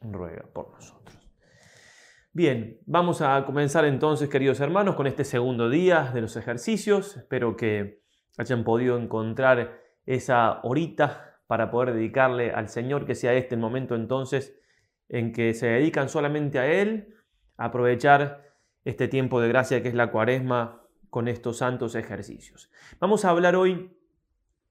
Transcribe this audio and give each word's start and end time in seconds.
ruega 0.00 0.44
por 0.52 0.70
nosotros. 0.70 1.18
Bien, 2.32 2.78
vamos 2.86 3.22
a 3.22 3.44
comenzar 3.44 3.84
entonces, 3.84 4.28
queridos 4.28 4.60
hermanos, 4.60 4.94
con 4.94 5.06
este 5.06 5.24
segundo 5.24 5.68
día 5.68 6.10
de 6.14 6.20
los 6.20 6.36
ejercicios. 6.36 7.16
Espero 7.16 7.56
que 7.56 8.02
hayan 8.38 8.62
podido 8.62 8.96
encontrar 8.96 9.80
esa 10.06 10.60
horita 10.62 11.40
para 11.46 11.70
poder 11.70 11.94
dedicarle 11.94 12.52
al 12.52 12.68
Señor, 12.68 13.04
que 13.04 13.16
sea 13.16 13.34
este 13.34 13.56
el 13.56 13.60
momento 13.60 13.96
entonces 13.96 14.56
en 15.08 15.32
que 15.32 15.54
se 15.54 15.66
dedican 15.66 16.08
solamente 16.08 16.60
a 16.60 16.66
Él, 16.66 17.16
aprovechar 17.56 18.54
este 18.84 19.08
tiempo 19.08 19.40
de 19.40 19.48
gracia 19.48 19.82
que 19.82 19.88
es 19.88 19.94
la 19.94 20.12
cuaresma 20.12 20.82
con 21.10 21.26
estos 21.26 21.58
santos 21.58 21.96
ejercicios. 21.96 22.70
Vamos 23.00 23.24
a 23.24 23.30
hablar 23.30 23.56
hoy 23.56 23.96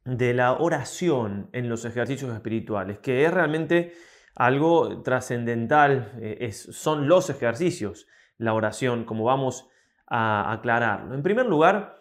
de 0.06 0.34
la 0.34 0.54
oración 0.54 1.50
en 1.52 1.68
los 1.68 1.84
ejercicios 1.84 2.34
espirituales, 2.34 3.00
que 3.00 3.26
es 3.26 3.34
realmente 3.34 3.94
algo 4.36 5.02
trascendental, 5.02 6.14
eh, 6.22 6.52
son 6.52 7.08
los 7.08 7.30
ejercicios, 7.30 8.08
la 8.38 8.54
oración, 8.54 9.06
como 9.06 9.26
vamos 9.26 9.68
a 10.08 10.52
aclararlo. 10.52 11.14
En 11.14 11.24
primer 11.24 11.46
lugar, 11.46 12.00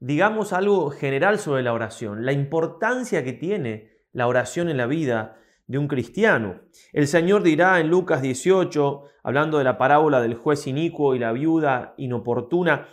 digamos 0.00 0.52
algo 0.52 0.90
general 0.90 1.38
sobre 1.38 1.62
la 1.62 1.72
oración, 1.72 2.24
la 2.24 2.32
importancia 2.32 3.24
que 3.24 3.32
tiene 3.32 4.02
la 4.12 4.26
oración 4.26 4.68
en 4.68 4.76
la 4.76 4.86
vida 4.86 5.36
de 5.66 5.78
un 5.78 5.88
cristiano. 5.88 6.60
El 6.92 7.06
Señor 7.08 7.42
dirá 7.42 7.80
en 7.80 7.88
Lucas 7.88 8.22
18, 8.22 9.02
hablando 9.22 9.58
de 9.58 9.64
la 9.64 9.78
parábola 9.78 10.20
del 10.20 10.34
juez 10.34 10.66
inicuo 10.66 11.14
y 11.14 11.18
la 11.18 11.32
viuda 11.32 11.94
inoportuna, 11.96 12.88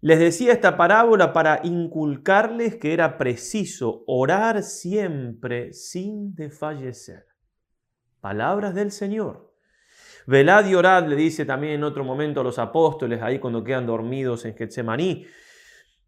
les 0.00 0.18
decía 0.18 0.52
esta 0.52 0.76
parábola 0.76 1.32
para 1.32 1.60
inculcarles 1.62 2.76
que 2.76 2.94
era 2.94 3.18
preciso 3.18 4.02
orar 4.06 4.62
siempre 4.62 5.72
sin 5.72 6.34
desfallecer. 6.34 7.26
Palabras 8.24 8.74
del 8.74 8.90
Señor. 8.90 9.52
Velad 10.26 10.64
y 10.64 10.74
orad, 10.74 11.06
le 11.06 11.14
dice 11.14 11.44
también 11.44 11.74
en 11.74 11.84
otro 11.84 12.04
momento 12.04 12.40
a 12.40 12.42
los 12.42 12.58
apóstoles, 12.58 13.20
ahí 13.20 13.38
cuando 13.38 13.62
quedan 13.62 13.84
dormidos 13.84 14.46
en 14.46 14.56
Getsemaní, 14.56 15.26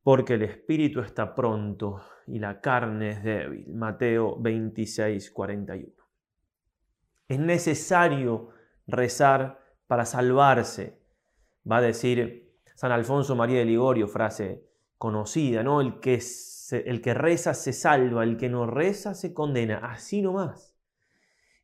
porque 0.02 0.32
el 0.32 0.44
espíritu 0.44 1.00
está 1.00 1.34
pronto 1.34 2.00
y 2.26 2.38
la 2.38 2.62
carne 2.62 3.10
es 3.10 3.22
débil. 3.22 3.66
Mateo 3.68 4.40
26, 4.40 5.30
41. 5.30 5.92
Es 7.28 7.38
necesario 7.38 8.48
rezar 8.86 9.60
para 9.86 10.06
salvarse, 10.06 10.98
va 11.70 11.76
a 11.76 11.82
decir 11.82 12.50
San 12.76 12.92
Alfonso 12.92 13.36
María 13.36 13.58
de 13.58 13.66
Ligorio, 13.66 14.08
frase 14.08 14.64
conocida, 14.96 15.62
¿no? 15.62 15.82
El 15.82 16.00
que, 16.00 16.18
el 16.82 17.02
que 17.02 17.12
reza 17.12 17.52
se 17.52 17.74
salva, 17.74 18.24
el 18.24 18.38
que 18.38 18.48
no 18.48 18.66
reza 18.66 19.12
se 19.12 19.34
condena, 19.34 19.80
así 19.82 20.22
nomás. 20.22 20.75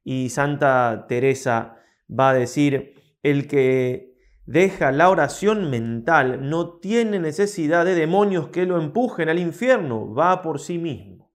Y 0.04 0.30
Santa 0.30 1.06
Teresa 1.08 1.76
va 2.08 2.30
a 2.30 2.34
decir, 2.34 2.94
el 3.22 3.46
que 3.46 4.12
deja 4.46 4.92
la 4.92 5.08
oración 5.08 5.70
mental 5.70 6.48
no 6.48 6.78
tiene 6.78 7.18
necesidad 7.18 7.84
de 7.84 7.94
demonios 7.94 8.48
que 8.48 8.66
lo 8.66 8.80
empujen 8.80 9.28
al 9.28 9.38
infierno, 9.38 10.12
va 10.12 10.42
por 10.42 10.60
sí 10.60 10.78
mismo. 10.78 11.32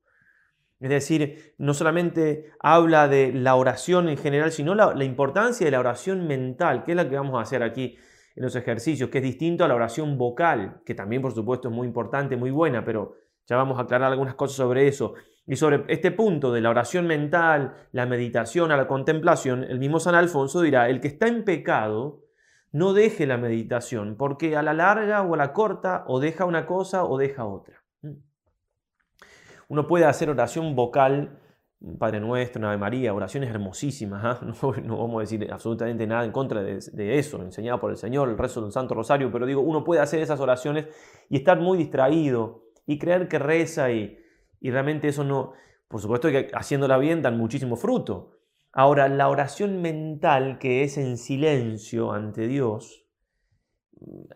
Es 0.79 0.89
decir, 0.89 1.56
no 1.57 1.73
solamente 1.73 2.51
habla 2.59 3.07
de 3.07 3.33
la 3.33 3.56
oración 3.56 4.09
en 4.09 4.17
general, 4.17 4.51
sino 4.51 4.75
la, 4.75 4.94
la, 4.94 5.03
importancia 5.06 5.66
de 5.66 5.72
la 5.72 5.79
oración 5.79 6.27
mental, 6.27 6.83
que 6.83 6.91
es 6.91 6.95
la 6.95 7.09
que 7.09 7.16
vamos 7.16 7.39
a 7.39 7.41
hacer 7.41 7.63
aquí 7.63 7.97
en 8.35 8.44
los 8.44 8.56
ejercicios, 8.56 9.09
que 9.09 9.17
es 9.17 9.23
distinto 9.23 9.66
a 9.66 9.67
la 9.67 9.73
oración 9.73 10.19
vocal, 10.19 10.81
que 10.85 10.94
también 10.94 11.23
por 11.23 11.33
supuesto 11.33 11.69
es 11.69 11.73
muy 11.73 11.88
importante, 11.88 12.38
muy 12.38 12.51
buena, 12.51 12.85
pero 12.85 13.16
ya 13.47 13.56
vamos 13.56 13.79
a 13.79 13.83
aclarar 13.83 14.11
algunas 14.11 14.35
cosas 14.35 14.57
sobre 14.57 14.88
eso. 14.88 15.16
Y 15.47 15.56
sobre 15.56 15.85
este 15.88 16.12
punto 16.12 16.52
de 16.52 16.59
la 16.59 16.69
oración 16.69 17.08
mental, 17.08 17.74
la 17.94 18.06
meditación, 18.06 18.74
a 18.74 18.78
la 18.78 18.85
contemplación, 18.85 19.63
el 19.63 19.80
mismo 19.80 20.02
San 20.02 20.13
Alfonso 20.13 20.62
dirá, 20.62 20.90
el 20.90 21.00
que 21.00 21.08
está 21.08 21.28
en 21.28 21.46
pecado, 21.46 22.25
no 22.74 22.91
deje 22.91 23.25
la 23.25 23.38
meditación, 23.38 24.18
porque 24.18 24.57
a 24.57 24.62
la 24.62 24.74
larga 24.74 25.22
o 25.22 25.34
a 25.34 25.38
la 25.38 25.53
corta 25.53 26.03
o 26.07 26.19
deja 26.19 26.44
una 26.44 26.66
cosa 26.66 27.06
o 27.06 27.18
deja 27.18 27.46
otra. 27.46 27.81
Mm. 28.02 28.16
Uno 29.69 29.88
puede 29.88 30.03
hacer 30.03 30.30
oración 30.30 30.75
vocal, 30.75 31.40
Padre 31.97 32.19
Nuestro, 32.19 32.68
Ave 32.68 32.78
María, 32.78 33.13
oraciones 33.13 33.50
hermosísimas, 33.50 34.25
¿ah? 34.25 34.40
no, 34.84 34.97
vamos 34.97 35.16
a 35.16 35.22
decir 35.22 35.47
absolutamente 35.50 36.06
nada 36.06 36.25
en 36.25 36.34
contra 36.34 36.62
de, 36.62 36.80
de, 36.91 37.19
eso, 37.19 37.41
enseñado 37.41 37.80
por 37.80 37.91
el 37.91 37.97
Señor, 37.97 38.28
el 38.28 38.38
rezo 38.38 38.62
del 38.62 38.74
Santo 38.74 38.96
Rosario, 38.96 39.31
pero 39.31 39.46
digo, 39.46 39.62
uno 39.62 39.86
puede 39.86 40.02
hacer 40.02 40.19
esas 40.19 40.41
oraciones 40.41 40.88
y 41.30 41.38
estar 41.38 41.57
muy 41.62 41.78
distraído 41.78 42.66
y 42.86 43.00
creer 43.00 43.30
que 43.30 43.40
reza 43.40 43.91
y, 43.91 44.19
y 44.59 44.72
realmente 44.72 45.07
eso 45.07 45.23
no, 45.23 45.53
por 45.88 46.01
supuesto 46.01 46.29
que 46.29 46.50
haciéndola 46.53 46.97
bien 46.97 47.22
dan 47.22 47.38
muchísimo 47.38 47.75
fruto. 47.75 48.31
Ahora, 48.72 49.07
la 49.07 49.29
oración 49.29 49.81
mental 49.81 50.59
que 50.59 50.84
es 50.84 50.97
en 50.97 51.18
silencio 51.18 52.12
ante 52.12 52.47
Dios, 52.47 53.06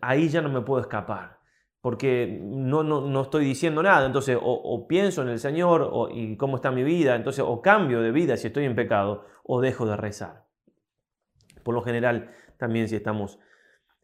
ahí 0.02 0.30
ya 0.30 0.42
no 0.42 0.50
me 0.50 0.62
puedo 0.62 0.82
escapar, 0.82 1.40
porque 1.82 2.40
no, 2.42 2.84
no, 2.84 3.22
estoy 3.22 3.46
diciendo 3.46 3.84
nada, 3.84 4.06
entonces 4.06 4.38
o, 4.42 4.88
pienso 4.88 5.22
en 5.22 5.30
el 5.30 5.40
Señor 5.40 5.88
o, 5.92 6.10
y 6.10 6.38
cómo 6.38 6.56
está 6.56 6.72
mi 6.72 6.84
vida, 6.84 7.16
entonces 7.16 7.44
o 7.48 7.62
cambio 7.62 8.02
de 8.02 8.12
vida 8.12 8.38
si 8.38 8.48
estoy 8.48 8.66
en 8.66 8.76
pecado 8.76 9.26
o 9.44 9.62
dejo 9.62 9.86
de 9.86 9.98
rezar. 9.98 10.46
Por 11.64 11.76
lo 11.76 11.82
general, 11.82 12.34
también 12.58 12.88
si 12.88 12.96
estamos 12.96 13.40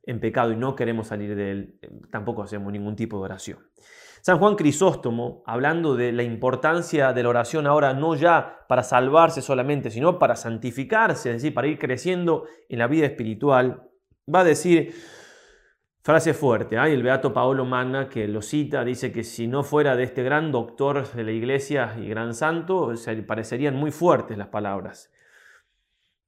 en 0.04 0.20
pecado 0.20 0.52
y 0.52 0.56
no 0.56 0.76
queremos 0.76 1.08
salir 1.08 1.36
de 1.36 1.52
él, 1.52 1.80
eh, 1.82 1.90
tampoco 2.12 2.44
hacemos 2.44 2.72
ningún 2.72 2.96
tipo 2.96 3.18
de 3.18 3.24
oración. 3.24 3.60
San 4.22 4.40
Juan 4.40 4.56
Crisóstomo, 4.56 5.44
hablando 5.46 5.96
de 5.96 6.12
la 6.12 6.24
importancia 6.24 7.14
de 7.14 7.24
la 7.24 7.30
oración 7.30 7.68
ahora 7.68 7.94
no 7.94 8.16
ya 8.16 8.66
para 8.68 8.84
salvarse 8.84 9.42
solamente, 9.42 9.90
sino 9.90 10.20
para 10.20 10.36
santificarse, 10.36 11.30
es 11.30 11.38
decir, 11.38 11.54
para 11.54 11.68
ir 11.68 11.80
creciendo 11.80 12.46
en 12.70 12.80
la 12.80 12.88
vida 12.88 13.06
espiritual, 13.06 13.84
va 14.34 14.42
a 14.42 14.44
decir, 14.44 14.94
frase 16.02 16.34
fuerte, 16.34 16.78
hay 16.78 16.94
el 16.94 17.04
beato 17.04 17.34
Paolo 17.34 17.66
Manna 17.66 18.10
que 18.10 18.28
lo 18.28 18.42
cita, 18.42 18.84
dice 18.84 19.12
que 19.12 19.24
si 19.24 19.48
no 19.48 19.64
fuera 19.64 19.96
de 19.96 20.04
este 20.04 20.24
gran 20.24 20.52
doctor 20.52 21.12
de 21.12 21.24
la 21.24 21.32
iglesia 21.32 21.96
y 22.00 22.08
gran 22.08 22.34
santo, 22.34 22.94
parecerían 23.26 23.76
muy 23.76 23.92
fuertes 23.92 24.38
las 24.38 24.48
palabras. 24.48 25.12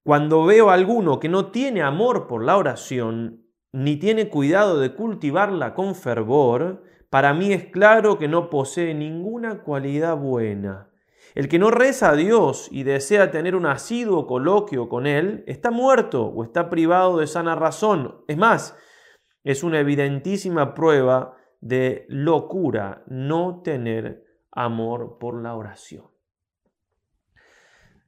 Cuando 0.04 0.46
veo 0.46 0.70
a 0.70 0.74
alguno 0.74 1.20
que 1.20 1.30
no 1.30 1.52
tiene 1.52 1.82
amor 1.82 2.28
por 2.28 2.44
la 2.44 2.58
oración, 2.58 3.46
ni 3.72 3.98
tiene 3.98 4.30
cuidado 4.30 4.80
de 4.80 4.96
cultivarla 4.96 5.76
con 5.76 5.94
fervor, 5.94 6.84
para 7.10 7.34
mí 7.34 7.54
es 7.54 7.66
claro 7.66 8.18
que 8.18 8.28
no 8.28 8.50
posee 8.50 8.94
ninguna 8.94 9.64
cualidad 9.64 10.16
buena. 10.16 10.90
El 11.36 11.48
que 11.48 11.60
no 11.60 11.72
reza 11.72 12.10
a 12.12 12.16
Dios 12.16 12.68
y 12.72 12.84
desea 12.84 13.32
tener 13.32 13.56
un 13.56 13.66
asiduo 13.66 14.26
coloquio 14.28 14.90
con 14.90 15.08
Él, 15.08 15.44
está 15.48 15.72
muerto 15.72 16.26
o 16.26 16.44
está 16.44 16.70
privado 16.70 17.18
de 17.18 17.28
sana 17.28 17.56
razón. 17.56 18.24
Es 18.28 18.38
más, 18.38 18.76
es 19.44 19.64
una 19.64 19.80
evidentísima 19.80 20.74
prueba 20.74 21.38
de 21.62 22.06
locura 22.10 23.04
no 23.08 23.62
tener 23.64 24.24
amor 24.52 25.18
por 25.20 25.42
la 25.42 25.56
oración. 25.56 26.06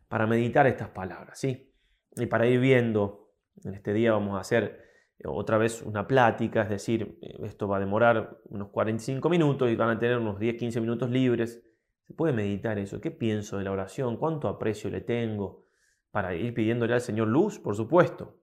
Para 0.08 0.28
meditar 0.28 0.68
estas 0.68 0.90
palabras, 0.90 1.40
¿sí? 1.40 1.74
Y 2.18 2.26
para 2.26 2.48
ir 2.48 2.60
viendo, 2.60 3.32
en 3.64 3.76
este 3.76 3.94
día 3.94 4.12
vamos 4.12 4.36
a 4.36 4.42
hacer 4.42 4.91
otra 5.26 5.58
vez 5.58 5.82
una 5.82 6.08
plática, 6.08 6.64
es 6.64 6.70
decir, 6.70 7.18
eh, 7.22 7.38
esto 7.44 7.68
va 7.68 7.78
a 7.78 7.80
demorar 7.80 8.38
unos 8.46 8.70
45 8.70 9.30
minutos 9.30 9.70
y 9.70 9.76
van 9.76 9.90
a 9.90 10.00
tener 10.00 10.18
unos 10.18 10.40
10-15 10.40 10.82
minutos 10.82 11.10
libres. 11.10 11.64
Se 12.08 12.14
puede 12.14 12.34
meditar 12.34 12.80
eso. 12.80 13.00
¿Qué 13.00 13.12
pienso 13.12 13.58
de 13.58 13.64
la 13.64 13.72
oración? 13.72 14.18
¿Cuánto 14.18 14.48
aprecio 14.48 14.90
le 14.90 15.02
tengo? 15.02 15.68
Para 16.12 16.36
ir 16.36 16.54
pidiéndole 16.54 16.94
al 16.94 17.02
Señor 17.02 17.28
luz, 17.28 17.60
por 17.60 17.76
supuesto. 17.76 18.38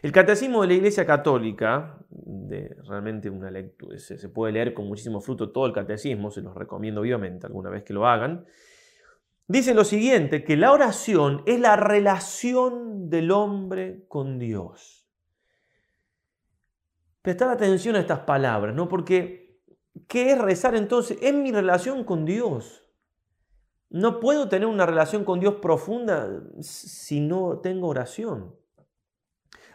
El 0.00 0.12
Catecismo 0.12 0.62
de 0.62 0.68
la 0.68 0.74
Iglesia 0.74 1.04
Católica, 1.04 1.98
realmente 2.86 3.28
una 3.28 3.50
lectura, 3.50 3.98
se 3.98 4.28
puede 4.28 4.52
leer 4.52 4.72
con 4.72 4.86
muchísimo 4.86 5.20
fruto 5.20 5.50
todo 5.50 5.66
el 5.66 5.72
Catecismo, 5.72 6.30
se 6.30 6.40
los 6.40 6.54
recomiendo 6.54 7.00
vivamente 7.00 7.46
alguna 7.46 7.68
vez 7.68 7.82
que 7.82 7.92
lo 7.92 8.06
hagan. 8.06 8.46
Dice 9.48 9.74
lo 9.74 9.82
siguiente, 9.82 10.44
que 10.44 10.56
la 10.56 10.72
oración 10.72 11.42
es 11.46 11.58
la 11.58 11.74
relación 11.74 13.10
del 13.10 13.32
hombre 13.32 14.04
con 14.06 14.38
Dios 14.38 15.07
prestar 17.28 17.50
atención 17.50 17.94
a 17.94 18.00
estas 18.00 18.20
palabras, 18.20 18.74
¿no? 18.74 18.88
Porque, 18.88 19.60
¿qué 20.08 20.32
es 20.32 20.38
rezar 20.38 20.74
entonces? 20.74 21.18
Es 21.20 21.34
mi 21.34 21.52
relación 21.52 22.02
con 22.02 22.24
Dios. 22.24 22.86
No 23.90 24.18
puedo 24.18 24.48
tener 24.48 24.66
una 24.66 24.86
relación 24.86 25.26
con 25.26 25.38
Dios 25.38 25.56
profunda 25.56 26.26
si 26.62 27.20
no 27.20 27.58
tengo 27.58 27.88
oración. 27.88 28.54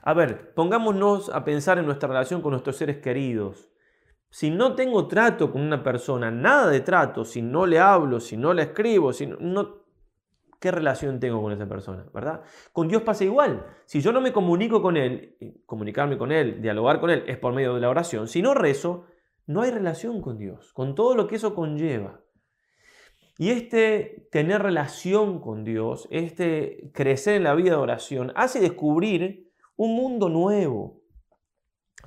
A 0.02 0.16
ver, 0.16 0.56
pongámonos 0.56 1.30
a 1.30 1.44
pensar 1.44 1.78
en 1.78 1.86
nuestra 1.86 2.10
relación 2.10 2.42
con 2.42 2.54
nuestros 2.54 2.76
seres 2.76 2.98
queridos. 2.98 3.70
Si 4.32 4.50
no 4.50 4.74
tengo 4.74 5.08
trato 5.08 5.52
con 5.52 5.62
una 5.62 5.84
persona, 5.84 6.32
nada 6.32 6.72
de 6.72 6.80
trato, 6.80 7.24
si 7.24 7.44
no 7.44 7.68
le 7.68 7.78
hablo, 7.78 8.20
si 8.20 8.36
no 8.36 8.52
le 8.56 8.64
escribo, 8.64 9.14
si 9.14 9.28
no, 9.28 9.82
¿qué 10.63 10.71
relación 10.71 11.19
tengo 11.19 11.42
con 11.42 11.51
esa 11.51 11.68
persona? 11.68 12.06
¿Verdad? 12.13 12.42
Con 12.71 12.88
Dios 12.88 13.01
pasa 13.01 13.25
igual. 13.25 13.65
Si 13.83 14.00
yo 14.00 14.13
no 14.13 14.21
me 14.21 14.31
comunico 14.31 14.81
con 14.81 14.95
Él, 14.95 15.36
comunicarme 15.65 16.18
con 16.18 16.31
Él, 16.31 16.62
dialogar 16.62 17.01
con 17.01 17.10
Él, 17.10 17.25
es 17.27 17.38
por 17.38 17.51
medio 17.51 17.75
de 17.75 17.81
la 17.81 17.89
oración. 17.89 18.30
Si 18.30 18.42
no 18.42 18.54
rezo, 18.54 19.04
no 19.45 19.62
hay 19.62 19.71
relación 19.71 20.21
con 20.21 20.38
Dios, 20.38 20.71
con 20.71 20.95
todo 20.95 21.15
lo 21.15 21.27
que 21.27 21.36
eso 21.36 21.54
conlleva. 21.54 22.21
Y 23.38 23.50
este 23.50 24.30
tener 24.31 24.63
relación 24.63 25.42
con 25.42 25.65
Dios, 25.65 26.07
este 26.12 26.92
crecer 26.94 27.36
en 27.36 27.44
la 27.44 27.56
vida 27.56 27.71
de 27.71 27.81
oración, 27.81 28.31
hace 28.38 28.62
descubrir 28.62 29.51
un 29.75 29.98
mundo 29.98 30.30
nuevo. 30.30 31.01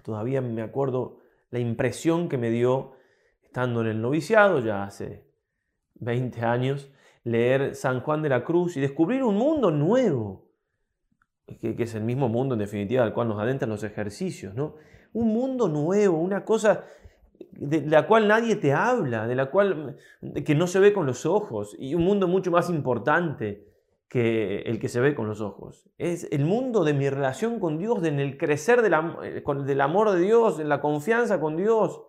Todavía 0.02 0.40
me 0.40 0.62
acuerdo 0.62 1.18
la 1.50 1.58
impresión 1.58 2.30
que 2.30 2.38
me 2.38 2.48
dio 2.48 2.92
estando 3.42 3.82
en 3.82 3.88
el 3.88 4.00
noviciado, 4.00 4.60
ya 4.60 4.84
hace 4.84 5.26
20 5.96 6.40
años, 6.40 6.90
leer 7.26 7.74
San 7.74 8.00
Juan 8.02 8.22
de 8.22 8.28
la 8.28 8.44
Cruz 8.44 8.76
y 8.76 8.80
descubrir 8.80 9.24
un 9.24 9.34
mundo 9.34 9.72
nuevo, 9.72 10.46
que, 11.60 11.74
es 11.76 11.94
el 11.96 12.04
mismo 12.04 12.28
mundo 12.28 12.54
en 12.54 12.60
definitiva 12.60 13.02
al 13.02 13.12
cual 13.12 13.28
nos 13.28 13.40
adentran 13.40 13.68
los 13.68 13.82
ejercicios, 13.82 14.54
¿no? 14.54 14.76
Un 15.12 15.28
mundo 15.28 15.68
nuevo, 15.68 16.18
una 16.18 16.44
cosa 16.44 16.84
de 17.50 17.80
la 17.82 18.06
cual 18.06 18.28
nadie 18.28 18.54
te 18.54 18.72
habla, 18.72 19.26
de 19.26 19.34
la 19.34 19.50
cual 19.50 19.96
que 20.44 20.54
no 20.54 20.68
se 20.68 20.78
ve 20.78 20.92
con 20.92 21.04
los 21.04 21.26
ojos, 21.26 21.74
y 21.80 21.96
un 21.96 22.04
mundo 22.04 22.28
mucho 22.28 22.52
más 22.52 22.70
importante 22.70 23.66
que 24.08 24.60
el 24.60 24.78
que 24.78 24.88
se 24.88 25.00
ve 25.00 25.16
con 25.16 25.26
los 25.26 25.40
ojos. 25.40 25.90
Es 25.98 26.28
el 26.30 26.44
mundo 26.44 26.84
de 26.84 26.94
mi 26.94 27.10
relación 27.10 27.58
con 27.58 27.76
Dios, 27.76 28.04
en 28.04 28.20
el 28.20 28.38
crecer 28.38 28.82
del, 28.82 28.94
del 29.66 29.80
amor 29.80 30.12
de 30.12 30.20
Dios, 30.20 30.60
en 30.60 30.68
la 30.68 30.80
confianza 30.80 31.40
con 31.40 31.56
Dios. 31.56 32.02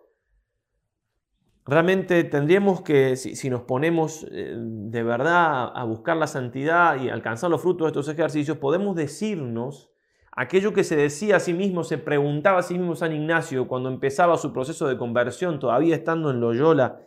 Realmente 1.68 2.24
tendríamos 2.24 2.80
que, 2.80 3.16
si, 3.16 3.50
nos 3.50 3.60
ponemos 3.62 4.26
eh, 4.30 4.54
de 4.56 5.02
verdad 5.02 5.70
a 5.74 5.84
buscar 5.84 6.16
la 6.16 6.26
santidad 6.26 7.00
y 7.00 7.10
alcanzar 7.10 7.50
los 7.50 7.60
frutos 7.60 7.86
de 7.86 7.88
estos 7.88 8.08
ejercicios, 8.08 8.56
podemos 8.56 8.96
decirnos 8.96 9.90
Aquello 10.40 10.72
que 10.72 10.84
se 10.84 10.94
decía 10.94 11.34
a 11.34 11.40
sí 11.40 11.52
mismo, 11.52 11.82
se 11.82 11.98
preguntaba 11.98 12.60
a 12.60 12.62
sí 12.62 12.78
mismo 12.78 12.94
San 12.94 13.12
Ignacio 13.12 13.66
cuando 13.66 13.88
empezaba 13.88 14.36
su 14.36 14.52
proceso 14.52 14.86
de 14.86 14.96
conversión, 14.96 15.58
todavía 15.58 15.96
estando 15.96 16.30
en 16.30 16.38
Loyola, 16.38 17.00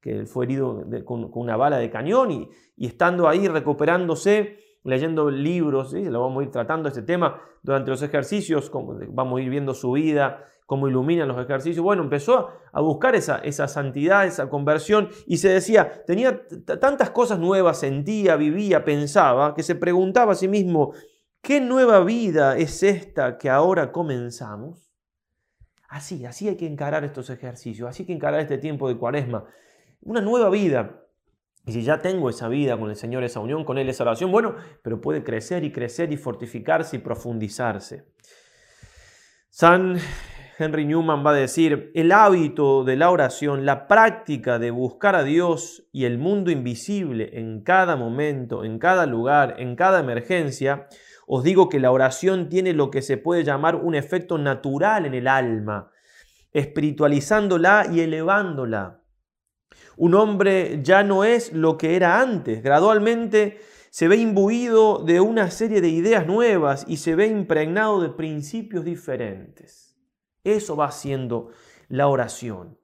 que 0.00 0.24
fue 0.24 0.46
herido 0.46 0.82
con, 1.04 1.30
una 1.34 1.58
bala 1.58 1.76
de 1.76 1.90
cañón 1.90 2.30
y, 2.32 2.48
estando 2.78 3.28
ahí 3.28 3.46
recuperándose, 3.46 4.56
leyendo 4.84 5.30
libros, 5.30 5.92
lo 5.92 6.22
vamos 6.22 6.40
a 6.40 6.44
ir 6.44 6.50
tratando 6.50 6.88
este 6.88 7.02
tema 7.02 7.42
durante 7.62 7.90
los 7.90 8.00
ejercicios, 8.00 8.72
vamos 9.10 9.38
a 9.38 9.42
ir 9.42 9.50
viendo 9.50 9.74
su 9.74 9.92
vida, 9.92 10.46
cómo 10.72 10.88
iluminan 10.88 11.28
los 11.28 11.38
ejercicios. 11.38 11.84
Bueno, 11.84 12.02
empezó 12.02 12.48
a 12.72 12.80
buscar 12.80 13.14
esa, 13.14 13.40
esa 13.40 13.68
santidad, 13.68 14.24
esa 14.24 14.48
conversión 14.48 15.10
y 15.26 15.36
se 15.36 15.50
decía, 15.50 16.02
tenía 16.06 16.46
tantas 16.80 17.10
cosas 17.10 17.38
nuevas, 17.38 17.78
sentía, 17.78 18.36
vivía, 18.36 18.82
pensaba, 18.82 19.54
que 19.54 19.62
se 19.62 19.74
preguntaba 19.74 20.32
a 20.32 20.34
sí 20.34 20.48
mismo, 20.48 20.94
¿Qué 21.42 21.60
nueva 21.60 22.04
vida 22.04 22.56
es 22.56 22.84
esta 22.84 23.36
que 23.36 23.50
ahora 23.50 23.90
comenzamos? 23.90 24.94
Así, 25.88 26.24
así 26.24 26.46
hay 26.46 26.56
que 26.56 26.68
encarar 26.68 27.02
estos 27.02 27.30
ejercicios, 27.30 27.88
así 27.88 28.04
hay 28.04 28.06
que 28.06 28.12
encarar 28.12 28.38
este 28.38 28.58
tiempo 28.58 28.88
de 28.88 28.96
cuaresma. 28.96 29.44
Una 30.02 30.20
nueva 30.20 30.48
vida. 30.50 31.04
Y 31.66 31.72
si 31.72 31.82
ya 31.82 32.00
tengo 32.00 32.30
esa 32.30 32.46
vida 32.48 32.78
con 32.78 32.90
el 32.90 32.96
Señor, 32.96 33.24
esa 33.24 33.40
unión 33.40 33.64
con 33.64 33.76
Él, 33.76 33.88
esa 33.88 34.04
oración, 34.04 34.30
bueno, 34.30 34.54
pero 34.82 35.00
puede 35.00 35.24
crecer 35.24 35.64
y 35.64 35.72
crecer 35.72 36.12
y 36.12 36.16
fortificarse 36.16 36.96
y 36.96 37.00
profundizarse. 37.00 38.06
San 39.50 39.98
Henry 40.58 40.84
Newman 40.84 41.24
va 41.24 41.30
a 41.30 41.34
decir, 41.34 41.90
el 41.94 42.12
hábito 42.12 42.84
de 42.84 42.96
la 42.96 43.10
oración, 43.10 43.64
la 43.64 43.88
práctica 43.88 44.58
de 44.58 44.70
buscar 44.70 45.16
a 45.16 45.22
Dios 45.22 45.88
y 45.92 46.04
el 46.04 46.18
mundo 46.18 46.50
invisible 46.50 47.30
en 47.38 47.62
cada 47.62 47.96
momento, 47.96 48.64
en 48.64 48.78
cada 48.78 49.06
lugar, 49.06 49.56
en 49.58 49.76
cada 49.76 50.00
emergencia, 50.00 50.88
os 51.26 51.42
digo 51.42 51.68
que 51.68 51.80
la 51.80 51.90
oración 51.90 52.48
tiene 52.50 52.74
lo 52.74 52.90
que 52.90 53.00
se 53.00 53.16
puede 53.16 53.44
llamar 53.44 53.76
un 53.76 53.94
efecto 53.94 54.36
natural 54.36 55.06
en 55.06 55.14
el 55.14 55.26
alma, 55.26 55.90
espiritualizándola 56.52 57.86
y 57.90 58.00
elevándola. 58.00 59.00
Un 59.96 60.14
hombre 60.14 60.80
ya 60.82 61.02
no 61.02 61.24
es 61.24 61.52
lo 61.54 61.78
que 61.78 61.96
era 61.96 62.20
antes, 62.20 62.62
gradualmente 62.62 63.60
se 63.90 64.08
ve 64.08 64.16
imbuido 64.16 64.98
de 64.98 65.20
una 65.20 65.50
serie 65.50 65.80
de 65.80 65.88
ideas 65.88 66.26
nuevas 66.26 66.84
y 66.88 66.98
se 66.98 67.14
ve 67.14 67.26
impregnado 67.26 68.00
de 68.02 68.10
principios 68.10 68.84
diferentes. 68.84 69.91
Eso 70.44 70.76
va 70.76 70.86
haciendo 70.86 71.50
la 71.88 72.08
oración. 72.08 72.78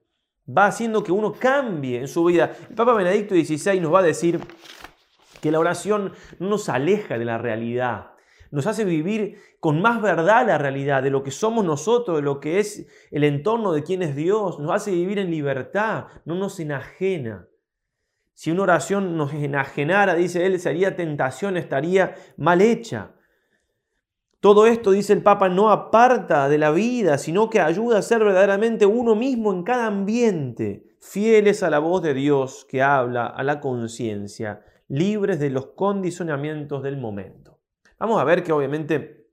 Va 0.49 0.66
haciendo 0.66 1.02
que 1.02 1.12
uno 1.12 1.32
cambie 1.32 2.00
en 2.00 2.08
su 2.08 2.25
vida. 2.25 2.52
El 2.69 2.75
Papa 2.75 2.94
Benedicto 2.94 3.34
XVI 3.34 3.81
nos 3.81 3.93
va 3.93 4.00
a 4.00 4.05
decir 4.05 4.40
que 5.40 5.50
la 5.50 5.58
oración 5.58 6.12
no 6.38 6.49
nos 6.49 6.69
aleja 6.69 7.19
de 7.19 7.25
la 7.25 7.38
realidad, 7.38 8.12
nos 8.50 8.66
hace 8.66 8.84
vivir 8.84 9.40
con 9.60 9.81
más 9.82 10.00
verdad 10.00 10.46
la 10.46 10.58
realidad 10.58 11.02
de 11.02 11.10
lo 11.10 11.22
que 11.22 11.31
somos 11.31 11.64
nosotros, 11.64 12.16
de 12.16 12.22
lo 12.22 12.40
que 12.40 12.60
es 12.60 12.87
el 13.10 13.25
entorno 13.25 13.72
de 13.72 13.82
quién 13.82 14.02
es 14.02 14.16
Dios, 14.16 14.58
nos 14.58 14.72
hace 14.72 14.90
vivir 14.90 15.19
en 15.19 15.31
libertad, 15.31 16.06
no 16.25 16.34
nos 16.34 16.58
enajena. 16.61 17.46
Si 18.32 18.50
una 18.50 18.62
oración 18.62 19.16
nos 19.16 19.34
enajenara, 19.34 20.14
dice 20.14 20.46
él, 20.46 20.58
sería 20.61 20.96
tentación, 20.96 21.56
estaría 21.56 22.14
mal 22.37 22.61
hecha. 22.61 23.14
Todo 24.40 24.67
esto, 24.67 24.93
dice 24.93 25.12
el 25.12 25.23
Papa, 25.23 25.49
no 25.49 25.70
aparta 25.70 26.49
de 26.49 26.58
la 26.58 26.70
vida, 26.70 27.19
sino 27.19 27.50
que 27.50 27.61
ayuda 27.61 27.99
a 27.99 28.02
ser 28.02 28.23
verdaderamente 28.23 28.87
uno 28.87 29.17
mismo 29.17 29.52
en 29.52 29.64
cada 29.64 29.87
ambiente, 29.87 30.96
fieles 31.00 31.64
a 31.64 31.70
la 31.70 31.81
voz 31.81 32.02
de 32.02 32.14
Dios 32.14 32.64
que 32.69 32.81
habla 32.81 33.26
a 33.26 33.43
la 33.43 33.61
conciencia, 33.61 34.64
libres 34.87 35.40
de 35.40 35.50
los 35.50 35.67
condicionamientos 35.69 36.85
del 36.85 36.99
momento. 36.99 37.58
Vamos 37.99 38.20
a 38.20 38.25
ver 38.25 38.44
que 38.44 38.52
obviamente 38.52 39.29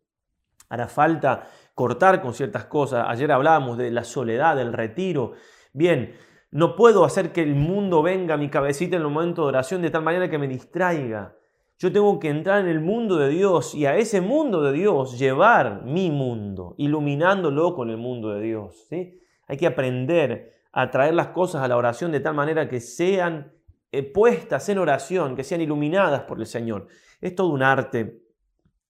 hará 0.70 0.88
falta 0.88 1.50
cortar 1.76 2.20
con 2.22 2.34
ciertas 2.34 2.66
cosas. 2.66 3.06
Ayer 3.08 3.32
hablábamos 3.32 3.78
de 3.78 3.92
la 3.92 4.04
soledad, 4.04 4.56
del 4.56 4.74
retiro. 4.74 5.34
Bien, 5.72 6.16
no 6.50 6.76
puedo 6.76 7.06
hacer 7.06 7.32
que 7.32 7.44
el 7.44 7.54
mundo 7.54 8.02
venga 8.02 8.34
a 8.34 8.38
mi 8.38 8.50
cabecita 8.50 8.96
en 8.96 9.04
el 9.04 9.10
momento 9.10 9.44
de 9.44 9.50
oración 9.50 9.84
de 9.84 9.92
tal 9.92 10.02
manera 10.02 10.30
que 10.30 10.40
me 10.40 10.48
distraiga. 10.48 11.36
Yo 11.78 11.92
tengo 11.92 12.20
que 12.20 12.30
entrar 12.30 12.62
en 12.62 12.68
el 12.68 12.80
mundo 12.80 13.18
de 13.18 13.30
Dios 13.30 13.76
y 13.76 13.86
a 13.86 13.98
ese 13.98 14.22
mundo 14.22 14.62
de 14.62 14.72
Dios 14.72 15.20
llevar 15.20 15.84
mi 15.84 16.10
mundo, 16.10 16.74
iluminándolo 16.78 17.76
con 17.76 17.90
el 17.90 17.98
mundo 17.98 18.30
de 18.30 18.42
Dios. 18.42 18.86
¿sí? 18.90 19.20
Hay 19.48 19.58
que 19.58 19.68
aprender 19.68 20.54
a 20.72 20.90
traer 20.90 21.14
las 21.14 21.28
cosas 21.28 21.62
a 21.62 21.68
la 21.68 21.78
oración 21.78 22.12
de 22.12 22.22
tal 22.22 22.34
manera 22.34 22.70
que 22.70 22.80
sean 22.80 23.52
eh, 23.92 24.04
puestas 24.04 24.68
en 24.70 24.78
oración, 24.78 25.36
que 25.36 25.44
sean 25.44 25.62
iluminadas 25.62 26.22
por 26.24 26.40
el 26.40 26.46
Señor. 26.46 26.88
Es 27.20 27.36
todo 27.36 27.50
un 27.50 27.64
arte 27.64 28.22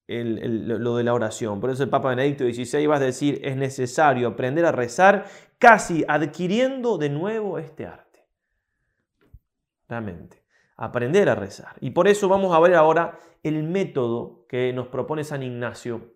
lo 0.08 0.98
de 0.98 1.04
la 1.04 1.14
oración. 1.14 1.60
Por 1.60 1.72
eso 1.72 1.84
el 1.84 1.90
Papa 1.90 2.10
Benedicto 2.10 2.44
XVI 2.44 2.86
va 2.86 2.98
a 2.98 3.00
decir, 3.00 3.40
es 3.44 3.58
necesario 3.58 4.28
aprender 4.28 4.66
a 4.66 4.72
rezar 4.72 5.26
casi 5.58 6.06
adquiriendo 6.08 6.98
de 7.00 7.10
nuevo 7.10 7.58
este 7.58 7.88
arte. 7.88 8.28
Realmente, 9.88 10.45
aprender 10.78 11.30
a 11.30 11.36
rezar. 11.36 11.76
Y 11.82 11.92
por 11.92 12.08
eso 12.08 12.28
vamos 12.28 12.56
a 12.56 12.60
ver 12.60 12.76
ahora 12.76 13.20
el 13.44 13.64
método 13.64 14.46
que 14.48 14.74
nos 14.74 14.88
propone 14.88 15.24
San 15.24 15.44
Ignacio 15.44 16.14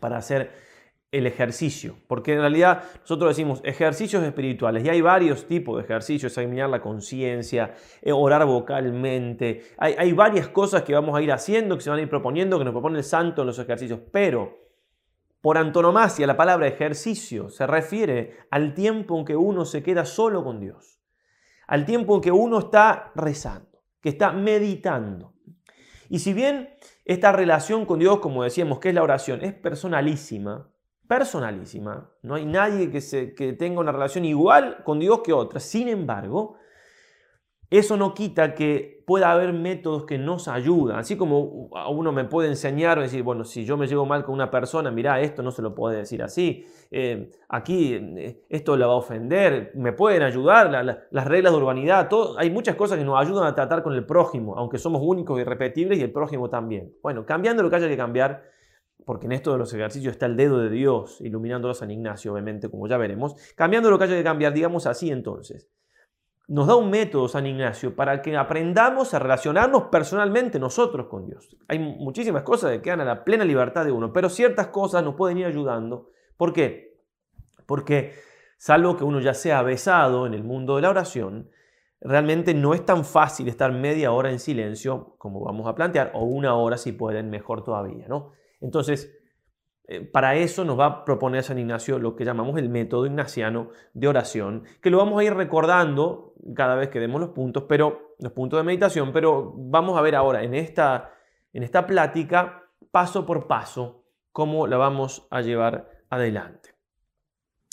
para 0.00 0.16
hacer 0.16 0.50
el 1.12 1.26
ejercicio, 1.26 1.96
porque 2.06 2.34
en 2.34 2.40
realidad 2.40 2.84
nosotros 3.00 3.30
decimos 3.30 3.60
ejercicios 3.64 4.22
espirituales 4.22 4.84
y 4.84 4.90
hay 4.90 5.00
varios 5.00 5.46
tipos 5.46 5.76
de 5.76 5.82
ejercicios, 5.82 6.30
examinar 6.30 6.70
la 6.70 6.80
conciencia, 6.80 7.74
eh, 8.00 8.12
orar 8.12 8.46
vocalmente, 8.46 9.64
hay, 9.76 9.96
hay, 9.98 10.12
varias 10.12 10.48
cosas 10.48 10.82
que 10.84 10.94
vamos 10.94 11.16
a 11.16 11.22
ir 11.22 11.32
haciendo, 11.32 11.76
que 11.76 11.82
se 11.82 11.90
van 11.90 11.98
a 11.98 12.02
ir 12.02 12.08
proponiendo, 12.08 12.58
que 12.58 12.64
nos 12.64 12.72
propone 12.72 12.98
el 12.98 13.04
santo 13.04 13.42
en 13.42 13.48
los 13.48 13.58
ejercicios, 13.58 13.98
pero 14.12 14.56
por 15.40 15.58
antonomasia 15.58 16.28
la 16.28 16.36
palabra 16.36 16.68
ejercicio 16.68 17.48
se 17.48 17.66
refiere 17.66 18.36
al 18.50 18.72
tiempo 18.74 19.18
en 19.18 19.24
que 19.24 19.34
uno 19.34 19.64
se 19.64 19.82
queda 19.82 20.04
solo 20.04 20.44
con 20.44 20.60
Dios, 20.60 20.99
al 21.70 21.86
tiempo 21.86 22.16
en 22.16 22.20
que 22.20 22.32
uno 22.32 22.58
está 22.58 23.12
rezando, 23.14 23.80
que 24.00 24.08
está 24.08 24.32
meditando. 24.32 25.34
Y 26.08 26.18
si 26.18 26.32
bien 26.34 26.70
esta 27.04 27.30
relación 27.30 27.86
con 27.86 28.00
Dios, 28.00 28.18
como 28.18 28.42
decíamos, 28.42 28.80
que 28.80 28.88
es 28.88 28.94
la 28.96 29.04
oración, 29.04 29.40
es 29.44 29.54
personalísima, 29.54 30.68
personalísima. 31.06 32.10
No 32.22 32.34
hay 32.34 32.44
nadie 32.44 32.90
que, 32.90 33.00
se, 33.00 33.36
que 33.36 33.52
tenga 33.52 33.78
una 33.78 33.92
relación 33.92 34.24
igual 34.24 34.82
con 34.82 34.98
Dios 34.98 35.20
que 35.22 35.32
otra. 35.32 35.60
Sin 35.60 35.86
embargo, 35.86 36.56
eso 37.70 37.96
no 37.96 38.14
quita 38.14 38.54
que 38.54 39.00
pueda 39.06 39.30
haber 39.30 39.52
métodos 39.52 40.04
que 40.04 40.18
nos 40.18 40.48
ayudan. 40.48 40.98
Así 40.98 41.16
como 41.16 41.68
uno 41.88 42.10
me 42.10 42.24
puede 42.24 42.48
enseñar 42.48 42.98
o 42.98 43.02
decir, 43.02 43.22
bueno, 43.22 43.44
si 43.44 43.64
yo 43.64 43.76
me 43.76 43.86
llevo 43.86 44.06
mal 44.06 44.24
con 44.24 44.34
una 44.34 44.50
persona, 44.50 44.90
mira, 44.90 45.20
esto 45.20 45.42
no 45.42 45.52
se 45.52 45.62
lo 45.62 45.72
puede 45.72 45.98
decir 45.98 46.20
así. 46.22 46.64
Eh, 46.90 47.30
aquí 47.48 47.94
eh, 47.94 48.44
esto 48.48 48.76
le 48.76 48.84
va 48.84 48.92
a 48.92 48.96
ofender. 48.96 49.70
Me 49.74 49.92
pueden 49.92 50.22
ayudar 50.22 50.70
las 51.10 51.26
reglas 51.26 51.52
de 51.52 51.58
urbanidad. 51.58 52.08
Hay 52.38 52.50
muchas 52.50 52.74
cosas 52.74 52.98
que 52.98 53.04
nos 53.04 53.20
ayudan 53.20 53.46
a 53.46 53.54
tratar 53.54 53.84
con 53.84 53.94
el 53.94 54.04
prójimo, 54.04 54.56
aunque 54.56 54.78
somos 54.78 55.00
únicos 55.04 55.38
y 55.38 55.42
irrepetibles 55.42 55.98
y 55.98 56.02
el 56.02 56.12
prójimo 56.12 56.50
también. 56.50 56.92
Bueno, 57.02 57.24
cambiando 57.24 57.62
lo 57.62 57.70
que 57.70 57.76
haya 57.76 57.88
que 57.88 57.96
cambiar, 57.96 58.42
porque 59.06 59.26
en 59.26 59.32
esto 59.32 59.52
de 59.52 59.58
los 59.58 59.72
ejercicios 59.72 60.12
está 60.12 60.26
el 60.26 60.36
dedo 60.36 60.58
de 60.58 60.70
Dios 60.70 61.20
iluminándolo 61.20 61.70
a 61.72 61.74
San 61.74 61.90
Ignacio, 61.92 62.32
obviamente, 62.32 62.68
como 62.68 62.88
ya 62.88 62.96
veremos. 62.96 63.36
Cambiando 63.54 63.90
lo 63.90 63.98
que 63.98 64.04
haya 64.04 64.16
que 64.16 64.24
cambiar, 64.24 64.52
digamos 64.52 64.86
así 64.86 65.10
entonces 65.10 65.70
nos 66.50 66.66
da 66.66 66.74
un 66.74 66.90
método 66.90 67.28
San 67.28 67.46
Ignacio 67.46 67.94
para 67.94 68.20
que 68.20 68.36
aprendamos 68.36 69.14
a 69.14 69.20
relacionarnos 69.20 69.84
personalmente 69.84 70.58
nosotros 70.58 71.06
con 71.06 71.24
Dios. 71.24 71.56
Hay 71.68 71.78
muchísimas 71.78 72.42
cosas 72.42 72.72
que 72.72 72.82
quedan 72.82 73.02
a 73.02 73.04
la 73.04 73.22
plena 73.22 73.44
libertad 73.44 73.84
de 73.84 73.92
uno, 73.92 74.12
pero 74.12 74.28
ciertas 74.28 74.66
cosas 74.66 75.04
nos 75.04 75.14
pueden 75.14 75.38
ir 75.38 75.46
ayudando. 75.46 76.10
¿Por 76.36 76.52
qué? 76.52 76.98
Porque 77.66 78.14
salvo 78.58 78.96
que 78.96 79.04
uno 79.04 79.20
ya 79.20 79.32
sea 79.32 79.62
besado 79.62 80.26
en 80.26 80.34
el 80.34 80.42
mundo 80.42 80.74
de 80.74 80.82
la 80.82 80.90
oración, 80.90 81.50
realmente 82.00 82.52
no 82.52 82.74
es 82.74 82.84
tan 82.84 83.04
fácil 83.04 83.46
estar 83.46 83.70
media 83.70 84.10
hora 84.10 84.32
en 84.32 84.40
silencio 84.40 85.14
como 85.18 85.44
vamos 85.44 85.68
a 85.68 85.76
plantear, 85.76 86.10
o 86.14 86.24
una 86.24 86.56
hora 86.56 86.78
si 86.78 86.90
pueden, 86.90 87.30
mejor 87.30 87.62
todavía, 87.62 88.08
¿no? 88.08 88.32
Entonces, 88.60 89.19
eh, 89.92 90.02
para 90.02 90.36
eso 90.36 90.64
nos 90.64 90.78
va 90.78 90.86
a 90.86 91.04
proponer 91.04 91.42
San 91.42 91.58
Ignacio 91.58 91.98
lo 91.98 92.14
que 92.14 92.24
llamamos 92.24 92.56
el 92.58 92.68
método 92.68 93.06
ignaciano 93.06 93.70
de 93.92 94.06
oración, 94.06 94.62
que 94.80 94.88
lo 94.88 94.98
vamos 94.98 95.18
a 95.18 95.24
ir 95.24 95.34
recordando 95.34 96.34
cada 96.54 96.76
vez 96.76 96.90
que 96.90 97.00
demos 97.00 97.20
los 97.20 97.30
puntos, 97.30 97.64
pero 97.68 98.14
los 98.20 98.30
puntos 98.30 98.60
de 98.60 98.62
meditación, 98.62 99.12
pero 99.12 99.52
vamos 99.56 99.98
a 99.98 100.00
ver 100.00 100.14
ahora 100.14 100.44
en 100.44 100.54
esta, 100.54 101.12
en 101.52 101.64
esta 101.64 101.88
plática 101.88 102.68
paso 102.92 103.26
por 103.26 103.48
paso 103.48 104.04
cómo 104.30 104.68
la 104.68 104.76
vamos 104.76 105.26
a 105.28 105.40
llevar 105.40 105.90
adelante. 106.08 106.76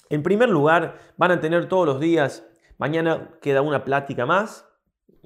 En 0.10 0.24
primer 0.24 0.50
lugar, 0.50 0.98
van 1.18 1.30
a 1.30 1.40
tener 1.40 1.70
todos 1.70 1.86
los 1.86 2.00
días, 2.00 2.50
mañana 2.80 3.38
queda 3.44 3.62
una 3.62 3.84
plática 3.84 4.26
más, 4.26 4.67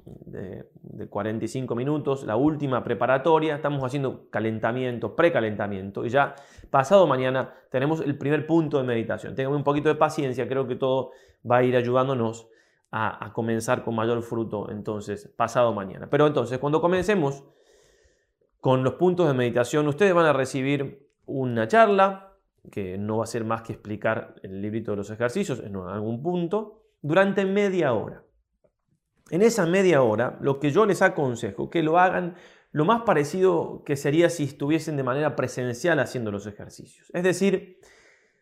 de, 0.04 0.66
45 1.08 1.74
minutos, 1.74 2.24
la 2.24 2.36
última 2.36 2.84
preparatoria, 2.84 3.56
estamos 3.56 3.82
haciendo 3.82 4.28
calentamiento, 4.30 5.16
precalentamiento 5.16 6.04
y 6.04 6.10
ya 6.10 6.34
pasado 6.70 7.06
mañana 7.06 7.54
tenemos 7.70 8.00
el 8.00 8.16
primer 8.16 8.46
punto 8.46 8.78
de 8.78 8.84
meditación. 8.84 9.34
Tengan 9.34 9.54
un 9.54 9.64
poquito 9.64 9.88
de 9.88 9.96
paciencia, 9.96 10.48
creo 10.48 10.66
que 10.66 10.76
todo 10.76 11.10
va 11.48 11.58
a 11.58 11.62
ir 11.64 11.76
ayudándonos 11.76 12.48
a, 12.90 13.24
a 13.24 13.32
comenzar 13.32 13.82
con 13.82 13.94
mayor 13.94 14.22
fruto 14.22 14.70
entonces 14.70 15.28
pasado 15.36 15.72
mañana. 15.72 16.08
Pero 16.08 16.26
entonces 16.26 16.58
cuando 16.58 16.80
comencemos 16.80 17.44
con 18.60 18.84
los 18.84 18.94
puntos 18.94 19.26
de 19.26 19.34
meditación, 19.34 19.88
ustedes 19.88 20.14
van 20.14 20.26
a 20.26 20.32
recibir 20.32 21.08
una 21.26 21.66
charla 21.66 22.32
que 22.70 22.96
no 22.96 23.18
va 23.18 23.24
a 23.24 23.26
ser 23.26 23.44
más 23.44 23.62
que 23.62 23.72
explicar 23.72 24.36
el 24.42 24.62
librito 24.62 24.92
de 24.92 24.98
los 24.98 25.10
ejercicios 25.10 25.60
en 25.60 25.74
algún 25.76 26.22
punto 26.22 26.82
durante 27.00 27.44
media 27.44 27.92
hora. 27.92 28.22
En 29.32 29.40
esa 29.40 29.64
media 29.64 30.02
hora, 30.02 30.36
lo 30.42 30.60
que 30.60 30.70
yo 30.70 30.84
les 30.84 31.00
aconsejo, 31.00 31.70
que 31.70 31.82
lo 31.82 31.98
hagan 31.98 32.34
lo 32.70 32.84
más 32.84 33.00
parecido 33.04 33.82
que 33.82 33.96
sería 33.96 34.28
si 34.28 34.44
estuviesen 34.44 34.98
de 34.98 35.04
manera 35.04 35.34
presencial 35.34 36.00
haciendo 36.00 36.30
los 36.30 36.46
ejercicios. 36.46 37.10
Es 37.14 37.22
decir, 37.22 37.78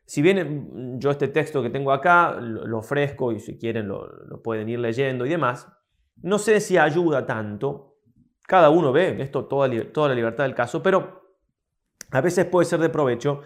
si 0.04 0.20
bien 0.20 0.98
yo 0.98 1.12
este 1.12 1.28
texto 1.28 1.62
que 1.62 1.70
tengo 1.70 1.92
acá 1.92 2.40
lo, 2.40 2.76
ofrezco 2.76 3.30
y 3.30 3.38
si 3.38 3.56
quieren 3.56 3.86
lo, 3.86 4.42
pueden 4.42 4.68
ir 4.68 4.80
leyendo 4.80 5.24
y 5.26 5.28
demás, 5.28 5.68
no 6.22 6.40
sé 6.40 6.58
si 6.58 6.76
ayuda 6.76 7.24
tanto. 7.24 7.98
Cada 8.42 8.70
uno 8.70 8.90
ve 8.90 9.22
esto, 9.22 9.44
toda, 9.44 9.70
toda 9.92 10.08
la 10.08 10.14
libertad 10.16 10.42
del 10.42 10.56
caso, 10.56 10.82
pero 10.82 11.36
a 12.10 12.20
veces 12.20 12.46
puede 12.46 12.66
ser 12.66 12.80
de 12.80 12.88
provecho 12.88 13.42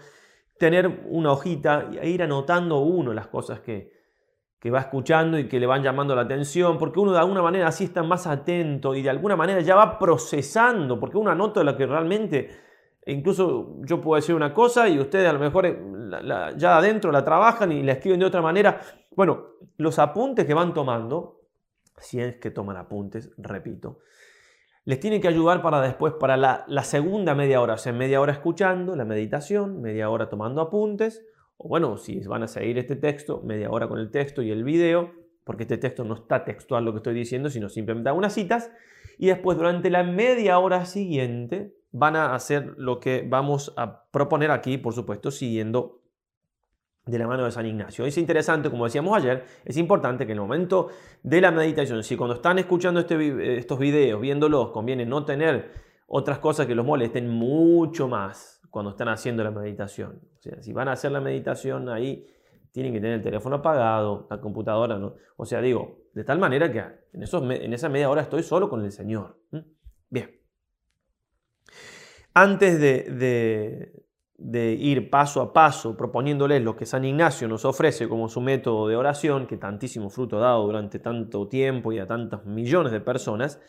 tener 0.57 1.03
una 1.09 1.31
hojita 1.31 1.91
e 2.01 2.09
ir 2.09 2.23
anotando 2.23 2.79
uno 2.79 3.13
las 3.13 3.27
cosas 3.27 3.59
que, 3.59 3.94
que 4.65 4.71
va 4.71 4.79
escuchando 4.79 5.37
y 5.37 5.47
que 5.47 5.59
le 5.59 5.67
van 5.67 5.83
llamando 5.83 6.15
la 6.15 6.23
atención, 6.23 6.79
porque 6.79 6.99
uno 6.99 7.11
de 7.11 7.19
alguna 7.19 7.43
manera 7.43 7.67
así 7.67 7.83
está 7.83 8.01
más 8.01 8.25
atento 8.25 8.95
y 8.95 9.03
de 9.03 9.11
alguna 9.11 9.35
manera 9.35 9.61
ya 9.61 9.75
va 9.75 9.99
procesando, 9.99 10.99
porque 10.99 11.19
uno 11.19 11.29
anota 11.29 11.63
lo 11.63 11.77
que 11.77 11.85
realmente, 11.85 12.49
incluso 13.05 13.75
yo 13.83 14.01
puedo 14.01 14.15
decir 14.15 14.33
una 14.33 14.55
cosa 14.55 14.89
y 14.89 14.97
ustedes 14.97 15.29
a 15.29 15.33
lo 15.33 15.37
mejor 15.37 15.67
eh, 15.67 15.79
ya 16.57 16.77
adentro 16.77 17.11
la 17.11 17.23
trabajan 17.23 17.71
y 17.73 17.83
la 17.83 17.91
escriben 17.91 18.19
de 18.19 18.25
otra 18.25 18.41
manera. 18.41 18.81
Bueno, 19.15 19.49
los 19.77 19.99
apuntes 19.99 20.47
que 20.47 20.55
van 20.55 20.73
tomando, 20.73 21.41
si 21.99 22.19
es 22.19 22.37
que 22.37 22.49
toman 22.49 22.77
apuntes, 22.77 23.33
repito, 23.37 23.99
les 24.83 24.99
tiene 24.99 25.21
que 25.21 25.27
ayudar 25.27 25.61
para 25.61 25.79
después, 25.79 26.13
para 26.13 26.37
la, 26.37 26.65
la 26.67 26.83
segunda 26.83 27.35
media 27.35 27.61
hora, 27.61 27.75
o 27.75 27.77
sea, 27.77 27.93
media 27.93 28.19
hora 28.19 28.31
escuchando 28.31 28.95
la 28.95 29.05
meditación, 29.05 29.79
media 29.79 30.09
hora 30.09 30.27
tomando 30.27 30.59
apuntes, 30.59 31.23
o 31.57 31.67
bueno, 31.67 31.97
si 31.97 32.19
van 32.21 32.43
a 32.43 32.47
seguir 32.47 32.77
este 32.77 32.95
texto, 32.95 33.41
media 33.43 33.69
hora 33.69 33.87
con 33.87 33.99
el 33.99 34.11
texto 34.11 34.41
y 34.41 34.51
el 34.51 34.63
video, 34.63 35.11
porque 35.43 35.63
este 35.63 35.77
texto 35.77 36.03
no 36.03 36.15
está 36.15 36.43
textual 36.43 36.83
lo 36.83 36.91
que 36.91 36.97
estoy 36.97 37.13
diciendo, 37.13 37.49
sino 37.49 37.69
simplemente 37.69 38.09
algunas 38.09 38.33
citas. 38.33 38.71
Y 39.17 39.27
después, 39.27 39.57
durante 39.57 39.89
la 39.89 40.03
media 40.03 40.59
hora 40.59 40.85
siguiente, 40.85 41.75
van 41.91 42.15
a 42.15 42.35
hacer 42.35 42.73
lo 42.77 42.99
que 42.99 43.25
vamos 43.27 43.73
a 43.77 44.05
proponer 44.11 44.51
aquí, 44.51 44.77
por 44.77 44.93
supuesto, 44.93 45.31
siguiendo 45.31 46.01
de 47.05 47.19
la 47.19 47.27
mano 47.27 47.45
de 47.45 47.51
San 47.51 47.65
Ignacio. 47.65 48.05
Es 48.05 48.17
interesante, 48.17 48.69
como 48.69 48.85
decíamos 48.85 49.15
ayer, 49.15 49.45
es 49.63 49.77
importante 49.77 50.25
que 50.25 50.31
en 50.31 50.39
el 50.39 50.41
momento 50.41 50.89
de 51.23 51.39
la 51.39 51.51
meditación, 51.51 52.03
si 52.03 52.17
cuando 52.17 52.35
están 52.35 52.57
escuchando 52.59 52.99
este, 52.99 53.57
estos 53.57 53.79
videos, 53.79 54.19
viéndolos, 54.19 54.71
conviene 54.71 55.05
no 55.05 55.23
tener 55.23 55.71
otras 56.07 56.39
cosas 56.39 56.65
que 56.65 56.75
los 56.75 56.85
molesten 56.85 57.29
mucho 57.29 58.07
más 58.07 58.54
cuando 58.75 58.91
están 58.91 59.07
haciendo 59.07 59.41
la 59.41 59.51
meditación. 59.51 60.19
O 60.37 60.41
sea, 60.41 60.61
si 60.61 60.73
van 60.73 60.89
a 60.89 60.91
hacer 60.91 61.09
la 61.09 61.21
meditación 61.21 61.87
ahí, 61.87 62.27
tienen 62.73 62.91
que 62.91 62.99
tener 62.99 63.15
el 63.15 63.21
teléfono 63.21 63.55
apagado, 63.55 64.27
la 64.29 64.41
computadora, 64.41 64.99
¿no? 64.99 65.15
O 65.37 65.45
sea, 65.45 65.61
digo, 65.61 66.01
de 66.13 66.25
tal 66.25 66.39
manera 66.39 66.69
que 66.69 66.79
en, 67.13 67.23
esos, 67.23 67.41
en 67.41 67.71
esa 67.71 67.87
media 67.87 68.09
hora 68.09 68.23
estoy 68.23 68.43
solo 68.43 68.69
con 68.69 68.83
el 68.83 68.91
Señor. 68.91 69.39
Bien. 70.09 70.41
Antes 72.33 72.77
de, 72.81 73.93
de 74.37 74.73
ir 74.73 75.09
paso 75.09 75.41
a 75.41 75.53
paso 75.53 75.95
proponiéndoles 75.95 76.61
lo 76.61 76.75
que 76.75 76.85
San 76.85 77.05
Ignacio 77.05 77.47
nos 77.47 77.63
ofrece 77.63 78.09
como 78.09 78.27
su 78.27 78.41
método 78.41 78.89
de 78.89 78.97
oración, 78.97 79.47
que 79.47 79.55
tantísimo 79.55 80.09
fruto 80.09 80.35
ha 80.35 80.41
dado 80.41 80.65
durante 80.65 80.99
tanto 80.99 81.47
tiempo 81.47 81.93
y 81.93 81.99
a 81.99 82.07
tantos 82.07 82.45
millones 82.45 82.91
de 82.91 82.99
personas, 82.99 83.61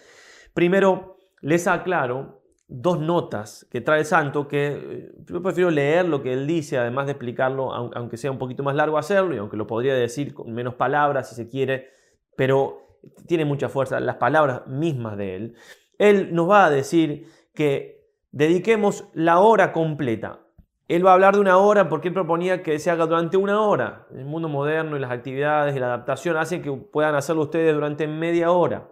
primero 0.52 1.18
les 1.42 1.68
aclaro 1.68 2.42
dos 2.68 2.98
notas 2.98 3.66
que 3.70 3.80
trae 3.80 4.04
santo 4.04 4.48
que 4.48 4.66
eh, 4.66 5.12
yo 5.24 5.42
prefiero 5.42 5.70
leer 5.70 6.08
lo 6.08 6.22
que 6.22 6.32
él 6.32 6.46
dice, 6.46 6.78
además 6.78 7.06
de 7.06 7.12
explicarlo, 7.12 7.72
aunque 7.72 8.16
sea 8.16 8.30
un 8.30 8.38
poquito 8.38 8.62
más 8.62 8.74
largo 8.74 8.98
hacerlo, 8.98 9.34
y 9.34 9.38
aunque 9.38 9.56
lo 9.56 9.66
podría 9.66 9.94
decir 9.94 10.34
con 10.34 10.52
menos 10.52 10.74
palabras 10.74 11.28
si 11.28 11.34
se 11.34 11.48
quiere, 11.48 11.88
pero 12.36 12.82
tiene 13.26 13.44
mucha 13.44 13.68
fuerza 13.68 14.00
las 14.00 14.16
palabras 14.16 14.66
mismas 14.66 15.16
de 15.16 15.36
él. 15.36 15.54
Él 15.98 16.34
nos 16.34 16.50
va 16.50 16.66
a 16.66 16.70
decir 16.70 17.26
que 17.54 18.04
dediquemos 18.32 19.08
la 19.14 19.38
hora 19.38 19.72
completa. 19.72 20.40
Él 20.88 21.04
va 21.04 21.10
a 21.10 21.14
hablar 21.14 21.34
de 21.34 21.40
una 21.40 21.56
hora 21.56 21.88
porque 21.88 22.08
él 22.08 22.14
proponía 22.14 22.62
que 22.62 22.78
se 22.78 22.90
haga 22.90 23.06
durante 23.06 23.36
una 23.36 23.60
hora. 23.60 24.06
El 24.14 24.24
mundo 24.24 24.48
moderno 24.48 24.96
y 24.96 25.00
las 25.00 25.10
actividades 25.10 25.74
y 25.74 25.80
la 25.80 25.86
adaptación 25.86 26.36
hacen 26.36 26.62
que 26.62 26.70
puedan 26.70 27.14
hacerlo 27.14 27.42
ustedes 27.42 27.74
durante 27.74 28.06
media 28.06 28.50
hora. 28.52 28.88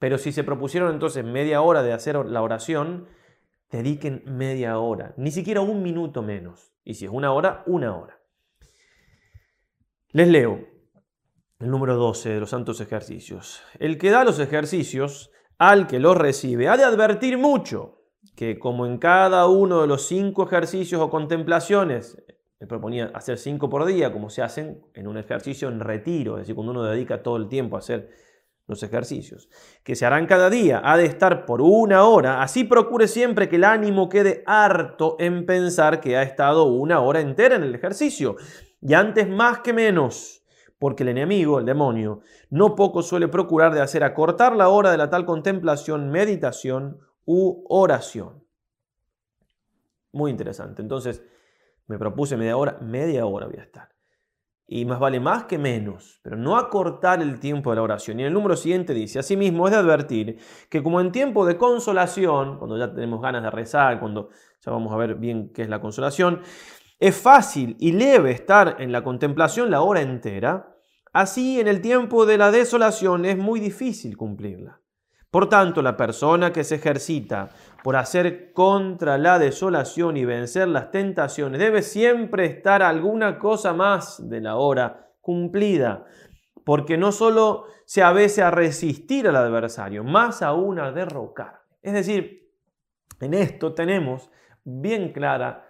Pero 0.00 0.18
si 0.18 0.32
se 0.32 0.42
propusieron 0.42 0.92
entonces 0.92 1.24
media 1.24 1.60
hora 1.60 1.84
de 1.84 1.92
hacer 1.92 2.16
la 2.16 2.42
oración, 2.42 3.06
dediquen 3.70 4.22
media 4.26 4.78
hora, 4.78 5.14
ni 5.18 5.30
siquiera 5.30 5.60
un 5.60 5.82
minuto 5.82 6.22
menos. 6.22 6.72
Y 6.82 6.94
si 6.94 7.04
es 7.04 7.10
una 7.12 7.32
hora, 7.32 7.62
una 7.66 7.94
hora. 7.94 8.18
Les 10.08 10.26
leo 10.26 10.66
el 11.60 11.70
número 11.70 11.96
12 11.96 12.30
de 12.30 12.40
los 12.40 12.48
santos 12.48 12.80
ejercicios. 12.80 13.62
El 13.78 13.98
que 13.98 14.10
da 14.10 14.24
los 14.24 14.40
ejercicios 14.40 15.30
al 15.58 15.86
que 15.86 16.00
los 16.00 16.16
recibe 16.16 16.68
ha 16.68 16.78
de 16.78 16.84
advertir 16.84 17.36
mucho 17.36 17.98
que 18.34 18.58
como 18.58 18.86
en 18.86 18.96
cada 18.96 19.46
uno 19.48 19.82
de 19.82 19.86
los 19.86 20.06
cinco 20.06 20.44
ejercicios 20.44 20.98
o 21.02 21.10
contemplaciones, 21.10 22.16
me 22.58 22.66
proponía 22.66 23.10
hacer 23.14 23.36
cinco 23.36 23.68
por 23.68 23.84
día, 23.84 24.14
como 24.14 24.30
se 24.30 24.40
hacen 24.40 24.80
en 24.94 25.06
un 25.06 25.18
ejercicio 25.18 25.68
en 25.68 25.80
retiro, 25.80 26.36
es 26.36 26.42
decir, 26.44 26.54
cuando 26.54 26.72
uno 26.72 26.84
dedica 26.84 27.22
todo 27.22 27.36
el 27.36 27.48
tiempo 27.48 27.76
a 27.76 27.80
hacer 27.80 28.10
los 28.70 28.82
ejercicios, 28.82 29.48
que 29.84 29.94
se 29.94 30.06
harán 30.06 30.26
cada 30.26 30.48
día, 30.48 30.80
ha 30.84 30.96
de 30.96 31.04
estar 31.04 31.44
por 31.44 31.60
una 31.60 32.04
hora, 32.04 32.42
así 32.42 32.64
procure 32.64 33.08
siempre 33.08 33.48
que 33.48 33.56
el 33.56 33.64
ánimo 33.64 34.08
quede 34.08 34.42
harto 34.46 35.16
en 35.18 35.44
pensar 35.44 36.00
que 36.00 36.16
ha 36.16 36.22
estado 36.22 36.64
una 36.64 37.00
hora 37.00 37.20
entera 37.20 37.56
en 37.56 37.62
el 37.62 37.74
ejercicio, 37.74 38.36
y 38.80 38.94
antes 38.94 39.28
más 39.28 39.60
que 39.60 39.72
menos, 39.72 40.42
porque 40.78 41.02
el 41.02 41.10
enemigo, 41.10 41.58
el 41.58 41.66
demonio, 41.66 42.20
no 42.48 42.74
poco 42.74 43.02
suele 43.02 43.28
procurar 43.28 43.74
de 43.74 43.82
hacer 43.82 44.02
acortar 44.02 44.56
la 44.56 44.70
hora 44.70 44.90
de 44.90 44.96
la 44.96 45.10
tal 45.10 45.26
contemplación, 45.26 46.08
meditación 46.08 46.98
u 47.26 47.64
oración. 47.68 48.42
Muy 50.12 50.30
interesante. 50.30 50.80
Entonces, 50.80 51.22
me 51.86 51.98
propuse 51.98 52.36
media 52.36 52.56
hora, 52.56 52.78
media 52.80 53.26
hora 53.26 53.46
voy 53.46 53.58
a 53.58 53.62
estar. 53.62 53.90
Y 54.72 54.84
más 54.84 55.00
vale 55.00 55.18
más 55.18 55.44
que 55.46 55.58
menos, 55.58 56.20
pero 56.22 56.36
no 56.36 56.56
acortar 56.56 57.20
el 57.20 57.40
tiempo 57.40 57.70
de 57.70 57.76
la 57.76 57.82
oración. 57.82 58.20
Y 58.20 58.22
el 58.22 58.32
número 58.32 58.54
siguiente 58.54 58.94
dice, 58.94 59.18
asimismo 59.18 59.66
es 59.66 59.72
de 59.72 59.78
advertir 59.78 60.38
que 60.70 60.80
como 60.80 61.00
en 61.00 61.10
tiempo 61.10 61.44
de 61.44 61.56
consolación, 61.56 62.56
cuando 62.56 62.78
ya 62.78 62.94
tenemos 62.94 63.20
ganas 63.20 63.42
de 63.42 63.50
rezar, 63.50 63.98
cuando 63.98 64.28
ya 64.64 64.70
vamos 64.70 64.92
a 64.92 64.96
ver 64.96 65.16
bien 65.16 65.50
qué 65.52 65.62
es 65.62 65.68
la 65.68 65.80
consolación, 65.80 66.42
es 67.00 67.16
fácil 67.16 67.76
y 67.80 67.90
leve 67.90 68.30
estar 68.30 68.76
en 68.78 68.92
la 68.92 69.02
contemplación 69.02 69.72
la 69.72 69.82
hora 69.82 70.02
entera, 70.02 70.76
así 71.12 71.58
en 71.58 71.66
el 71.66 71.80
tiempo 71.80 72.24
de 72.24 72.38
la 72.38 72.52
desolación 72.52 73.24
es 73.24 73.36
muy 73.36 73.58
difícil 73.58 74.16
cumplirla. 74.16 74.80
Por 75.32 75.48
tanto, 75.48 75.82
la 75.82 75.96
persona 75.96 76.52
que 76.52 76.62
se 76.62 76.76
ejercita 76.76 77.50
por 77.82 77.96
hacer 77.96 78.52
contra 78.52 79.18
la 79.18 79.38
desolación 79.38 80.16
y 80.16 80.24
vencer 80.24 80.68
las 80.68 80.90
tentaciones 80.90 81.60
debe 81.60 81.82
siempre 81.82 82.46
estar 82.46 82.82
alguna 82.82 83.38
cosa 83.38 83.72
más 83.72 84.28
de 84.28 84.40
la 84.40 84.56
hora 84.56 85.10
cumplida, 85.20 86.04
porque 86.64 86.96
no 86.98 87.12
solo 87.12 87.66
se 87.86 88.02
avece 88.02 88.42
a 88.42 88.50
resistir 88.50 89.26
al 89.28 89.36
adversario, 89.36 90.04
más 90.04 90.42
aún 90.42 90.78
a 90.78 90.92
derrocar. 90.92 91.62
Es 91.82 91.92
decir, 91.92 92.50
en 93.20 93.34
esto 93.34 93.74
tenemos 93.74 94.30
bien 94.64 95.12
clara 95.12 95.66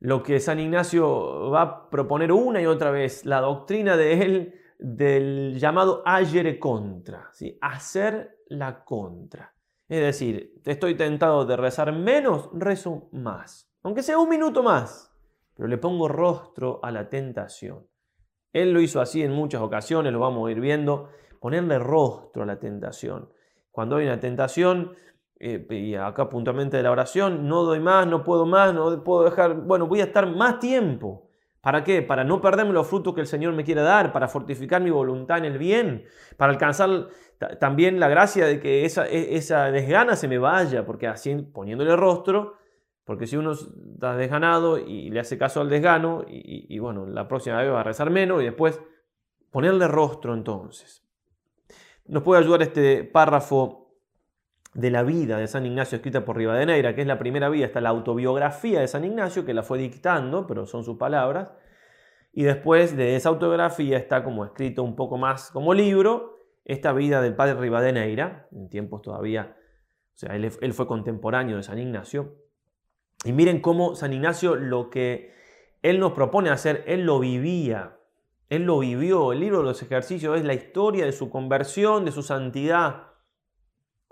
lo 0.00 0.22
que 0.22 0.38
San 0.40 0.60
Ignacio 0.60 1.50
va 1.50 1.62
a 1.62 1.90
proponer 1.90 2.30
una 2.30 2.60
y 2.60 2.66
otra 2.66 2.90
vez, 2.90 3.24
la 3.24 3.40
doctrina 3.40 3.96
de 3.96 4.22
él 4.22 4.54
del 4.78 5.58
llamado 5.58 6.02
agere 6.04 6.58
contra, 6.58 7.30
¿sí? 7.32 7.56
hacer 7.62 8.38
la 8.48 8.84
contra. 8.84 9.53
Es 9.88 10.00
decir, 10.00 10.60
estoy 10.64 10.94
tentado 10.94 11.44
de 11.44 11.56
rezar 11.56 11.92
menos, 11.92 12.48
rezo 12.52 13.08
más, 13.12 13.70
aunque 13.82 14.02
sea 14.02 14.18
un 14.18 14.28
minuto 14.28 14.62
más, 14.62 15.12
pero 15.54 15.68
le 15.68 15.76
pongo 15.76 16.08
rostro 16.08 16.80
a 16.82 16.90
la 16.90 17.08
tentación. 17.10 17.86
Él 18.52 18.72
lo 18.72 18.80
hizo 18.80 19.00
así 19.00 19.22
en 19.22 19.32
muchas 19.32 19.60
ocasiones, 19.60 20.12
lo 20.12 20.20
vamos 20.20 20.48
a 20.48 20.52
ir 20.52 20.60
viendo, 20.60 21.10
ponerle 21.40 21.78
rostro 21.78 22.44
a 22.44 22.46
la 22.46 22.58
tentación. 22.58 23.28
Cuando 23.70 23.96
hay 23.96 24.06
una 24.06 24.20
tentación, 24.20 24.94
eh, 25.38 25.66
y 25.68 25.94
acá 25.96 26.28
puntualmente 26.28 26.76
de 26.76 26.82
la 26.84 26.90
oración, 26.90 27.46
no 27.48 27.64
doy 27.64 27.80
más, 27.80 28.06
no 28.06 28.24
puedo 28.24 28.46
más, 28.46 28.72
no 28.72 29.04
puedo 29.04 29.24
dejar, 29.24 29.54
bueno, 29.54 29.86
voy 29.86 30.00
a 30.00 30.04
estar 30.04 30.26
más 30.26 30.60
tiempo. 30.60 31.23
¿Para 31.64 31.82
qué? 31.82 32.02
Para 32.02 32.24
no 32.24 32.42
perderme 32.42 32.74
los 32.74 32.86
frutos 32.86 33.14
que 33.14 33.22
el 33.22 33.26
Señor 33.26 33.54
me 33.54 33.64
quiere 33.64 33.80
dar, 33.80 34.12
para 34.12 34.28
fortificar 34.28 34.82
mi 34.82 34.90
voluntad 34.90 35.38
en 35.38 35.46
el 35.46 35.56
bien, 35.56 36.04
para 36.36 36.52
alcanzar 36.52 37.08
también 37.58 37.98
la 37.98 38.08
gracia 38.08 38.44
de 38.44 38.60
que 38.60 38.84
esa, 38.84 39.06
e, 39.08 39.34
esa 39.34 39.70
desgana 39.70 40.14
se 40.14 40.28
me 40.28 40.36
vaya, 40.36 40.84
porque 40.84 41.08
así 41.08 41.34
poniéndole 41.36 41.96
rostro, 41.96 42.58
porque 43.04 43.26
si 43.26 43.38
uno 43.38 43.52
está 43.52 44.14
desganado 44.14 44.76
y 44.76 45.08
le 45.08 45.20
hace 45.20 45.38
caso 45.38 45.62
al 45.62 45.70
desgano, 45.70 46.22
y, 46.28 46.66
y 46.68 46.78
bueno, 46.80 47.06
la 47.06 47.26
próxima 47.26 47.62
vez 47.62 47.72
va 47.72 47.80
a 47.80 47.84
rezar 47.84 48.10
menos 48.10 48.42
y 48.42 48.44
después 48.44 48.78
ponerle 49.50 49.88
rostro 49.88 50.34
entonces. 50.34 51.02
Nos 52.04 52.22
puede 52.22 52.42
ayudar 52.42 52.60
este 52.60 53.04
párrafo 53.04 53.83
de 54.74 54.90
la 54.90 55.04
vida 55.04 55.38
de 55.38 55.46
San 55.46 55.64
Ignacio 55.64 55.96
escrita 55.96 56.24
por 56.24 56.36
Rivadeneira, 56.36 56.94
que 56.94 57.00
es 57.00 57.06
la 57.06 57.18
primera 57.18 57.48
vida, 57.48 57.66
está 57.66 57.80
la 57.80 57.90
autobiografía 57.90 58.80
de 58.80 58.88
San 58.88 59.04
Ignacio, 59.04 59.44
que 59.44 59.54
la 59.54 59.62
fue 59.62 59.78
dictando, 59.78 60.46
pero 60.46 60.66
son 60.66 60.84
sus 60.84 60.98
palabras, 60.98 61.50
y 62.32 62.42
después 62.42 62.96
de 62.96 63.14
esa 63.14 63.28
autobiografía 63.28 63.96
está 63.96 64.24
como 64.24 64.44
escrito 64.44 64.82
un 64.82 64.96
poco 64.96 65.16
más 65.16 65.50
como 65.52 65.72
libro, 65.74 66.40
esta 66.64 66.92
vida 66.92 67.22
del 67.22 67.36
padre 67.36 67.54
Rivadeneira, 67.54 68.48
en 68.50 68.68
tiempos 68.68 69.02
todavía, 69.02 69.56
o 70.14 70.18
sea, 70.18 70.34
él, 70.34 70.50
él 70.60 70.72
fue 70.72 70.86
contemporáneo 70.88 71.56
de 71.56 71.62
San 71.62 71.78
Ignacio, 71.78 72.34
y 73.24 73.32
miren 73.32 73.60
cómo 73.60 73.94
San 73.94 74.12
Ignacio 74.12 74.56
lo 74.56 74.90
que 74.90 75.32
él 75.82 76.00
nos 76.00 76.12
propone 76.12 76.50
hacer, 76.50 76.82
él 76.88 77.04
lo 77.04 77.20
vivía, 77.20 77.98
él 78.48 78.64
lo 78.64 78.80
vivió, 78.80 79.32
el 79.32 79.40
libro 79.40 79.58
de 79.58 79.64
los 79.64 79.82
ejercicios 79.82 80.36
es 80.36 80.44
la 80.44 80.54
historia 80.54 81.04
de 81.04 81.12
su 81.12 81.30
conversión, 81.30 82.04
de 82.04 82.10
su 82.10 82.22
santidad, 82.22 83.13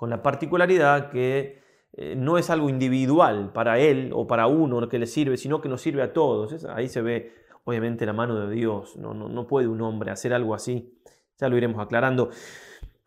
con 0.03 0.11
la 0.11 0.21
particularidad 0.21 1.11
que 1.11 1.63
eh, 1.93 2.17
no 2.17 2.37
es 2.37 2.51
algo 2.51 2.69
individual 2.69 3.53
para 3.53 3.79
él 3.79 4.11
o 4.13 4.27
para 4.27 4.49
uno 4.49 4.89
que 4.89 4.99
le 4.99 5.07
sirve, 5.07 5.37
sino 5.37 5.61
que 5.61 5.69
nos 5.69 5.81
sirve 5.81 6.03
a 6.03 6.13
todos. 6.13 6.65
Ahí 6.65 6.89
se 6.89 7.03
ve 7.03 7.31
obviamente 7.63 8.05
la 8.05 8.13
mano 8.13 8.35
de 8.35 8.53
Dios, 8.53 8.97
no, 8.97 9.15
no, 9.15 9.29
no 9.29 9.47
puede 9.47 9.69
un 9.69 9.81
hombre 9.81 10.11
hacer 10.11 10.35
algo 10.35 10.57
así, 10.57 10.93
ya 11.39 11.49
lo 11.49 11.57
iremos 11.57 11.81
aclarando. 11.81 12.31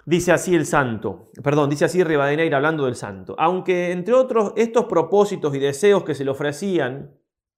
Dice 0.06 0.32
así 0.32 0.56
el 0.56 0.66
santo, 0.66 1.32
perdón, 1.44 1.70
dice 1.70 1.84
así 1.84 2.02
Rivadeneira 2.02 2.56
hablando 2.56 2.86
del 2.86 2.96
santo. 2.96 3.36
Aunque 3.40 3.92
entre 3.92 4.14
otros 4.14 4.54
estos 4.56 4.86
propósitos 4.86 5.54
y 5.54 5.60
deseos 5.60 6.06
que 6.06 6.16
se 6.16 6.24
le 6.24 6.32
ofrecían, 6.32 7.12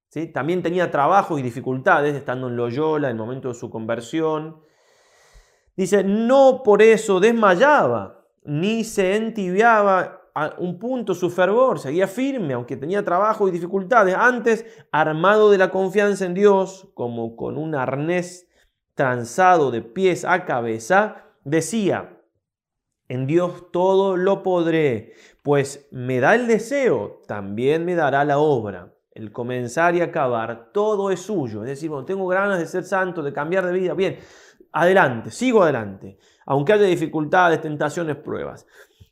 ¿sí? 0.09 0.31
también 0.31 0.63
tenía 0.63 0.89
trabajos 0.89 1.39
y 1.39 1.43
dificultades 1.43 2.15
estando 2.15 2.47
en 2.47 2.55
Loyola 2.55 3.09
en 3.09 3.17
el 3.17 3.19
momento 3.19 3.49
de 3.49 3.53
su 3.53 3.69
conversión. 3.69 4.61
Dice, 5.75 6.03
no 6.03 6.63
por 6.63 6.81
eso 6.81 7.19
desmayaba, 7.19 8.16
ni 8.47 8.85
se 8.85 9.17
entibiaba 9.17 10.21
a 10.33 10.55
un 10.59 10.79
punto 10.79 11.13
su 11.13 11.29
fervor, 11.29 11.79
seguía 11.79 12.07
firme, 12.07 12.53
aunque 12.53 12.77
tenía 12.77 13.03
trabajo 13.03 13.47
y 13.47 13.51
dificultades. 13.51 14.15
Antes, 14.15 14.65
armado 14.89 15.51
de 15.51 15.57
la 15.57 15.69
confianza 15.69 16.25
en 16.25 16.33
Dios, 16.33 16.87
como 16.93 17.35
con 17.35 17.57
un 17.57 17.75
arnés 17.75 18.47
tranzado 18.95 19.69
de 19.69 19.81
pies 19.81 20.23
a 20.23 20.45
cabeza, 20.45 21.25
decía, 21.43 22.21
en 23.09 23.27
Dios 23.27 23.69
todo 23.73 24.15
lo 24.15 24.43
podré, 24.43 25.13
pues 25.43 25.89
me 25.91 26.21
da 26.21 26.33
el 26.33 26.47
deseo, 26.47 27.21
también 27.27 27.83
me 27.83 27.95
dará 27.95 28.23
la 28.23 28.37
obra. 28.37 28.93
El 29.11 29.33
comenzar 29.33 29.95
y 29.95 30.01
acabar, 30.01 30.71
todo 30.71 31.11
es 31.11 31.21
suyo. 31.21 31.63
Es 31.63 31.69
decir, 31.69 31.89
bueno, 31.89 32.05
tengo 32.05 32.27
ganas 32.27 32.59
de 32.59 32.67
ser 32.67 32.85
santo, 32.85 33.23
de 33.23 33.33
cambiar 33.33 33.65
de 33.65 33.73
vida. 33.73 33.93
Bien, 33.93 34.19
adelante, 34.71 35.31
sigo 35.31 35.63
adelante 35.63 36.17
aunque 36.47 36.73
haya 36.73 36.85
dificultades, 36.85 37.61
tentaciones, 37.61 38.15
pruebas. 38.15 38.65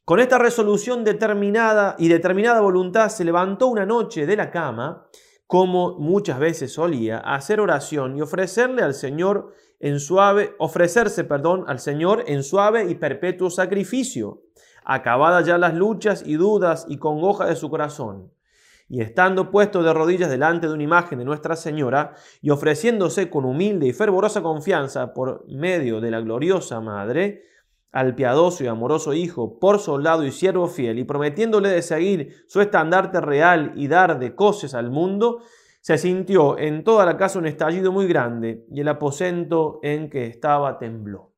Con 0.06 0.20
esta 0.20 0.38
resolución 0.38 1.04
determinada 1.04 1.96
y 2.00 2.08
determinada 2.08 2.62
voluntad 2.62 3.10
se 3.10 3.26
levantó 3.26 3.68
una 3.68 3.86
noche 3.86 4.26
de 4.26 4.36
la 4.36 4.50
cama, 4.50 5.06
como 5.46 6.00
muchas 6.00 6.40
veces 6.40 6.74
solía, 6.74 7.20
a 7.20 7.36
hacer 7.36 7.60
oración 7.60 8.18
y 8.18 8.22
ofrecerle 8.22 8.82
al 8.82 8.94
Señor 8.94 9.54
en 9.80 10.00
suave, 10.00 10.56
ofrecerse, 10.58 11.24
perdón, 11.24 11.66
al 11.68 11.80
Señor 11.80 12.24
en 12.28 12.42
suave 12.42 12.86
y 12.90 12.96
perpetuo 12.96 13.50
sacrificio, 13.50 14.42
acabadas 14.84 15.46
ya 15.46 15.58
las 15.58 15.74
luchas 15.74 16.24
y 16.26 16.36
dudas 16.36 16.86
y 16.88 16.98
congoja 16.98 17.46
de 17.46 17.56
su 17.56 17.70
corazón 17.70 18.35
y 18.88 19.02
estando 19.02 19.52
puesto 19.52 19.82
de 19.82 19.94
rodillas 19.94 20.30
delante 20.30 20.68
de 20.68 20.74
una 20.74 20.84
imagen 20.84 21.20
de 21.20 21.26
Nuestra 21.26 21.56
Señora 21.56 22.14
y 22.42 22.52
ofreciéndose 22.52 23.30
con 23.30 23.46
humilde 23.46 23.88
y 23.88 23.94
fervorosa 23.94 24.42
confianza 24.42 25.14
por 25.14 25.46
medio 25.48 26.02
de 26.02 26.12
la 26.12 26.22
gloriosa 26.22 26.80
Madre, 26.82 27.44
al 27.92 28.14
piadoso 28.14 28.64
y 28.64 28.68
amoroso 28.68 29.14
Hijo, 29.14 29.58
por 29.58 29.80
soldado 29.80 30.26
y 30.26 30.32
siervo 30.32 30.68
fiel, 30.68 31.00
y 31.00 31.06
prometiéndole 31.06 31.70
de 31.70 31.82
seguir 31.82 32.44
su 32.48 32.60
estandarte 32.60 33.22
real 33.22 33.72
y 33.76 33.88
dar 33.88 34.20
de 34.20 34.36
coces 34.36 34.74
al 34.74 34.92
mundo, 34.92 35.42
se 35.80 35.98
sintió 35.98 36.58
en 36.58 36.84
toda 36.84 37.06
la 37.06 37.16
casa 37.16 37.40
un 37.40 37.46
estallido 37.46 37.94
muy 37.94 38.06
grande, 38.06 38.66
y 38.70 38.82
el 38.82 38.90
aposento 38.90 39.80
en 39.82 40.10
que 40.10 40.28
estaba 40.28 40.78
tembló. 40.78 41.35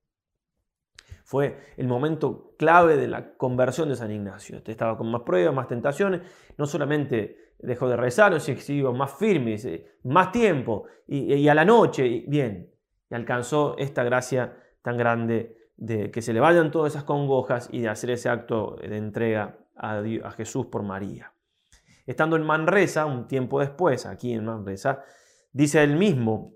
Fue 1.27 1.59
el 1.75 1.87
momento 1.89 2.53
clave 2.57 2.95
de 2.95 3.05
la 3.05 3.33
conversión 3.35 3.89
de 3.89 3.97
San 3.97 4.09
Ignacio. 4.11 4.55
Este 4.55 4.71
estaba 4.71 4.97
con 4.97 5.11
más 5.11 5.23
pruebas, 5.23 5.53
más 5.53 5.67
tentaciones. 5.67 6.21
No 6.57 6.65
solamente 6.65 7.53
dejó 7.59 7.89
de 7.89 7.97
rezar, 7.97 8.39
sino 8.39 8.55
que 8.55 8.63
siguió 8.63 8.93
más 8.93 9.13
firme, 9.13 9.57
más 10.03 10.31
tiempo 10.31 10.85
y, 11.05 11.45
a 11.49 11.53
la 11.53 11.65
noche. 11.65 12.23
Bien, 12.29 12.71
y 13.09 13.13
alcanzó 13.13 13.75
esta 13.77 14.05
gracia 14.05 14.55
tan 14.81 14.95
grande 14.95 15.57
de 15.75 16.11
que 16.11 16.21
se 16.21 16.31
le 16.31 16.39
vayan 16.39 16.71
todas 16.71 16.93
esas 16.93 17.03
congojas 17.03 17.67
y 17.73 17.81
de 17.81 17.89
hacer 17.89 18.11
ese 18.11 18.29
acto 18.29 18.77
de 18.77 18.95
entrega 18.95 19.57
a, 19.75 20.01
a 20.23 20.31
Jesús 20.31 20.67
por 20.67 20.83
María. 20.83 21.33
Estando 22.05 22.37
en 22.37 22.45
Manresa, 22.45 23.05
un 23.05 23.27
tiempo 23.27 23.59
después, 23.59 24.05
aquí 24.05 24.31
en 24.31 24.45
Manresa, 24.45 25.03
dice 25.51 25.83
él 25.83 25.97
mismo, 25.97 26.53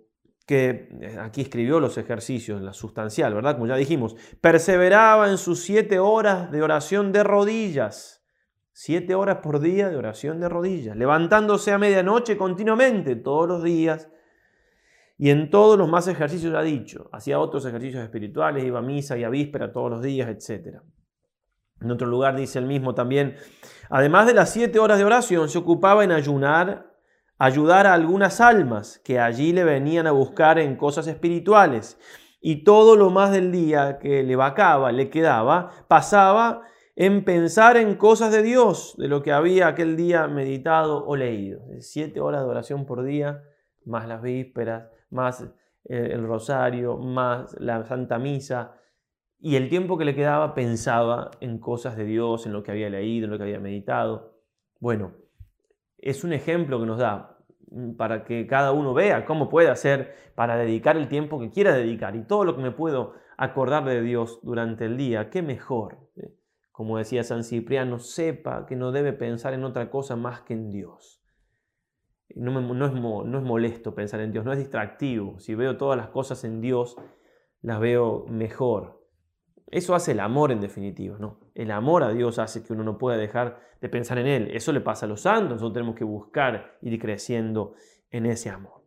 que 0.52 0.90
eh, 1.00 1.18
aquí 1.18 1.40
escribió 1.40 1.80
los 1.80 1.98
ejercicios, 1.98 2.62
la 2.62 2.74
sustancial, 2.74 3.34
¿verdad? 3.34 3.54
Como 3.54 3.68
ya 3.68 3.78
dijimos, 3.78 4.18
perseveraba 4.42 5.30
en 5.30 5.38
sus 5.38 5.62
siete 5.62 5.98
horas 5.98 6.52
de 6.52 6.62
oración 6.62 7.14
de 7.14 7.24
rodillas. 7.24 8.22
Siete 8.74 9.16
horas 9.16 9.38
por 9.38 9.62
día 9.62 9.90
de 9.90 9.96
oración 9.96 10.42
de 10.42 10.50
rodillas, 10.50 10.98
levantándose 10.98 11.72
a 11.72 11.78
medianoche 11.78 12.36
continuamente, 12.36 13.16
todos 13.16 13.48
los 13.48 13.64
días. 13.64 14.10
Y 15.18 15.30
en 15.30 15.50
todos 15.50 15.78
los 15.78 15.88
más 15.88 16.10
ejercicios 16.10 16.54
ha 16.54 16.64
dicho, 16.64 17.10
hacía 17.14 17.40
otros 17.40 17.66
ejercicios 17.66 18.04
espirituales, 18.04 18.66
iba 18.66 18.80
a 18.80 18.82
misa 18.82 19.18
y 19.18 19.24
a 19.24 19.30
víspera 19.30 19.72
todos 19.72 19.90
los 19.90 20.02
días, 20.02 20.28
etc. 20.28 20.80
En 21.80 21.92
otro 21.92 22.08
lugar 22.08 22.36
dice 22.36 22.60
el 22.60 22.66
mismo 22.66 22.94
también, 22.94 23.38
además 23.90 24.28
de 24.28 24.34
las 24.34 24.50
siete 24.52 24.80
horas 24.80 24.98
de 24.98 25.06
oración, 25.06 25.48
se 25.48 25.60
ocupaba 25.60 26.04
en 26.04 26.12
ayunar 26.12 26.91
ayudar 27.44 27.88
a 27.88 27.96
algunas 27.96 28.40
almas 28.40 29.02
que 29.04 29.20
allí 29.20 29.52
le 29.52 29.64
venían 29.64 30.06
a 30.06 30.12
buscar 30.12 30.60
en 30.60 30.76
cosas 30.76 31.08
espirituales. 31.08 32.00
Y 32.40 32.64
todo 32.64 32.96
lo 32.96 33.10
más 33.10 33.32
del 33.32 33.52
día 33.52 33.98
que 33.98 34.22
le 34.22 34.36
vacaba, 34.36 34.92
le 34.92 35.10
quedaba, 35.10 35.72
pasaba 35.88 36.62
en 36.96 37.26
pensar 37.26 37.78
en 37.78 37.96
cosas 37.96 38.32
de 38.32 38.44
Dios, 38.44 38.94
de 39.00 39.08
lo 39.08 39.24
que 39.24 39.32
había 39.32 39.68
aquel 39.68 39.98
día 39.98 40.28
meditado 40.28 41.04
o 41.04 41.16
leído. 41.16 41.62
Siete 41.80 42.22
horas 42.22 42.44
de 42.44 42.50
oración 42.50 42.86
por 42.86 43.04
día, 43.04 43.42
más 43.86 44.08
las 44.08 44.22
vísperas, 44.22 44.92
más 45.10 45.44
el 45.86 46.24
rosario, 46.28 46.98
más 46.98 47.60
la 47.60 47.84
Santa 47.86 48.20
Misa, 48.20 48.76
y 49.40 49.56
el 49.56 49.68
tiempo 49.68 49.98
que 49.98 50.06
le 50.06 50.14
quedaba 50.14 50.54
pensaba 50.54 51.32
en 51.40 51.58
cosas 51.58 51.98
de 51.98 52.06
Dios, 52.06 52.46
en 52.46 52.54
lo 52.54 52.62
que 52.62 52.70
había 52.70 52.92
leído, 52.92 53.26
en 53.26 53.32
lo 53.32 53.38
que 53.38 53.46
había 53.46 53.60
meditado. 53.60 54.38
Bueno, 54.80 55.14
es 55.98 56.24
un 56.24 56.34
ejemplo 56.34 56.80
que 56.80 56.86
nos 56.86 56.98
da 56.98 57.31
para 57.98 58.24
que 58.26 58.48
cada 58.48 58.72
uno 58.72 58.94
vea 58.94 59.26
cómo 59.26 59.50
puede 59.50 59.70
hacer 59.70 60.16
para 60.36 60.58
dedicar 60.58 60.98
el 60.98 61.08
tiempo 61.08 61.40
que 61.40 61.50
quiera 61.50 61.74
dedicar 61.74 62.16
y 62.16 62.24
todo 62.24 62.44
lo 62.44 62.56
que 62.56 62.62
me 62.62 62.72
puedo 62.72 63.14
acordar 63.38 63.86
de 63.86 64.02
Dios 64.02 64.40
durante 64.44 64.86
el 64.86 64.98
día, 64.98 65.30
qué 65.30 65.42
mejor. 65.42 65.98
Como 66.72 66.98
decía 66.98 67.24
San 67.24 67.44
Cipriano, 67.44 68.00
sepa 68.00 68.66
que 68.66 68.76
no 68.76 68.92
debe 68.92 69.14
pensar 69.14 69.54
en 69.54 69.64
otra 69.64 69.90
cosa 69.90 70.16
más 70.16 70.42
que 70.42 70.54
en 70.54 70.70
Dios. 70.70 71.24
No, 72.36 72.52
no, 72.62 72.86
es, 72.86 72.94
no 72.94 73.38
es 73.38 73.44
molesto 73.44 73.94
pensar 73.94 74.22
en 74.22 74.32
Dios, 74.32 74.46
no 74.46 74.54
es 74.54 74.60
distractivo. 74.60 75.40
Si 75.40 75.56
veo 75.56 75.78
todas 75.78 75.98
las 75.98 76.10
cosas 76.10 76.44
en 76.44 76.62
Dios, 76.62 76.98
las 77.62 77.80
veo 77.80 78.26
mejor. 78.28 79.01
Eso 79.72 79.96
hace 79.96 80.12
el 80.12 80.20
amor 80.20 80.52
en 80.52 80.60
definitiva, 80.60 81.18
¿no? 81.18 81.40
El 81.56 81.72
amor 81.72 82.04
a 82.04 82.10
Dios 82.10 82.40
hace 82.40 82.62
que 82.62 82.74
uno 82.74 82.84
no 82.84 82.98
pueda 82.98 83.18
dejar 83.18 83.60
de 83.80 83.88
pensar 83.90 84.18
en 84.18 84.28
Él. 84.28 84.52
Eso 84.54 84.74
le 84.74 84.82
pasa 84.82 85.06
a 85.06 85.10
los 85.10 85.22
santos, 85.22 85.52
nosotros 85.52 85.74
tenemos 85.74 85.96
que 85.96 86.04
buscar 86.04 86.78
ir 86.82 87.00
creciendo 87.00 87.74
en 88.10 88.26
ese 88.26 88.50
amor. 88.50 88.82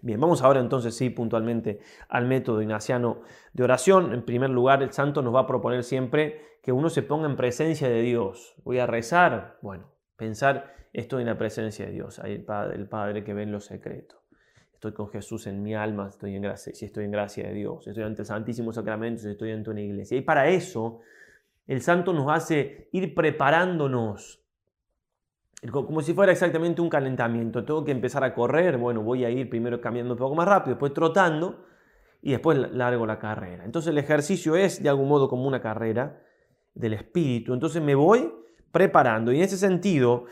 Bien, 0.00 0.20
vamos 0.20 0.42
ahora 0.42 0.60
entonces 0.60 0.94
sí 0.94 1.10
puntualmente 1.10 1.80
al 2.08 2.26
método 2.26 2.62
ignaciano 2.62 3.22
de 3.52 3.64
oración. 3.64 4.12
En 4.12 4.24
primer 4.24 4.50
lugar, 4.50 4.82
el 4.82 4.92
santo 4.92 5.22
nos 5.22 5.34
va 5.34 5.40
a 5.40 5.46
proponer 5.46 5.82
siempre 5.82 6.58
que 6.62 6.70
uno 6.70 6.90
se 6.90 7.02
ponga 7.02 7.26
en 7.26 7.36
presencia 7.36 7.88
de 7.88 8.02
Dios. 8.02 8.54
Voy 8.64 8.78
a 8.78 8.86
rezar, 8.86 9.58
bueno, 9.62 9.90
pensar 10.16 10.74
estoy 10.92 11.22
en 11.22 11.28
la 11.28 11.38
presencia 11.38 11.86
de 11.86 11.92
Dios, 11.92 12.18
hay 12.18 12.34
el 12.34 12.44
Padre, 12.44 12.76
el 12.76 12.88
Padre 12.88 13.24
que 13.24 13.34
ve 13.34 13.42
en 13.42 13.52
lo 13.52 13.60
secreto. 13.60 14.17
Estoy 14.78 14.92
con 14.92 15.08
Jesús 15.08 15.48
en 15.48 15.60
mi 15.60 15.74
alma, 15.74 16.06
estoy 16.08 16.36
en 16.36 16.42
gracia, 16.42 16.72
si 16.72 16.84
estoy 16.84 17.04
en 17.04 17.10
gracia 17.10 17.48
de 17.48 17.52
Dios, 17.52 17.84
estoy 17.88 18.04
ante 18.04 18.22
el 18.22 18.26
Santísimo 18.26 18.72
Sacramento, 18.72 19.22
si 19.22 19.30
estoy 19.30 19.50
ante 19.50 19.70
una 19.70 19.80
iglesia. 19.80 20.16
Y 20.16 20.20
para 20.20 20.48
eso, 20.48 21.00
el 21.66 21.82
santo 21.82 22.12
nos 22.12 22.30
hace 22.30 22.88
ir 22.92 23.12
preparándonos 23.12 24.40
como 25.72 26.00
si 26.00 26.14
fuera 26.14 26.30
exactamente 26.30 26.80
un 26.80 26.88
calentamiento. 26.88 27.64
Tengo 27.64 27.84
que 27.84 27.90
empezar 27.90 28.22
a 28.22 28.32
correr, 28.32 28.78
bueno, 28.78 29.02
voy 29.02 29.24
a 29.24 29.30
ir 29.30 29.50
primero 29.50 29.80
caminando 29.80 30.14
un 30.14 30.18
poco 30.20 30.36
más 30.36 30.46
rápido, 30.46 30.76
después 30.76 30.94
trotando 30.94 31.64
y 32.22 32.30
después 32.30 32.56
largo 32.72 33.04
la 33.04 33.18
carrera. 33.18 33.64
Entonces 33.64 33.90
el 33.90 33.98
ejercicio 33.98 34.54
es 34.54 34.80
de 34.80 34.88
algún 34.88 35.08
modo 35.08 35.28
como 35.28 35.48
una 35.48 35.60
carrera 35.60 36.22
del 36.72 36.92
espíritu. 36.92 37.52
Entonces 37.52 37.82
me 37.82 37.96
voy 37.96 38.32
preparando 38.70 39.32
y 39.32 39.38
en 39.38 39.42
ese 39.42 39.56
sentido 39.56 40.26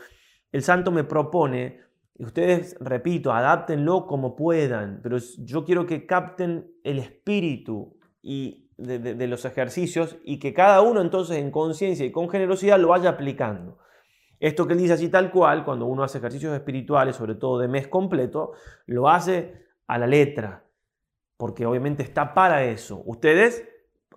el 0.53 0.63
santo 0.63 0.89
me 0.89 1.03
propone, 1.03 1.81
ustedes, 2.19 2.75
repito, 2.79 3.31
adáptenlo 3.31 4.07
como 4.07 4.35
puedan, 4.35 5.01
pero 5.03 5.17
yo 5.39 5.65
quiero 5.65 5.85
que 5.85 6.05
capten 6.05 6.71
el 6.83 6.99
espíritu 6.99 7.97
y 8.21 8.67
de 8.77 9.27
los 9.27 9.43
ejercicios 9.45 10.17
y 10.23 10.37
que 10.37 10.53
cada 10.53 10.81
uno 10.81 11.01
entonces 11.01 11.37
en 11.37 11.49
conciencia 11.49 12.05
y 12.05 12.11
con 12.11 12.29
generosidad 12.29 12.79
lo 12.79 12.89
vaya 12.89 13.09
aplicando. 13.09 13.79
Esto 14.39 14.67
que 14.67 14.73
él 14.73 14.79
dice 14.79 14.93
así 14.93 15.09
tal 15.09 15.31
cual, 15.31 15.65
cuando 15.65 15.85
uno 15.87 16.03
hace 16.03 16.19
ejercicios 16.19 16.53
espirituales, 16.53 17.15
sobre 17.15 17.35
todo 17.35 17.57
de 17.59 17.67
mes 17.67 17.87
completo, 17.87 18.51
lo 18.85 19.09
hace 19.09 19.65
a 19.87 19.97
la 19.97 20.05
letra, 20.05 20.63
porque 21.37 21.65
obviamente 21.65 22.03
está 22.03 22.35
para 22.35 22.63
eso. 22.65 23.01
Ustedes, 23.05 23.67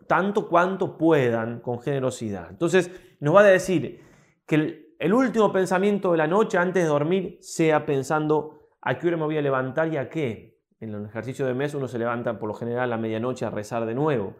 tanto 0.06 0.48
cuanto 0.48 0.98
puedan, 0.98 1.60
con 1.60 1.80
generosidad. 1.80 2.48
Entonces, 2.50 2.90
nos 3.18 3.34
va 3.34 3.40
a 3.40 3.44
decir 3.44 4.02
que 4.46 4.79
el, 5.00 5.14
último 5.14 5.52
pensamiento 5.52 6.12
de 6.12 6.18
la 6.18 6.26
noche 6.26 6.58
antes 6.58 6.82
de 6.82 6.88
dormir 6.88 7.38
sea 7.40 7.84
pensando 7.86 8.68
a 8.82 8.98
qué 8.98 9.08
hora 9.08 9.16
me 9.16 9.24
voy 9.24 9.38
a 9.38 9.42
levantar 9.42 9.92
y 9.92 9.96
a 9.96 10.08
qué. 10.08 10.60
En 10.78 10.94
el 10.94 11.06
ejercicio 11.06 11.46
de 11.46 11.54
mes 11.54 11.74
uno 11.74 11.88
se 11.88 11.98
levanta 11.98 12.38
por 12.38 12.48
lo 12.48 12.54
general 12.54 12.92
a 12.92 12.96
medianoche 12.96 13.44
a 13.44 13.50
rezar 13.50 13.86
de 13.86 13.94
nuevo. 13.94 14.36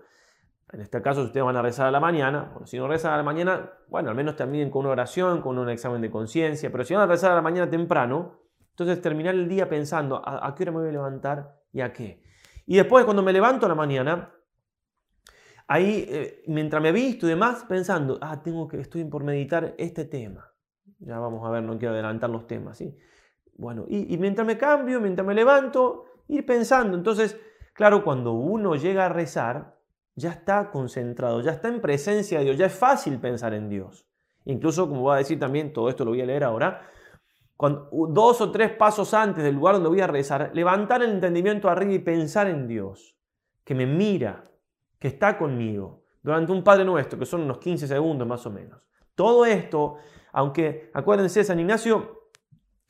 En 0.72 0.80
este 0.80 1.02
caso, 1.02 1.22
ustedes 1.22 1.44
van 1.44 1.56
a 1.56 1.62
rezar 1.62 1.88
a 1.88 1.90
la 1.90 1.98
mañana, 1.98 2.52
si 2.64 2.78
no 2.78 2.86
rezan 2.86 3.12
a 3.12 3.16
la 3.16 3.22
mañana, 3.24 3.72
bueno, 3.88 4.10
al 4.10 4.14
menos 4.14 4.36
terminen 4.36 4.70
con 4.70 4.80
una 4.80 4.90
oración, 4.90 5.40
con 5.40 5.58
un 5.58 5.68
examen 5.68 6.00
de 6.00 6.10
conciencia, 6.10 6.70
pero 6.70 6.84
si 6.84 6.94
van 6.94 7.02
a 7.02 7.06
rezar 7.06 7.32
a 7.32 7.34
la 7.34 7.42
mañana 7.42 7.68
temprano, 7.68 8.38
entonces 8.70 9.02
terminar 9.02 9.34
el 9.34 9.48
día 9.48 9.68
pensando 9.68 10.22
a, 10.24 10.54
qué 10.54 10.62
hora 10.62 10.72
me 10.72 10.78
voy 10.78 10.88
a 10.90 10.92
levantar 10.92 11.60
y 11.72 11.80
a 11.80 11.92
qué. 11.92 12.22
Y 12.66 12.76
después, 12.76 13.04
cuando 13.04 13.22
me 13.22 13.32
levanto 13.32 13.66
a 13.66 13.68
la 13.68 13.74
mañana, 13.74 14.32
ahí, 15.66 16.06
eh, 16.08 16.44
mientras 16.46 16.80
me 16.80 16.92
visto 16.92 17.26
y 17.26 17.30
demás, 17.30 17.64
pensando, 17.68 18.18
ah, 18.20 18.40
tengo 18.42 18.68
que, 18.68 18.80
estoy 18.80 19.04
por 19.04 19.24
meditar 19.24 19.74
este 19.76 20.04
tema. 20.04 20.49
Ya 21.00 21.18
vamos 21.18 21.46
a 21.46 21.50
ver, 21.50 21.62
no 21.62 21.78
quiero 21.78 21.94
adelantar 21.94 22.30
los 22.30 22.46
temas, 22.46 22.78
¿sí? 22.78 22.96
Bueno, 23.56 23.84
y, 23.88 24.16
mientras 24.16 24.46
me 24.46 24.56
cambio, 24.56 25.00
mientras 25.00 25.26
me 25.26 25.34
levanto, 25.34 26.06
ir 26.28 26.46
pensando. 26.46 26.96
Entonces, 26.96 27.38
claro, 27.74 28.02
cuando 28.02 28.32
uno 28.32 28.74
llega 28.74 29.06
a 29.06 29.08
rezar, 29.08 29.76
ya 30.14 30.30
está 30.30 30.70
concentrado, 30.70 31.40
ya 31.40 31.52
está 31.52 31.68
en 31.68 31.80
presencia 31.80 32.38
de 32.38 32.46
Dios, 32.46 32.56
ya 32.56 32.66
es 32.66 32.74
fácil 32.74 33.18
pensar 33.18 33.52
en 33.54 33.68
Dios. 33.68 34.06
Incluso, 34.44 34.88
como 34.88 35.02
voy 35.02 35.14
a 35.14 35.18
decir 35.18 35.38
también, 35.38 35.72
todo 35.72 35.88
esto 35.88 36.04
lo 36.04 36.12
voy 36.12 36.22
a 36.22 36.26
leer 36.26 36.44
ahora, 36.44 36.82
cuando, 37.56 37.88
dos 38.08 38.40
o 38.40 38.50
tres 38.50 38.70
pasos 38.70 39.12
antes 39.12 39.44
del 39.44 39.54
lugar 39.54 39.74
donde 39.74 39.90
voy 39.90 40.00
a 40.00 40.06
rezar, 40.06 40.50
levantar 40.54 41.02
el 41.02 41.10
entendimiento 41.10 41.68
arriba 41.68 41.92
y 41.92 41.98
pensar 41.98 42.48
en 42.48 42.66
Dios, 42.66 43.14
que 43.64 43.74
me 43.74 43.84
mira, 43.84 44.44
que 44.98 45.08
está 45.08 45.36
conmigo, 45.36 46.04
durante 46.22 46.52
un 46.52 46.64
Padre 46.64 46.84
Nuestro, 46.84 47.18
que 47.18 47.26
son 47.26 47.42
unos 47.42 47.58
15 47.58 47.86
segundos 47.86 48.26
más 48.26 48.44
o 48.46 48.50
menos. 48.50 48.80
Todo 49.14 49.44
esto, 49.44 49.96
aunque 50.32 50.90
acuérdense, 50.94 51.44
San 51.44 51.60
Ignacio 51.60 52.20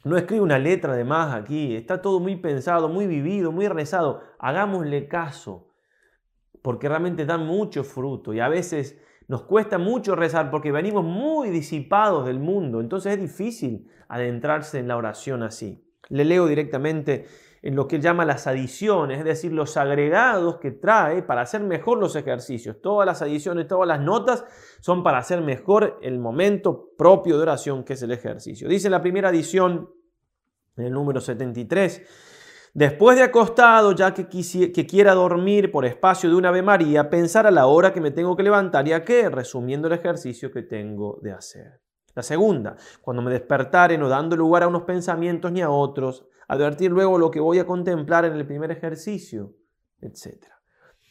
no 0.04 0.16
escribe 0.16 0.42
una 0.42 0.58
letra 0.58 0.94
de 0.94 1.04
más 1.04 1.34
aquí, 1.34 1.76
está 1.76 2.00
todo 2.00 2.20
muy 2.20 2.36
pensado, 2.36 2.88
muy 2.88 3.06
vivido, 3.06 3.52
muy 3.52 3.68
rezado. 3.68 4.22
Hagámosle 4.38 5.08
caso 5.08 5.68
porque 6.62 6.88
realmente 6.88 7.26
dan 7.26 7.46
mucho 7.46 7.84
fruto 7.84 8.32
y 8.32 8.40
a 8.40 8.48
veces 8.48 8.98
nos 9.28 9.42
cuesta 9.42 9.78
mucho 9.78 10.16
rezar 10.16 10.50
porque 10.50 10.72
venimos 10.72 11.04
muy 11.04 11.50
disipados 11.50 12.26
del 12.26 12.40
mundo, 12.40 12.80
entonces 12.80 13.14
es 13.14 13.20
difícil 13.20 13.88
adentrarse 14.08 14.78
en 14.78 14.88
la 14.88 14.96
oración 14.96 15.42
así. 15.42 15.86
Le 16.08 16.24
leo 16.24 16.46
directamente 16.46 17.26
en 17.62 17.74
lo 17.76 17.86
que 17.86 17.96
él 17.96 18.02
llama 18.02 18.24
las 18.24 18.46
adiciones, 18.46 19.18
es 19.18 19.24
decir, 19.24 19.52
los 19.52 19.76
agregados 19.76 20.56
que 20.58 20.70
trae 20.70 21.22
para 21.22 21.42
hacer 21.42 21.60
mejor 21.62 21.98
los 21.98 22.16
ejercicios. 22.16 22.80
Todas 22.80 23.06
las 23.06 23.20
adiciones, 23.20 23.68
todas 23.68 23.86
las 23.86 24.00
notas 24.00 24.44
son 24.80 25.02
para 25.02 25.18
hacer 25.18 25.42
mejor 25.42 25.98
el 26.02 26.18
momento 26.18 26.90
propio 26.96 27.36
de 27.36 27.42
oración 27.42 27.84
que 27.84 27.92
es 27.92 28.02
el 28.02 28.12
ejercicio. 28.12 28.68
Dice 28.68 28.88
la 28.88 29.02
primera 29.02 29.28
adición, 29.28 29.90
en 30.76 30.86
el 30.86 30.92
número 30.92 31.20
73, 31.20 32.02
Después 32.72 33.16
de 33.16 33.24
acostado, 33.24 33.90
ya 33.92 34.14
que, 34.14 34.28
que 34.28 34.86
quiera 34.86 35.12
dormir 35.12 35.72
por 35.72 35.84
espacio 35.84 36.30
de 36.30 36.36
una 36.36 36.50
Ave 36.50 36.62
María, 36.62 37.10
pensar 37.10 37.44
a 37.44 37.50
la 37.50 37.66
hora 37.66 37.92
que 37.92 38.00
me 38.00 38.12
tengo 38.12 38.36
que 38.36 38.44
levantar 38.44 38.86
y 38.86 38.92
a 38.92 39.04
qué, 39.04 39.28
resumiendo 39.28 39.88
el 39.88 39.94
ejercicio 39.94 40.52
que 40.52 40.62
tengo 40.62 41.18
de 41.20 41.32
hacer. 41.32 41.80
La 42.14 42.22
segunda, 42.22 42.76
cuando 43.00 43.22
me 43.22 43.32
despertare, 43.32 43.98
no 43.98 44.08
dando 44.08 44.36
lugar 44.36 44.62
a 44.62 44.68
unos 44.68 44.82
pensamientos 44.82 45.50
ni 45.50 45.62
a 45.62 45.70
otros, 45.70 46.26
advertir 46.50 46.90
luego 46.90 47.16
lo 47.16 47.30
que 47.30 47.38
voy 47.38 47.60
a 47.60 47.64
contemplar 47.64 48.24
en 48.24 48.32
el 48.32 48.44
primer 48.44 48.72
ejercicio, 48.72 49.54
etc. 50.00 50.46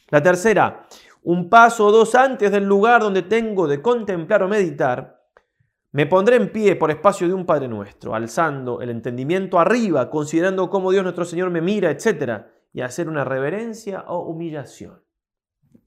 La 0.08 0.22
tercera, 0.22 0.86
un 1.22 1.48
paso 1.48 1.86
o 1.86 1.92
dos 1.92 2.14
antes 2.14 2.52
del 2.52 2.64
lugar 2.64 3.00
donde 3.00 3.22
tengo 3.22 3.66
de 3.66 3.80
contemplar 3.80 4.42
o 4.42 4.48
meditar, 4.48 5.18
me 5.92 6.04
pondré 6.04 6.36
en 6.36 6.52
pie 6.52 6.76
por 6.76 6.90
espacio 6.90 7.26
de 7.26 7.32
un 7.32 7.46
Padre 7.46 7.68
nuestro, 7.68 8.14
alzando 8.14 8.82
el 8.82 8.90
entendimiento 8.90 9.58
arriba, 9.58 10.10
considerando 10.10 10.68
cómo 10.68 10.92
Dios 10.92 11.04
nuestro 11.04 11.24
Señor 11.24 11.48
me 11.48 11.62
mira, 11.62 11.90
etc. 11.90 12.44
Y 12.74 12.82
hacer 12.82 13.08
una 13.08 13.24
reverencia 13.24 14.04
o 14.08 14.28
humillación. 14.28 15.02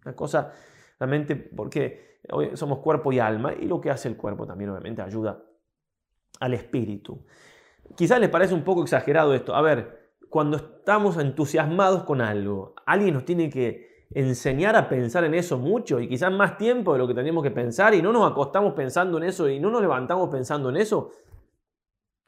Una 0.03 0.15
cosa 0.15 0.51
realmente, 0.99 1.35
porque 1.35 2.21
hoy 2.31 2.57
somos 2.57 2.79
cuerpo 2.79 3.13
y 3.13 3.19
alma, 3.19 3.53
y 3.53 3.67
lo 3.67 3.79
que 3.79 3.91
hace 3.91 4.07
el 4.07 4.17
cuerpo 4.17 4.47
también 4.47 4.71
obviamente 4.71 5.03
ayuda 5.03 5.43
al 6.39 6.55
espíritu. 6.55 7.23
Quizás 7.95 8.19
les 8.19 8.29
parece 8.29 8.53
un 8.53 8.63
poco 8.63 8.83
exagerado 8.83 9.33
esto. 9.33 9.55
A 9.55 9.61
ver, 9.61 10.11
cuando 10.29 10.57
estamos 10.57 11.17
entusiasmados 11.17 12.03
con 12.03 12.21
algo, 12.21 12.73
alguien 12.85 13.13
nos 13.13 13.25
tiene 13.25 13.49
que 13.49 14.07
enseñar 14.11 14.75
a 14.75 14.89
pensar 14.89 15.23
en 15.23 15.33
eso 15.33 15.57
mucho 15.57 15.99
y 15.99 16.07
quizás 16.07 16.31
más 16.31 16.57
tiempo 16.57 16.93
de 16.93 16.99
lo 16.99 17.07
que 17.07 17.13
tenemos 17.13 17.43
que 17.43 17.51
pensar 17.51 17.93
y 17.93 18.01
no 18.01 18.11
nos 18.11 18.31
acostamos 18.31 18.73
pensando 18.73 19.17
en 19.17 19.23
eso 19.23 19.49
y 19.49 19.59
no 19.59 19.71
nos 19.71 19.81
levantamos 19.81 20.29
pensando 20.29 20.69
en 20.69 20.77
eso 20.77 21.11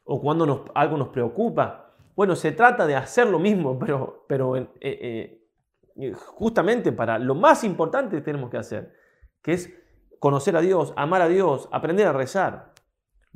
o 0.04 0.20
cuando 0.20 0.64
algo 0.74 0.96
nos 0.96 1.08
preocupa. 1.08 1.94
Bueno, 2.14 2.34
se 2.34 2.52
trata 2.52 2.86
de 2.86 2.96
hacer 2.96 3.28
lo 3.28 3.38
mismo, 3.38 3.78
pero, 3.80 4.24
pero 4.28 4.56
eh, 4.56 4.70
eh, 4.80 6.12
justamente 6.14 6.92
para 6.92 7.18
lo 7.18 7.34
más 7.34 7.64
importante 7.64 8.16
que 8.16 8.22
tenemos 8.22 8.50
que 8.50 8.58
hacer, 8.58 8.94
que 9.42 9.52
es 9.52 9.72
conocer 10.18 10.56
a 10.56 10.60
Dios, 10.60 10.92
amar 10.96 11.22
a 11.22 11.28
Dios, 11.28 11.68
aprender 11.72 12.06
a 12.06 12.12
rezar. 12.12 12.72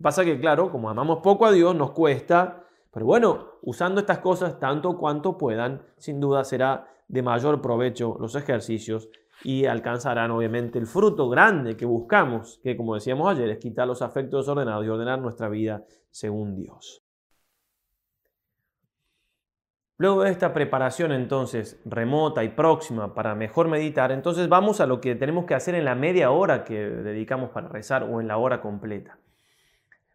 Pasa 0.02 0.24
que, 0.24 0.40
claro, 0.40 0.70
como 0.70 0.88
amamos 0.88 1.18
poco 1.22 1.46
a 1.46 1.52
Dios, 1.52 1.74
nos 1.74 1.90
cuesta, 1.90 2.64
pero 2.90 3.06
bueno, 3.06 3.58
usando 3.62 4.00
estas 4.00 4.18
cosas 4.18 4.58
tanto 4.58 4.96
cuanto 4.96 5.36
puedan, 5.36 5.82
sin 5.96 6.20
duda 6.20 6.44
será 6.44 6.86
de 7.08 7.22
mayor 7.22 7.60
provecho 7.60 8.16
los 8.20 8.34
ejercicios 8.34 9.08
y 9.42 9.66
alcanzarán 9.66 10.30
obviamente 10.30 10.78
el 10.78 10.86
fruto 10.86 11.28
grande 11.28 11.76
que 11.76 11.86
buscamos, 11.86 12.60
que 12.62 12.76
como 12.76 12.94
decíamos 12.94 13.30
ayer 13.30 13.50
es 13.50 13.58
quitar 13.58 13.86
los 13.86 14.02
afectos 14.02 14.46
desordenados 14.46 14.84
y 14.86 14.88
ordenar 14.88 15.18
nuestra 15.18 15.48
vida 15.48 15.84
según 16.10 16.56
Dios. 16.56 17.02
Luego 19.98 20.22
de 20.22 20.30
esta 20.30 20.54
preparación 20.54 21.12
entonces 21.12 21.78
remota 21.84 22.42
y 22.42 22.48
próxima 22.48 23.12
para 23.12 23.34
mejor 23.34 23.68
meditar, 23.68 24.12
entonces 24.12 24.48
vamos 24.48 24.80
a 24.80 24.86
lo 24.86 25.00
que 25.00 25.14
tenemos 25.14 25.44
que 25.44 25.54
hacer 25.54 25.74
en 25.74 25.84
la 25.84 25.94
media 25.94 26.30
hora 26.30 26.64
que 26.64 26.78
dedicamos 26.78 27.50
para 27.50 27.68
rezar 27.68 28.04
o 28.04 28.20
en 28.20 28.28
la 28.28 28.38
hora 28.38 28.62
completa. 28.62 29.19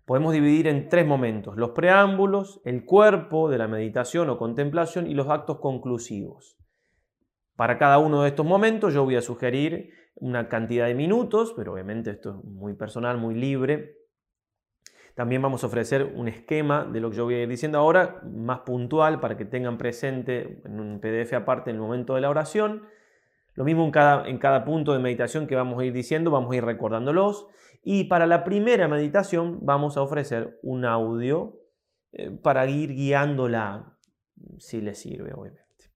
Podemos 0.05 0.33
dividir 0.33 0.67
en 0.67 0.87
tres 0.87 1.05
momentos, 1.05 1.57
los 1.57 1.71
preámbulos, 1.71 2.61
el 2.63 2.85
cuerpo 2.85 3.49
de 3.49 3.57
la 3.57 3.67
meditación 3.67 4.29
o 4.29 4.37
contemplación 4.37 5.07
y 5.07 5.13
los 5.13 5.29
actos 5.29 5.59
conclusivos. 5.59 6.57
Para 7.55 7.77
cada 7.77 7.97
uno 7.97 8.21
de 8.21 8.29
estos 8.29 8.45
momentos 8.45 8.93
yo 8.93 9.03
voy 9.03 9.15
a 9.15 9.21
sugerir 9.21 9.89
una 10.15 10.47
cantidad 10.47 10.85
de 10.87 10.93
minutos, 10.93 11.53
pero 11.55 11.73
obviamente 11.73 12.11
esto 12.11 12.37
es 12.37 12.45
muy 12.45 12.73
personal, 12.73 13.17
muy 13.17 13.35
libre, 13.35 14.05
también 15.15 15.41
vamos 15.41 15.63
a 15.63 15.67
ofrecer 15.67 16.11
un 16.13 16.27
esquema 16.27 16.83
de 16.83 16.99
lo 16.99 17.09
que 17.09 17.15
yo 17.15 17.23
voy 17.23 17.35
a 17.35 17.43
ir 17.43 17.47
diciendo 17.47 17.77
ahora, 17.79 18.19
más 18.23 18.59
puntual 18.59 19.21
para 19.21 19.37
que 19.37 19.45
tengan 19.45 19.77
presente 19.77 20.61
en 20.65 20.81
un 20.81 20.99
PDF 20.99 21.31
aparte 21.33 21.69
en 21.69 21.77
el 21.77 21.81
momento 21.81 22.15
de 22.15 22.21
la 22.21 22.29
oración. 22.29 22.83
Lo 23.53 23.63
mismo 23.63 23.85
en 23.85 23.91
cada, 23.91 24.27
en 24.27 24.37
cada 24.37 24.65
punto 24.65 24.91
de 24.91 24.99
meditación 24.99 25.47
que 25.47 25.55
vamos 25.55 25.79
a 25.79 25.85
ir 25.85 25.93
diciendo, 25.93 26.31
vamos 26.31 26.51
a 26.51 26.57
ir 26.57 26.65
recordándolos. 26.65 27.47
Y 27.87 28.05
para 28.05 28.25
la 28.25 28.43
primera 28.43 28.87
meditación 28.87 29.59
vamos 29.61 29.95
a 29.95 30.01
ofrecer 30.01 30.59
un 30.63 30.85
audio 30.85 31.61
eh, 32.13 32.31
para 32.31 32.65
ir 32.65 32.95
guiándola, 32.95 33.95
si 34.57 34.81
le 34.81 34.95
sirve, 34.95 35.33
obviamente. 35.35 35.91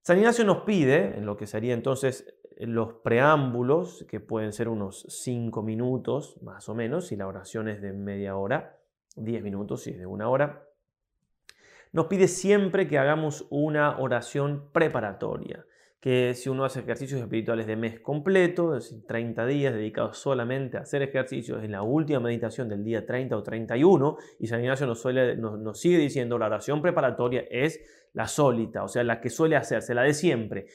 San 0.00 0.18
Ignacio 0.18 0.44
nos 0.44 0.64
pide, 0.64 1.16
en 1.16 1.24
lo 1.24 1.36
que 1.36 1.46
sería 1.46 1.72
entonces 1.72 2.36
los 2.58 2.94
preámbulos, 2.94 4.04
que 4.08 4.18
pueden 4.18 4.52
ser 4.52 4.68
unos 4.68 5.06
5 5.08 5.62
minutos 5.62 6.42
más 6.42 6.68
o 6.68 6.74
menos, 6.74 7.06
si 7.06 7.16
la 7.16 7.28
oración 7.28 7.68
es 7.68 7.80
de 7.80 7.92
media 7.92 8.36
hora, 8.36 8.80
10 9.14 9.40
minutos 9.44 9.84
si 9.84 9.90
es 9.90 9.98
de 9.98 10.06
una 10.06 10.28
hora, 10.28 10.68
nos 11.92 12.06
pide 12.06 12.26
siempre 12.26 12.88
que 12.88 12.98
hagamos 12.98 13.46
una 13.50 14.00
oración 14.00 14.68
preparatoria, 14.72 15.64
que 16.02 16.34
si 16.34 16.48
uno 16.48 16.64
hace 16.64 16.80
ejercicios 16.80 17.20
espirituales 17.20 17.64
de 17.64 17.76
mes 17.76 18.00
completo, 18.00 18.76
es 18.76 18.90
decir, 18.90 19.06
30 19.06 19.46
días 19.46 19.72
dedicados 19.72 20.18
solamente 20.18 20.76
a 20.76 20.80
hacer 20.80 21.00
ejercicios, 21.00 21.62
en 21.62 21.70
la 21.70 21.82
última 21.82 22.18
meditación 22.18 22.68
del 22.68 22.82
día 22.82 23.06
30 23.06 23.36
o 23.36 23.42
31, 23.44 24.16
y 24.40 24.48
San 24.48 24.60
Ignacio 24.60 24.84
nos, 24.88 25.00
suele, 25.00 25.36
nos 25.36 25.80
sigue 25.80 25.98
diciendo 25.98 26.38
la 26.38 26.46
oración 26.46 26.82
preparatoria 26.82 27.44
es 27.48 27.80
la 28.14 28.26
sólita, 28.26 28.82
o 28.82 28.88
sea, 28.88 29.04
la 29.04 29.20
que 29.20 29.30
suele 29.30 29.54
hacerse, 29.54 29.94
la 29.94 30.02
de 30.02 30.12
siempre. 30.12 30.66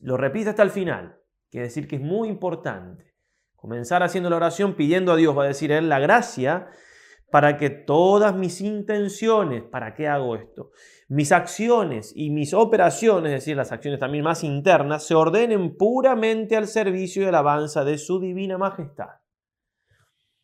Lo 0.00 0.16
repite 0.16 0.50
hasta 0.50 0.64
el 0.64 0.70
final. 0.70 1.16
Quiere 1.48 1.68
decir 1.68 1.86
que 1.86 1.94
es 1.94 2.02
muy 2.02 2.28
importante 2.28 3.14
comenzar 3.54 4.02
haciendo 4.02 4.30
la 4.30 4.36
oración 4.36 4.74
pidiendo 4.74 5.12
a 5.12 5.16
Dios, 5.16 5.38
va 5.38 5.44
a 5.44 5.46
decir 5.46 5.70
Él, 5.70 5.88
la 5.88 6.00
gracia 6.00 6.66
para 7.32 7.56
que 7.56 7.70
todas 7.70 8.36
mis 8.36 8.60
intenciones, 8.60 9.62
¿para 9.62 9.94
qué 9.94 10.06
hago 10.06 10.36
esto? 10.36 10.70
Mis 11.08 11.32
acciones 11.32 12.12
y 12.14 12.30
mis 12.30 12.52
operaciones, 12.52 13.32
es 13.32 13.40
decir, 13.40 13.56
las 13.56 13.72
acciones 13.72 13.98
también 13.98 14.22
más 14.22 14.44
internas, 14.44 15.06
se 15.06 15.14
ordenen 15.14 15.76
puramente 15.76 16.56
al 16.56 16.68
servicio 16.68 17.22
y 17.22 17.26
alabanza 17.26 17.84
de 17.84 17.96
su 17.96 18.20
divina 18.20 18.58
majestad. 18.58 19.08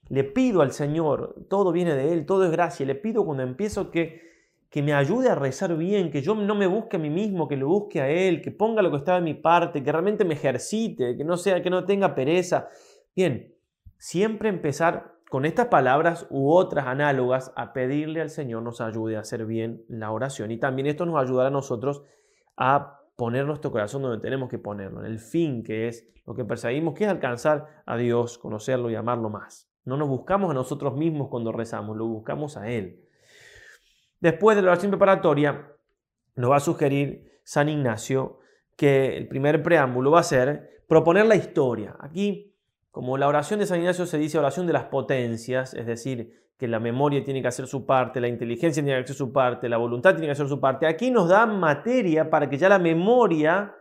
Le 0.09 0.25
pido 0.25 0.63
al 0.63 0.73
Señor, 0.73 1.47
todo 1.51 1.73
viene 1.73 1.95
de 1.95 2.13
Él, 2.13 2.25
todo 2.25 2.47
es 2.47 2.51
gracia, 2.51 2.87
le 2.87 2.95
pido 2.95 3.25
cuando 3.25 3.43
empiezo 3.43 3.91
que 3.91 4.27
que 4.71 4.83
me 4.83 4.93
ayude 4.93 5.31
a 5.31 5.35
rezar 5.35 5.77
bien, 5.77 6.11
que 6.11 6.21
yo 6.21 6.35
no 6.35 6.55
me 6.55 6.67
busque 6.67 6.97
a 6.97 7.01
mí 7.01 7.09
mismo, 7.09 7.49
que 7.49 7.57
lo 7.57 7.69
busque 7.69 8.03
a 8.03 8.11
Él, 8.11 8.43
que 8.43 8.51
ponga 8.51 8.83
lo 8.83 8.91
que 8.91 8.99
está 8.99 9.15
de 9.15 9.23
mi 9.23 9.33
parte, 9.33 9.83
que 9.83 9.91
realmente 9.91 10.27
me 10.27 10.35
ejercite, 10.35 11.17
que 11.17 11.25
no 11.25 11.39
sea, 11.39 11.63
que 11.63 11.71
no 11.71 11.87
tenga 11.87 12.15
pereza. 12.15 12.69
Bien, 13.17 13.55
siempre 13.97 14.51
empezar 14.51 15.18
con 15.29 15.45
estas 15.45 15.67
palabras 15.67 16.27
u 16.31 16.51
otras 16.51 16.87
análogas 16.87 17.53
a 17.55 17.73
pedirle 17.73 18.21
al 18.21 18.31
Señor 18.31 18.63
nos 18.63 18.81
ayude 18.81 19.17
a 19.17 19.21
hacer 19.21 19.45
bien 19.45 19.85
la 19.89 20.11
oración. 20.11 20.51
Y 20.51 20.59
también 20.59 20.87
esto 20.87 21.05
nos 21.05 21.21
ayudará 21.21 21.49
a 21.49 21.53
nosotros 21.53 22.03
a 22.57 23.01
poner 23.17 23.47
nuestro 23.47 23.71
corazón 23.71 24.03
donde 24.03 24.23
tenemos 24.23 24.49
que 24.49 24.59
ponerlo, 24.59 25.01
en 25.01 25.07
el 25.07 25.19
fin 25.19 25.63
que 25.63 25.89
es 25.89 26.09
lo 26.25 26.35
que 26.35 26.45
perseguimos, 26.45 26.95
que 26.95 27.05
es 27.05 27.11
alcanzar 27.11 27.83
a 27.85 27.97
Dios, 27.97 28.39
conocerlo 28.39 28.91
y 28.91 28.95
amarlo 28.95 29.29
más. 29.29 29.71
No 29.85 29.97
nos 29.97 30.09
buscamos 30.09 30.51
a 30.51 30.55
nosotros 30.55 30.95
mismos 30.95 31.29
cuando 31.29 31.51
rezamos, 31.51 31.97
lo 31.97 32.07
buscamos 32.07 32.57
a 32.57 32.69
Él. 32.69 33.05
Después 34.21 34.57
de 34.57 34.63
la 34.63 34.73
oración 34.73 34.91
preparatoria, 34.91 35.73
nos 36.37 36.51
va 36.51 36.57
a 36.57 36.61
sugerir 36.61 37.41
San 37.45 37.69
Ignacio 37.69 38.39
que 38.77 39.17
el 39.17 39.27
primer 39.27 39.63
preámbulo 39.63 40.13
va 40.13 40.21
a 40.21 40.25
ser 40.25 40.85
proponer 40.87 41.27
la 41.27 41.35
historia. 41.35 41.97
Aquí, 42.01 42.55
como 42.91 43.17
la 43.19 43.29
oración 43.29 43.61
de 43.61 43.67
San 43.67 43.81
Ignacio 43.81 44.07
se 44.07 44.19
dice 44.19 44.39
oración 44.39 44.67
de 44.67 44.73
las 44.73 44.85
potencias, 44.85 45.75
es 45.75 45.87
decir, 45.87 46.49
que 46.57 46.67
la 46.67 46.81
memoria 46.81 47.23
tiene 47.23 47.41
que 47.41 47.49
hacer 47.49 47.67
su 47.67 47.87
parte, 47.87 48.21
la 48.21 48.29
inteligencia 48.29 48.83
tiene 48.83 48.99
que 48.99 49.05
hacer 49.05 49.17
su 49.17 49.33
parte, 49.33 49.69
la 49.69 49.77
voluntad 49.77 50.11
tiene 50.11 50.27
que 50.27 50.33
hacer 50.33 50.49
su 50.49 50.59
parte, 50.59 50.87
aquí 50.87 51.11
nos 51.11 51.29
da 51.29 51.47
materia 51.47 52.29
para 52.29 52.51
que 52.51 52.59
ya 52.59 52.69
la 52.69 52.81
memoria 52.81 53.75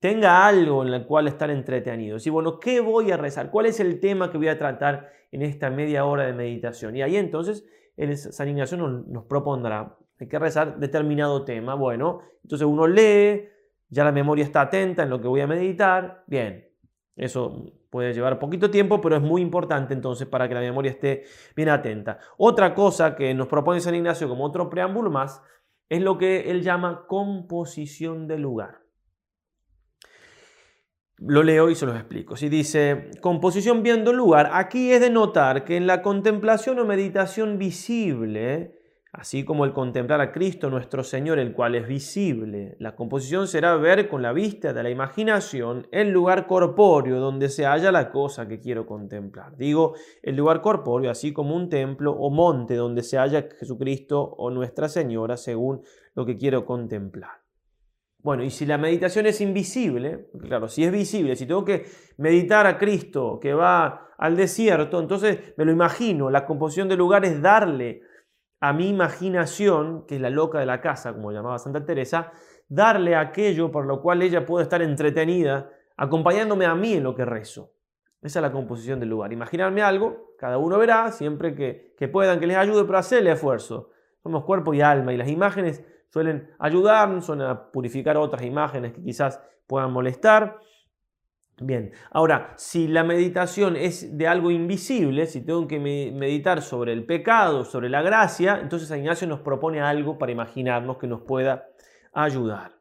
tenga 0.00 0.46
algo 0.46 0.84
en 0.84 0.94
el 0.94 1.06
cual 1.06 1.28
estar 1.28 1.50
entretenidos. 1.50 2.26
Y 2.26 2.30
bueno, 2.30 2.58
¿qué 2.58 2.80
voy 2.80 3.12
a 3.12 3.16
rezar? 3.16 3.50
¿Cuál 3.50 3.66
es 3.66 3.78
el 3.78 4.00
tema 4.00 4.30
que 4.30 4.38
voy 4.38 4.48
a 4.48 4.58
tratar 4.58 5.10
en 5.30 5.42
esta 5.42 5.70
media 5.70 6.04
hora 6.06 6.26
de 6.26 6.32
meditación? 6.32 6.96
Y 6.96 7.02
ahí 7.02 7.16
entonces 7.16 7.64
San 8.16 8.48
Ignacio 8.48 8.78
nos, 8.78 9.24
propondrá, 9.26 9.96
hay 10.18 10.26
que 10.26 10.38
rezar 10.38 10.78
determinado 10.78 11.44
tema. 11.44 11.74
Bueno, 11.74 12.20
entonces 12.42 12.66
uno 12.66 12.86
lee, 12.86 13.48
ya 13.90 14.04
la 14.04 14.12
memoria 14.12 14.44
está 14.44 14.62
atenta 14.62 15.02
en 15.02 15.10
lo 15.10 15.20
que 15.20 15.28
voy 15.28 15.40
a 15.40 15.46
meditar. 15.46 16.24
Bien, 16.26 16.68
eso 17.14 17.66
puede 17.92 18.14
llevar 18.14 18.38
poquito 18.38 18.70
tiempo, 18.70 19.02
pero 19.02 19.16
es 19.16 19.22
muy 19.22 19.42
importante 19.42 19.92
entonces 19.92 20.26
para 20.26 20.48
que 20.48 20.54
la 20.54 20.60
memoria 20.60 20.90
esté 20.90 21.24
bien 21.54 21.68
atenta. 21.68 22.18
Otra 22.38 22.74
cosa 22.74 23.14
que 23.14 23.34
nos 23.34 23.48
propone 23.48 23.80
San 23.80 23.94
Ignacio 23.94 24.30
como 24.30 24.46
otro 24.46 24.70
preámbulo 24.70 25.10
más 25.10 25.42
es 25.90 26.00
lo 26.00 26.16
que 26.16 26.50
él 26.50 26.62
llama 26.62 27.04
composición 27.06 28.26
del 28.26 28.40
lugar. 28.40 28.80
Lo 31.18 31.42
leo 31.42 31.68
y 31.68 31.74
se 31.74 31.84
los 31.84 31.94
explico. 31.94 32.34
Si 32.34 32.48
dice 32.48 33.10
composición 33.20 33.82
viendo 33.82 34.14
lugar, 34.14 34.48
aquí 34.54 34.90
es 34.90 35.02
de 35.02 35.10
notar 35.10 35.62
que 35.62 35.76
en 35.76 35.86
la 35.86 36.00
contemplación 36.00 36.78
o 36.78 36.86
meditación 36.86 37.58
visible, 37.58 38.81
así 39.12 39.44
como 39.44 39.66
el 39.66 39.74
contemplar 39.74 40.22
a 40.22 40.32
Cristo 40.32 40.70
nuestro 40.70 41.04
Señor, 41.04 41.38
el 41.38 41.52
cual 41.52 41.74
es 41.74 41.86
visible, 41.86 42.76
la 42.78 42.96
composición 42.96 43.46
será 43.46 43.76
ver 43.76 44.08
con 44.08 44.22
la 44.22 44.32
vista 44.32 44.72
de 44.72 44.82
la 44.82 44.88
imaginación 44.88 45.86
el 45.92 46.10
lugar 46.10 46.46
corpóreo 46.46 47.20
donde 47.20 47.50
se 47.50 47.66
halla 47.66 47.92
la 47.92 48.10
cosa 48.10 48.48
que 48.48 48.58
quiero 48.58 48.86
contemplar. 48.86 49.56
Digo, 49.58 49.94
el 50.22 50.36
lugar 50.36 50.62
corpóreo, 50.62 51.10
así 51.10 51.32
como 51.32 51.54
un 51.54 51.68
templo 51.68 52.12
o 52.12 52.30
monte 52.30 52.74
donde 52.74 53.02
se 53.02 53.18
halla 53.18 53.48
Jesucristo 53.58 54.22
o 54.22 54.50
Nuestra 54.50 54.88
Señora, 54.88 55.36
según 55.36 55.82
lo 56.14 56.24
que 56.24 56.38
quiero 56.38 56.64
contemplar. 56.64 57.42
Bueno, 58.22 58.44
y 58.44 58.50
si 58.50 58.64
la 58.64 58.78
meditación 58.78 59.26
es 59.26 59.40
invisible, 59.40 60.28
claro, 60.40 60.68
si 60.68 60.84
es 60.84 60.92
visible, 60.92 61.36
si 61.36 61.44
tengo 61.44 61.64
que 61.64 61.84
meditar 62.16 62.66
a 62.66 62.78
Cristo 62.78 63.38
que 63.40 63.52
va 63.52 64.12
al 64.16 64.36
desierto, 64.36 65.00
entonces 65.00 65.52
me 65.56 65.64
lo 65.64 65.72
imagino, 65.72 66.30
la 66.30 66.46
composición 66.46 66.88
del 66.88 66.98
lugar 66.98 67.24
es 67.24 67.42
darle 67.42 68.02
a 68.62 68.72
mi 68.72 68.88
imaginación, 68.88 70.06
que 70.06 70.14
es 70.14 70.20
la 70.20 70.30
loca 70.30 70.60
de 70.60 70.66
la 70.66 70.80
casa, 70.80 71.12
como 71.12 71.32
llamaba 71.32 71.58
Santa 71.58 71.84
Teresa, 71.84 72.30
darle 72.68 73.16
aquello 73.16 73.72
por 73.72 73.86
lo 73.86 74.00
cual 74.00 74.22
ella 74.22 74.46
puede 74.46 74.62
estar 74.62 74.80
entretenida, 74.80 75.68
acompañándome 75.96 76.64
a 76.64 76.76
mí 76.76 76.92
en 76.94 77.02
lo 77.02 77.12
que 77.16 77.24
rezo. 77.24 77.72
Esa 78.22 78.38
es 78.38 78.42
la 78.44 78.52
composición 78.52 79.00
del 79.00 79.08
lugar. 79.08 79.32
Imaginarme 79.32 79.82
algo, 79.82 80.36
cada 80.38 80.58
uno 80.58 80.78
verá, 80.78 81.10
siempre 81.10 81.56
que, 81.56 81.96
que 81.98 82.06
puedan, 82.06 82.38
que 82.38 82.46
les 82.46 82.56
ayude, 82.56 82.84
pero 82.84 82.98
hacerle 82.98 83.32
esfuerzo. 83.32 83.90
Somos 84.22 84.44
cuerpo 84.44 84.72
y 84.72 84.80
alma 84.80 85.12
y 85.12 85.16
las 85.16 85.28
imágenes 85.28 85.84
suelen 86.08 86.54
ayudarnos, 86.60 87.26
suelen 87.26 87.48
a 87.48 87.72
purificar 87.72 88.16
otras 88.16 88.44
imágenes 88.44 88.92
que 88.92 89.02
quizás 89.02 89.42
puedan 89.66 89.90
molestar. 89.90 90.60
Bien, 91.60 91.92
ahora, 92.10 92.54
si 92.56 92.88
la 92.88 93.04
meditación 93.04 93.76
es 93.76 94.16
de 94.16 94.26
algo 94.26 94.50
invisible, 94.50 95.26
si 95.26 95.44
tengo 95.44 95.68
que 95.68 95.78
meditar 95.78 96.62
sobre 96.62 96.92
el 96.92 97.04
pecado, 97.04 97.64
sobre 97.64 97.88
la 97.88 98.02
gracia, 98.02 98.58
entonces 98.60 98.88
San 98.88 99.00
Ignacio 99.00 99.28
nos 99.28 99.40
propone 99.40 99.80
algo 99.80 100.18
para 100.18 100.32
imaginarnos 100.32 100.96
que 100.96 101.06
nos 101.06 101.22
pueda 101.22 101.68
ayudar. 102.12 102.72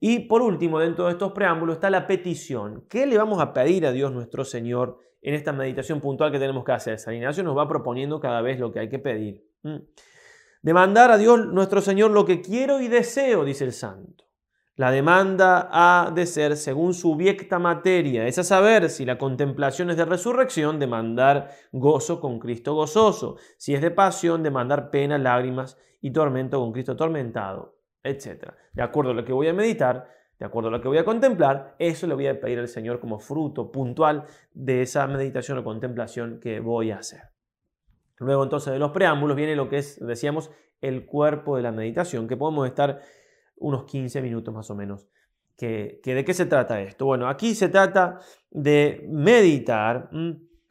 Y 0.00 0.20
por 0.20 0.42
último, 0.42 0.80
dentro 0.80 1.04
de 1.06 1.12
estos 1.12 1.32
preámbulos 1.32 1.76
está 1.76 1.90
la 1.90 2.06
petición. 2.06 2.84
¿Qué 2.88 3.06
le 3.06 3.18
vamos 3.18 3.40
a 3.40 3.52
pedir 3.52 3.86
a 3.86 3.92
Dios 3.92 4.10
nuestro 4.10 4.44
Señor 4.44 4.98
en 5.20 5.34
esta 5.34 5.52
meditación 5.52 6.00
puntual 6.00 6.32
que 6.32 6.40
tenemos 6.40 6.64
que 6.64 6.72
hacer? 6.72 6.98
San 6.98 7.14
Ignacio 7.14 7.44
nos 7.44 7.56
va 7.56 7.68
proponiendo 7.68 8.18
cada 8.18 8.40
vez 8.40 8.58
lo 8.58 8.72
que 8.72 8.80
hay 8.80 8.88
que 8.88 8.98
pedir. 8.98 9.44
¿Mm? 9.62 9.76
Demandar 10.62 11.10
a 11.10 11.18
Dios 11.18 11.46
nuestro 11.46 11.80
Señor 11.80 12.10
lo 12.10 12.24
que 12.24 12.40
quiero 12.40 12.80
y 12.80 12.88
deseo, 12.88 13.44
dice 13.44 13.64
el 13.64 13.72
santo. 13.72 14.24
La 14.74 14.90
demanda 14.90 15.68
ha 15.70 16.10
de 16.10 16.24
ser 16.24 16.56
según 16.56 16.94
su 16.94 17.14
viecta 17.14 17.58
materia, 17.58 18.26
es 18.26 18.38
a 18.38 18.42
saber 18.42 18.88
si 18.88 19.04
la 19.04 19.18
contemplación 19.18 19.90
es 19.90 19.98
de 19.98 20.06
resurrección, 20.06 20.78
demandar 20.78 21.50
gozo 21.72 22.20
con 22.20 22.38
Cristo 22.38 22.74
gozoso, 22.74 23.36
si 23.58 23.74
es 23.74 23.82
de 23.82 23.90
pasión, 23.90 24.42
demandar 24.42 24.90
pena, 24.90 25.18
lágrimas 25.18 25.76
y 26.00 26.10
tormento 26.10 26.58
con 26.58 26.72
Cristo 26.72 26.92
atormentado, 26.92 27.76
etc. 28.02 28.54
De 28.72 28.82
acuerdo 28.82 29.10
a 29.10 29.14
lo 29.14 29.26
que 29.26 29.34
voy 29.34 29.48
a 29.48 29.52
meditar, 29.52 30.08
de 30.38 30.46
acuerdo 30.46 30.70
a 30.70 30.72
lo 30.72 30.80
que 30.80 30.88
voy 30.88 30.98
a 30.98 31.04
contemplar, 31.04 31.76
eso 31.78 32.06
le 32.06 32.14
voy 32.14 32.26
a 32.26 32.40
pedir 32.40 32.58
al 32.58 32.68
Señor 32.68 32.98
como 32.98 33.18
fruto 33.18 33.70
puntual 33.70 34.24
de 34.54 34.80
esa 34.80 35.06
meditación 35.06 35.58
o 35.58 35.64
contemplación 35.64 36.40
que 36.40 36.60
voy 36.60 36.92
a 36.92 36.96
hacer. 36.96 37.20
Luego 38.16 38.42
entonces 38.42 38.72
de 38.72 38.78
los 38.78 38.92
preámbulos 38.92 39.36
viene 39.36 39.54
lo 39.54 39.68
que 39.68 39.76
es, 39.76 40.04
decíamos, 40.04 40.50
el 40.80 41.04
cuerpo 41.04 41.56
de 41.56 41.62
la 41.62 41.72
meditación, 41.72 42.26
que 42.26 42.38
podemos 42.38 42.66
estar 42.66 43.00
unos 43.62 43.84
15 43.84 44.20
minutos 44.20 44.52
más 44.52 44.70
o 44.70 44.74
menos. 44.74 45.08
¿Que, 45.56 46.00
¿De 46.04 46.24
qué 46.24 46.34
se 46.34 46.46
trata 46.46 46.80
esto? 46.80 47.06
Bueno, 47.06 47.28
aquí 47.28 47.54
se 47.54 47.68
trata 47.68 48.18
de 48.50 49.06
meditar, 49.08 50.10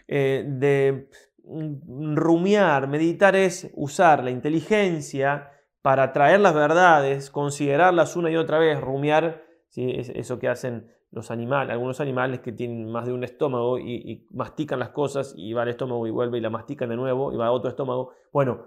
eh, 0.07 0.45
de 0.47 1.09
mm, 1.43 2.15
rumiar. 2.15 2.87
Meditar 2.87 3.35
es 3.35 3.71
usar 3.73 4.23
la 4.23 4.31
inteligencia 4.31 5.49
para 5.81 6.11
traer 6.11 6.41
las 6.41 6.53
verdades, 6.53 7.31
considerarlas 7.31 8.15
una 8.15 8.29
y 8.29 8.35
otra 8.35 8.59
vez, 8.59 8.79
rumiar, 8.79 9.43
es 9.75 10.09
eso 10.09 10.37
que 10.37 10.49
hacen 10.49 10.91
los 11.11 11.31
animales, 11.31 11.71
algunos 11.71 11.99
animales 11.99 12.39
que 12.39 12.51
tienen 12.51 12.89
más 12.89 13.05
de 13.05 13.13
un 13.13 13.23
estómago 13.23 13.79
y, 13.79 13.95
y, 13.95 14.27
mastican 14.31 14.79
las 14.79 14.89
cosas 14.89 15.33
y 15.35 15.53
va 15.53 15.63
al 15.63 15.69
estómago 15.69 16.05
y 16.07 16.11
vuelve 16.11 16.37
y 16.37 16.41
la 16.41 16.49
mastican 16.49 16.89
de 16.89 16.95
nuevo 16.95 17.33
y 17.33 17.37
va 17.37 17.47
a 17.47 17.51
otro 17.51 17.69
estómago. 17.69 18.11
Bueno, 18.31 18.65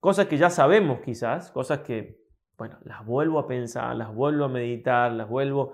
cosas 0.00 0.26
que 0.26 0.38
ya 0.38 0.50
sabemos 0.50 1.00
quizás, 1.00 1.50
cosas 1.50 1.80
que 1.80 2.21
bueno, 2.62 2.78
las 2.84 3.04
vuelvo 3.04 3.40
a 3.40 3.48
pensar, 3.48 3.96
las 3.96 4.14
vuelvo 4.14 4.44
a 4.44 4.48
meditar, 4.48 5.10
las 5.10 5.28
vuelvo 5.28 5.72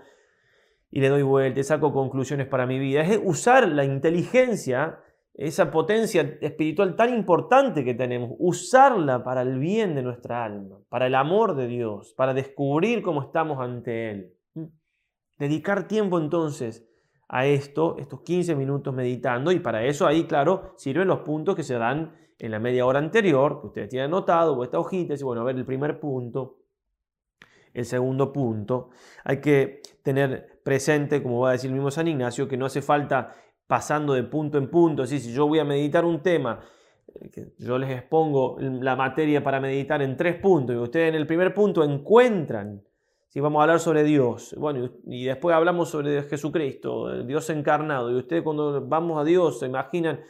y 0.90 1.02
le 1.02 1.10
doy 1.10 1.20
vuelta, 1.20 1.62
saco 1.62 1.92
conclusiones 1.92 2.46
para 2.46 2.64
mi 2.64 2.78
vida. 2.78 3.02
Es 3.02 3.20
usar 3.22 3.68
la 3.68 3.84
inteligencia, 3.84 5.00
esa 5.34 5.70
potencia 5.70 6.38
espiritual 6.40 6.96
tan 6.96 7.12
importante 7.12 7.84
que 7.84 7.92
tenemos, 7.92 8.30
usarla 8.38 9.22
para 9.22 9.42
el 9.42 9.58
bien 9.58 9.94
de 9.94 10.02
nuestra 10.02 10.42
alma, 10.42 10.78
para 10.88 11.08
el 11.08 11.14
amor 11.14 11.56
de 11.56 11.66
Dios, 11.66 12.14
para 12.16 12.32
descubrir 12.32 13.02
cómo 13.02 13.20
estamos 13.20 13.60
ante 13.60 14.10
Él. 14.10 14.32
¿Mm? 14.54 14.64
Dedicar 15.36 15.86
tiempo 15.88 16.18
entonces 16.18 16.88
a 17.28 17.44
esto, 17.44 17.96
estos 17.98 18.22
15 18.22 18.54
minutos 18.54 18.94
meditando, 18.94 19.52
y 19.52 19.58
para 19.58 19.84
eso 19.84 20.06
ahí, 20.06 20.24
claro, 20.24 20.72
sirven 20.78 21.08
los 21.08 21.18
puntos 21.18 21.54
que 21.54 21.64
se 21.64 21.74
dan 21.74 22.14
en 22.38 22.50
la 22.50 22.58
media 22.58 22.86
hora 22.86 22.98
anterior, 22.98 23.60
que 23.60 23.66
ustedes 23.66 23.88
tienen 23.90 24.06
anotado, 24.06 24.56
o 24.56 24.64
esta 24.64 24.78
hojita, 24.78 25.12
y 25.12 25.22
bueno, 25.22 25.42
a 25.42 25.44
ver 25.44 25.56
el 25.56 25.66
primer 25.66 26.00
punto, 26.00 26.57
el 27.74 27.84
segundo 27.84 28.32
punto. 28.32 28.90
Hay 29.24 29.40
que 29.40 29.82
tener 30.02 30.60
presente, 30.62 31.22
como 31.22 31.40
va 31.40 31.50
a 31.50 31.52
decir 31.52 31.68
el 31.68 31.74
mismo 31.74 31.90
San 31.90 32.08
Ignacio, 32.08 32.48
que 32.48 32.56
no 32.56 32.66
hace 32.66 32.82
falta 32.82 33.32
pasando 33.66 34.14
de 34.14 34.24
punto 34.24 34.58
en 34.58 34.68
punto. 34.70 35.06
si 35.06 35.32
yo 35.32 35.46
voy 35.46 35.60
a 35.60 35.64
meditar 35.64 36.04
un 36.04 36.22
tema, 36.22 36.60
eh, 37.14 37.52
yo 37.58 37.78
les 37.78 37.90
expongo 37.90 38.56
la 38.60 38.96
materia 38.96 39.42
para 39.42 39.60
meditar 39.60 40.02
en 40.02 40.16
tres 40.16 40.36
puntos 40.36 40.74
y 40.74 40.78
ustedes 40.78 41.10
en 41.10 41.14
el 41.14 41.26
primer 41.26 41.54
punto 41.54 41.84
encuentran, 41.84 42.82
si 43.28 43.40
vamos 43.40 43.60
a 43.60 43.62
hablar 43.64 43.80
sobre 43.80 44.04
Dios, 44.04 44.54
bueno, 44.58 44.88
y 45.06 45.26
después 45.26 45.54
hablamos 45.54 45.90
sobre 45.90 46.22
Jesucristo, 46.22 47.24
Dios 47.24 47.48
encarnado, 47.50 48.10
y 48.10 48.16
ustedes 48.16 48.42
cuando 48.42 48.86
vamos 48.86 49.20
a 49.20 49.24
Dios 49.24 49.60
se 49.60 49.66
imaginan 49.66 50.20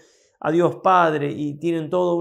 a 0.41 0.51
Dios 0.53 0.77
Padre 0.77 1.31
y 1.31 1.55
tienen 1.55 1.91
todo 1.91 2.21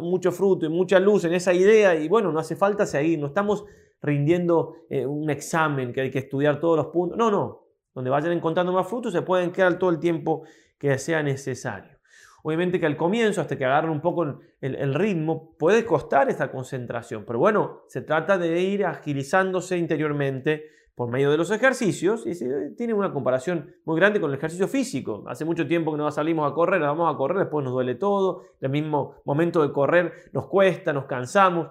mucho 0.00 0.32
fruto 0.32 0.66
y 0.66 0.68
mucha 0.68 0.98
luz 0.98 1.24
en 1.24 1.34
esa 1.34 1.52
idea 1.52 1.94
y 1.94 2.08
bueno, 2.08 2.32
no 2.32 2.38
hace 2.40 2.56
falta 2.56 2.86
seguir, 2.86 3.18
no 3.18 3.26
estamos 3.26 3.64
rindiendo 4.02 4.74
eh, 4.90 5.06
un 5.06 5.30
examen 5.30 5.92
que 5.92 6.02
hay 6.02 6.10
que 6.10 6.18
estudiar 6.18 6.60
todos 6.60 6.76
los 6.76 6.86
puntos. 6.88 7.16
No, 7.16 7.30
no. 7.30 7.62
Donde 7.94 8.10
vayan 8.10 8.32
encontrando 8.32 8.72
más 8.72 8.88
frutos 8.88 9.12
se 9.12 9.22
pueden 9.22 9.52
quedar 9.52 9.78
todo 9.78 9.90
el 9.90 9.98
tiempo 9.98 10.44
que 10.78 10.98
sea 10.98 11.22
necesario. 11.22 11.98
Obviamente 12.42 12.80
que 12.80 12.86
al 12.86 12.96
comienzo, 12.96 13.40
hasta 13.40 13.56
que 13.56 13.64
agarren 13.64 13.90
un 13.90 14.00
poco 14.00 14.40
el, 14.60 14.94
ritmo, 14.94 15.54
puede 15.56 15.84
costar 15.84 16.28
esta 16.28 16.50
concentración. 16.50 17.24
Pero 17.24 17.38
bueno, 17.38 17.82
se 17.86 18.02
trata 18.02 18.36
de 18.36 18.60
ir 18.60 18.84
agilizándose 18.84 19.78
interiormente 19.78 20.64
por 20.96 21.08
medio 21.08 21.30
de 21.30 21.36
los 21.36 21.50
ejercicios 21.52 22.26
y 22.26 22.34
tiene 22.74 22.94
una 22.94 23.12
comparación 23.12 23.72
muy 23.84 23.96
grande 23.96 24.20
con 24.20 24.30
el 24.30 24.36
ejercicio 24.36 24.66
físico. 24.66 25.24
Hace 25.28 25.44
mucho 25.44 25.66
tiempo 25.66 25.92
que 25.92 25.98
no 25.98 26.10
salimos 26.10 26.50
a 26.50 26.54
correr, 26.54 26.80
vamos 26.80 27.12
a 27.12 27.16
correr, 27.16 27.38
después 27.38 27.64
nos 27.64 27.72
duele 27.72 27.94
todo, 27.94 28.42
el 28.60 28.70
mismo 28.70 29.22
momento 29.24 29.62
de 29.62 29.72
correr 29.72 30.12
nos 30.32 30.48
cuesta, 30.48 30.92
nos 30.92 31.04
cansamos. 31.06 31.68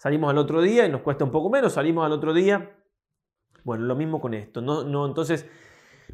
Salimos 0.00 0.30
al 0.30 0.38
otro 0.38 0.62
día 0.62 0.86
y 0.86 0.90
nos 0.90 1.02
cuesta 1.02 1.24
un 1.24 1.30
poco 1.30 1.50
menos, 1.50 1.74
salimos 1.74 2.06
al 2.06 2.12
otro 2.12 2.32
día. 2.32 2.74
Bueno, 3.64 3.84
lo 3.84 3.94
mismo 3.94 4.18
con 4.18 4.32
esto. 4.32 4.62
No, 4.62 4.82
no, 4.82 5.04
entonces, 5.04 5.44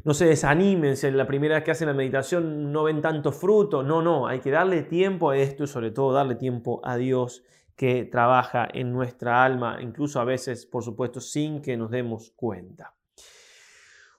no 0.03 0.13
se 0.13 0.25
desanimen 0.25 0.97
si 0.97 1.09
la 1.09 1.25
primera 1.25 1.55
vez 1.55 1.63
que 1.63 1.71
hacen 1.71 1.87
la 1.87 1.93
meditación 1.93 2.73
no 2.73 2.83
ven 2.83 3.01
tanto 3.01 3.31
fruto. 3.31 3.83
No, 3.83 4.01
no, 4.01 4.27
hay 4.27 4.41
que 4.41 4.51
darle 4.51 4.83
tiempo 4.83 5.29
a 5.29 5.37
esto 5.37 5.63
y 5.63 5.67
sobre 5.67 5.91
todo 5.91 6.11
darle 6.11 6.35
tiempo 6.35 6.81
a 6.83 6.97
Dios 6.97 7.45
que 7.77 8.03
trabaja 8.03 8.67
en 8.73 8.91
nuestra 8.91 9.45
alma, 9.45 9.77
incluso 9.81 10.19
a 10.19 10.25
veces, 10.25 10.65
por 10.65 10.83
supuesto, 10.83 11.21
sin 11.21 11.61
que 11.61 11.77
nos 11.77 11.89
demos 11.89 12.33
cuenta. 12.35 12.93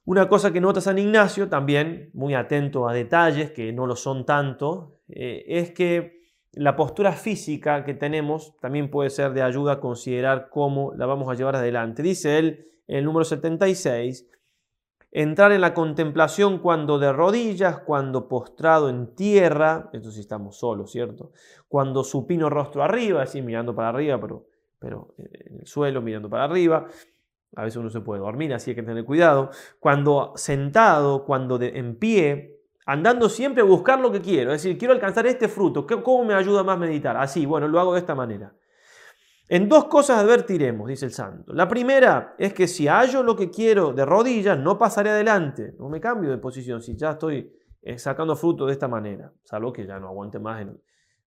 Una 0.07 0.31
cosa 0.31 0.51
que 0.51 0.63
nota 0.63 0.81
San 0.81 0.97
Ignacio, 0.97 1.51
también 1.51 2.09
muy 2.15 2.33
atento 2.33 2.89
a 2.89 2.95
detalles 2.95 3.51
que 3.51 3.71
no 3.75 3.87
lo 3.87 3.97
son 3.97 4.25
tanto, 4.25 5.03
eh, 5.11 5.45
es 5.47 5.73
que 5.73 6.18
la 6.59 6.75
postura 6.75 7.13
física 7.13 7.85
que 7.85 7.95
tenemos 7.95 8.57
también 8.59 8.91
puede 8.91 9.11
ser 9.11 9.33
de 9.33 9.43
ayuda 9.43 9.75
a 9.75 9.81
considerar 9.81 10.49
cómo 10.51 10.93
la 10.97 11.07
vamos 11.07 11.31
a 11.31 11.35
llevar 11.35 11.55
adelante. 11.55 12.03
Dice 12.03 12.37
él 12.37 12.67
en 12.89 12.97
el 12.97 13.05
número 13.05 13.25
76, 13.25 14.29
entrar 15.13 15.53
en 15.53 15.61
la 15.61 15.73
contemplación 15.73 16.59
cuando 16.59 16.99
de 16.99 17.13
rodillas, 17.13 17.79
cuando 17.79 18.27
postrado 18.27 18.89
en 18.89 19.15
tierra, 19.15 19.89
esto 19.93 20.11
sí 20.11 20.19
estamos 20.19 20.59
solos, 20.59 20.91
¿cierto? 20.91 21.31
Cuando 21.69 22.03
supino 22.03 22.51
rostro 22.51 22.83
arriba, 22.83 23.23
así 23.23 23.41
mirando 23.41 23.73
para 23.73 23.91
arriba, 23.91 24.21
pero, 24.21 24.49
pero 24.81 25.15
en 25.17 25.61
el 25.61 25.67
suelo 25.67 26.03
mirando 26.03 26.29
para 26.29 26.43
arriba. 26.43 26.89
A 27.55 27.63
veces 27.63 27.77
uno 27.77 27.89
se 27.89 28.01
puede 28.01 28.21
dormir, 28.21 28.53
así 28.53 28.73
hay 28.73 28.75
que 28.75 28.83
tener 28.83 29.05
cuidado. 29.05 29.51
Cuando 29.79 30.33
sentado, 30.35 31.25
cuando 31.25 31.57
de, 31.57 31.69
en 31.79 31.97
pie, 32.01 32.58
andando 32.89 33.29
siempre 33.29 33.61
a 33.61 33.67
buscar 33.67 34.01
lo 34.01 34.11
que 34.11 34.23
quiero. 34.23 34.51
Es 34.51 34.63
decir, 34.63 34.79
quiero 34.79 34.95
alcanzar 34.95 35.27
este 35.27 35.47
fruto. 35.47 35.87
¿Cómo 35.87 36.25
me 36.25 36.33
ayuda 36.33 36.65
más 36.65 36.79
meditar? 36.79 37.19
Así, 37.19 37.45
bueno, 37.45 37.69
lo 37.69 37.79
hago 37.79 37.93
de 37.93 38.01
esta 38.01 38.15
manera. 38.15 38.55
En 39.47 39.69
dos 39.69 39.85
cosas 39.85 40.19
advertiremos, 40.19 40.89
dice 40.89 41.05
el 41.05 41.13
santo. 41.13 41.53
La 41.53 41.69
primera 41.69 42.35
es 42.39 42.55
que 42.55 42.67
si 42.67 42.89
hallo 42.89 43.23
lo 43.23 43.37
que 43.37 43.51
quiero 43.51 43.93
de 43.93 44.07
rodillas, 44.07 44.59
no 44.59 44.79
pasaré 44.79 45.11
adelante. 45.11 45.75
No 45.79 45.91
me 45.91 46.01
cambio 46.01 46.31
de 46.31 46.39
posición 46.39 46.81
si 46.81 46.97
ya 46.97 47.11
estoy 47.11 47.53
eh, 47.83 47.99
sacando 47.99 48.35
fruto 48.35 48.65
de 48.65 48.73
esta 48.73 48.89
manera. 48.89 49.35
Salvo 49.45 49.71
que 49.71 49.87
ya 49.87 50.01
no 50.01 50.09
aguante 50.09 50.39
más 50.39 50.63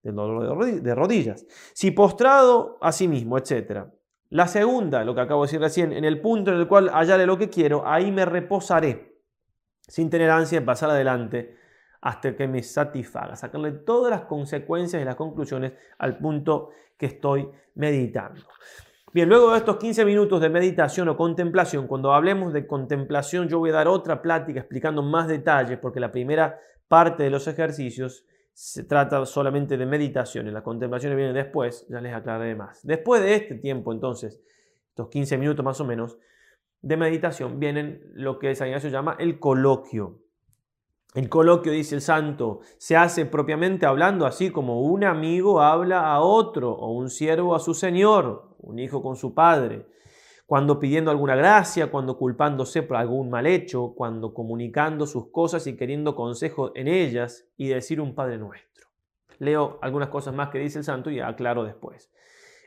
el, 0.02 0.16
dolor 0.16 0.66
de 0.66 0.96
rodillas. 0.96 1.46
Si 1.76 1.92
postrado 1.92 2.80
a 2.82 2.92
sí 2.92 3.08
mismo, 3.08 3.38
etc. 3.38 3.86
La 4.30 4.48
segunda, 4.48 5.04
lo 5.04 5.14
que 5.14 5.22
acabo 5.22 5.44
de 5.44 5.48
decir 5.48 5.62
recién, 5.62 5.94
en 5.94 6.06
el 6.06 6.22
punto 6.22 6.52
en 6.52 6.58
el 6.58 6.68
cual 6.68 6.90
hallaré 6.90 7.28
lo 7.28 7.38
que 7.38 7.50
quiero, 7.50 7.84
ahí 7.86 8.12
me 8.12 8.26
reposaré 8.26 9.11
sin 9.88 10.10
tener 10.10 10.30
ansia 10.30 10.60
de 10.60 10.66
pasar 10.66 10.90
adelante 10.90 11.58
hasta 12.02 12.36
que 12.36 12.48
me 12.48 12.64
satisfaga, 12.64 13.36
sacarle 13.36 13.72
todas 13.72 14.10
las 14.12 14.22
consecuencias 14.22 15.02
y 15.02 15.06
las 15.06 15.16
conclusiones 15.16 15.74
al 16.00 16.18
punto 16.18 16.70
que 16.98 17.06
estoy 17.06 17.48
meditando. 17.76 18.42
Bien, 19.14 19.28
luego 19.28 19.52
de 19.52 19.58
estos 19.58 19.78
15 19.78 20.06
minutos 20.06 20.40
de 20.40 20.50
meditación 20.50 21.10
o 21.10 21.18
contemplación, 21.18 21.86
cuando 21.86 22.14
hablemos 22.14 22.54
de 22.54 22.66
contemplación 22.66 23.50
yo 23.50 23.60
voy 23.60 23.70
a 23.72 23.74
dar 23.74 23.88
otra 23.88 24.22
plática 24.22 24.62
explicando 24.62 25.04
más 25.04 25.28
detalles, 25.28 25.78
porque 25.80 26.00
la 26.00 26.12
primera 26.12 26.58
parte 26.88 27.24
de 27.24 27.30
los 27.30 27.46
ejercicios 27.48 28.26
se 28.54 28.84
trata 28.84 29.26
solamente 29.26 29.78
de 29.78 29.86
meditación 29.86 30.48
y 30.48 30.52
la 30.52 30.64
contemplación 30.64 31.16
viene 31.16 31.34
después, 31.34 31.86
ya 31.90 32.00
les 32.00 32.14
aclararé 32.14 32.56
más. 32.56 32.86
Después 32.86 33.22
de 33.22 33.36
este 33.36 33.56
tiempo, 33.56 33.92
entonces, 33.92 34.42
estos 34.90 35.10
15 35.10 35.38
minutos 35.38 35.64
más 35.64 35.80
o 35.82 35.86
menos, 35.86 36.18
de 36.82 36.98
meditación 36.98 37.60
vienen 37.60 38.12
lo 38.14 38.40
que 38.40 38.56
San 38.56 38.68
Ignacio 38.68 38.90
llama 38.90 39.16
el 39.20 39.40
coloquio. 39.40 40.20
El 41.14 41.28
coloquio, 41.28 41.74
dice 41.74 41.96
el 41.96 42.02
santo, 42.02 42.62
se 42.78 42.96
hace 42.96 43.26
propiamente 43.26 43.86
hablando 43.86 44.26
así 44.26 44.50
como 44.50 44.82
un 44.82 45.04
amigo 45.04 45.62
habla 45.62 46.14
a 46.14 46.22
otro 46.22 46.72
o 46.72 46.92
un 46.94 47.10
siervo 47.10 47.54
a 47.54 47.60
su 47.60 47.74
señor, 47.74 48.56
un 48.60 48.80
hijo 48.80 49.02
con 49.04 49.18
su 49.18 49.34
padre, 49.34 49.88
cuando 50.46 50.80
pidiendo 50.80 51.12
alguna 51.12 51.36
gracia, 51.36 51.92
cuando 51.92 52.18
culpándose 52.18 52.84
por 52.84 52.98
algún 52.98 53.30
mal 53.30 53.46
hecho, 53.46 53.94
cuando 53.96 54.34
comunicando 54.34 55.06
sus 55.06 55.32
cosas 55.32 55.68
y 55.68 55.76
queriendo 55.76 56.16
consejo 56.16 56.72
en 56.76 56.88
ellas 56.88 57.48
y 57.58 57.70
decir 57.70 58.02
un 58.02 58.16
Padre 58.16 58.38
nuestro. 58.38 58.90
Leo 59.40 59.80
algunas 59.82 60.10
cosas 60.10 60.34
más 60.34 60.50
que 60.50 60.60
dice 60.60 60.80
el 60.80 60.84
santo 60.84 61.10
y 61.10 61.22
aclaro 61.22 61.64
después. 61.64 62.12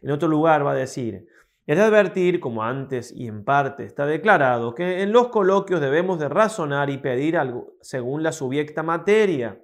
En 0.00 0.11
otro 0.11 0.29
lugar 0.29 0.66
va 0.66 0.72
a 0.72 0.74
decir, 0.74 1.27
es 1.66 1.79
de 1.79 1.83
advertir, 1.83 2.40
como 2.40 2.62
antes 2.62 3.11
y 3.11 3.27
en 3.27 3.42
parte 3.42 3.85
está 3.85 4.05
declarado, 4.05 4.74
que 4.74 5.03
en 5.03 5.12
los 5.12 5.29
coloquios 5.29 5.81
debemos 5.81 6.18
de 6.18 6.29
razonar 6.29 6.90
y 6.90 6.98
pedir 6.98 7.38
algo 7.38 7.72
según 7.81 8.22
la 8.22 8.33
subiecta 8.33 8.83
materia. 8.83 9.61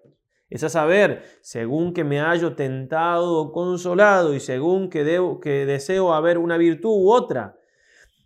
Es 0.48 0.64
a 0.64 0.68
saber, 0.68 1.22
según 1.42 1.92
que 1.92 2.02
me 2.02 2.18
hallo 2.18 2.56
tentado 2.56 3.38
o 3.38 3.52
consolado 3.52 4.34
y 4.34 4.40
según 4.40 4.88
que, 4.88 5.04
debo, 5.04 5.40
que 5.40 5.66
deseo 5.66 6.14
haber 6.14 6.38
una 6.38 6.56
virtud 6.56 6.90
u 6.90 7.12
otra, 7.12 7.56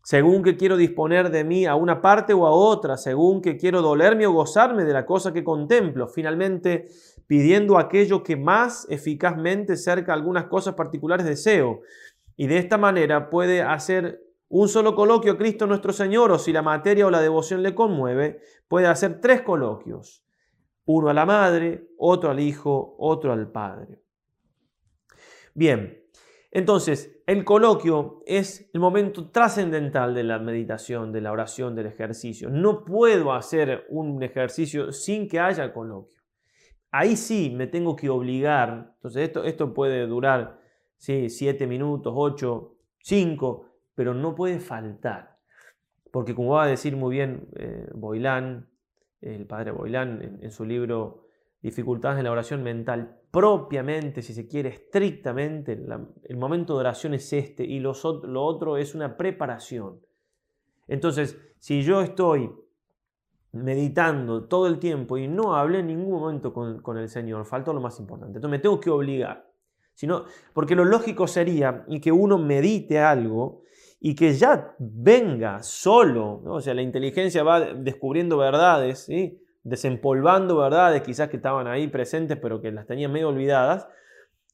según 0.05 0.43
que 0.43 0.57
quiero 0.57 0.77
disponer 0.77 1.31
de 1.31 1.45
mí 1.45 1.67
a 1.67 1.75
una 1.75 2.01
parte 2.01 2.33
o 2.33 2.47
a 2.47 2.51
otra, 2.51 2.97
según 2.97 3.43
que 3.43 3.57
quiero 3.57 3.83
dolerme 3.83 4.27
o 4.27 4.33
gozarme 4.33 4.85
de 4.85 4.93
la 4.93 5.05
cosa 5.05 5.33
que 5.33 5.43
contemplo, 5.43 6.07
finalmente 6.09 6.87
pidiendo 7.27 7.79
aquello 7.79 8.23
que 8.23 8.37
más 8.37 8.87
eficazmente 8.89 9.77
cerca 9.77 10.13
algunas 10.13 10.45
cosas 10.45 10.75
particulares 10.75 11.27
deseo 11.27 11.81
y 12.37 12.47
de 12.47 12.59
esta 12.59 12.79
manera 12.79 13.31
puede 13.31 13.63
hacer 13.63 14.25
un 14.49 14.69
solo 14.69 14.95
coloquio 14.95 15.37
Cristo 15.37 15.67
nuestro 15.67 15.93
Señor, 15.93 16.31
o 16.31 16.39
si 16.39 16.53
la 16.53 16.63
materia 16.63 17.07
o 17.07 17.11
la 17.11 17.21
devoción 17.21 17.63
le 17.63 17.75
conmueve, 17.75 18.41
puede 18.69 18.87
hacer 18.87 19.21
tres 19.21 19.43
coloquios. 19.43 20.25
Uno 20.85 21.09
a 21.09 21.15
la 21.15 21.25
madre, 21.25 21.89
otro 21.99 22.31
al 22.31 22.41
hijo, 22.41 22.95
otro 22.99 23.33
al 23.33 23.51
padre. 23.51 24.03
Bien, 25.55 26.01
Entonces, 26.57 27.21
el 27.27 27.45
coloquio 27.45 28.23
es 28.27 28.71
el 28.73 28.79
momento 28.79 29.29
trascendental 29.33 30.15
de 30.15 30.23
la 30.23 30.39
meditación, 30.39 31.11
de 31.11 31.21
la 31.21 31.33
oración, 31.33 31.75
del 31.75 31.87
ejercicio. 31.87 32.49
No 32.49 32.85
puedo 32.85 33.33
hacer 33.33 33.87
un 33.89 34.23
ejercicio 34.23 34.93
sin 34.93 35.29
que 35.29 35.41
haya 35.41 35.73
coloquio. 35.73 36.21
Ahí 36.93 37.17
sí 37.17 37.51
me 37.51 37.67
tengo 37.67 37.97
que 37.97 38.09
obligar. 38.09 38.93
Entonces, 38.95 39.25
esto, 39.25 39.43
esto 39.43 39.75
puede 39.75 40.07
durar 40.07 40.61
¿sí? 41.05 41.29
siete 41.31 41.67
minutos, 41.67 42.13
ocho, 42.17 42.77
cinco, 42.99 43.67
pero 43.95 44.15
no 44.15 44.35
puede 44.35 44.61
faltar. 44.61 45.39
Porque 46.11 46.35
como 46.35 46.55
va 46.55 46.65
a 46.65 46.69
decir 46.69 46.97
muy 46.97 47.15
bien 47.15 47.49
eh, 47.57 47.89
Boilán, 47.95 48.69
el 49.21 49.47
padre 49.47 49.73
Boilán, 49.73 50.39
en 50.41 50.51
su 50.51 50.65
libro 50.65 51.25
dificultades 51.65 52.19
en 52.19 52.25
la 52.25 52.31
oración 52.31 52.63
mental, 52.63 53.17
propiamente, 53.31 54.21
si 54.21 54.35
se 54.35 54.47
quiere, 54.47 54.69
estrictamente, 54.69 55.73
el 55.73 56.37
momento 56.37 56.75
de 56.75 56.81
oración 56.81 57.15
es 57.15 57.33
este 57.33 57.65
y 57.65 57.81
lo, 57.81 57.95
lo 58.25 58.45
otro 58.45 58.77
es 58.77 58.95
una 58.95 59.17
preparación. 59.17 59.99
Entonces, 60.87 61.39
si 61.59 61.83
yo 61.83 62.03
estoy 62.03 62.51
meditando 63.53 64.45
todo 64.45 64.67
el 64.67 64.79
tiempo 64.79 65.17
y 65.17 65.27
no 65.27 65.55
hablé 65.55 65.79
en 65.79 65.87
ningún 65.87 66.21
momento 66.21 66.53
con, 66.53 66.99
el 66.99 67.09
Señor, 67.09 67.47
faltó 67.47 67.73
lo 67.73 67.81
más 67.81 67.99
importante. 67.99 68.37
Entonces 68.37 68.51
me 68.51 68.59
tengo 68.59 68.79
que 68.79 68.91
obligar. 68.91 69.51
Sino, 69.95 70.25
porque 70.53 70.75
lo 70.75 70.85
lógico 70.85 71.27
sería 71.27 71.85
que 72.03 72.13
uno 72.13 72.37
medite 72.39 72.99
algo 72.99 73.63
y 74.01 74.15
que 74.15 74.35
ya 74.35 74.75
venga 74.79 75.63
solo, 75.63 76.43
o 76.45 76.61
sea, 76.61 76.75
la 76.75 76.83
inteligencia 76.83 77.43
va 77.43 77.61
descubriendo 77.61 78.37
verdades, 78.37 79.05
¿sí? 79.05 79.41
desempolvando 79.63 80.59
verdades 80.59 81.01
quizás 81.03 81.31
que 81.31 81.37
estaban 81.37 81.67
ahí 81.67 81.89
presentes 81.89 82.37
pero 82.37 82.61
que 82.61 82.71
las 82.71 82.87
tenía 82.87 83.09
medio 83.09 83.31
olvidadas. 83.31 83.89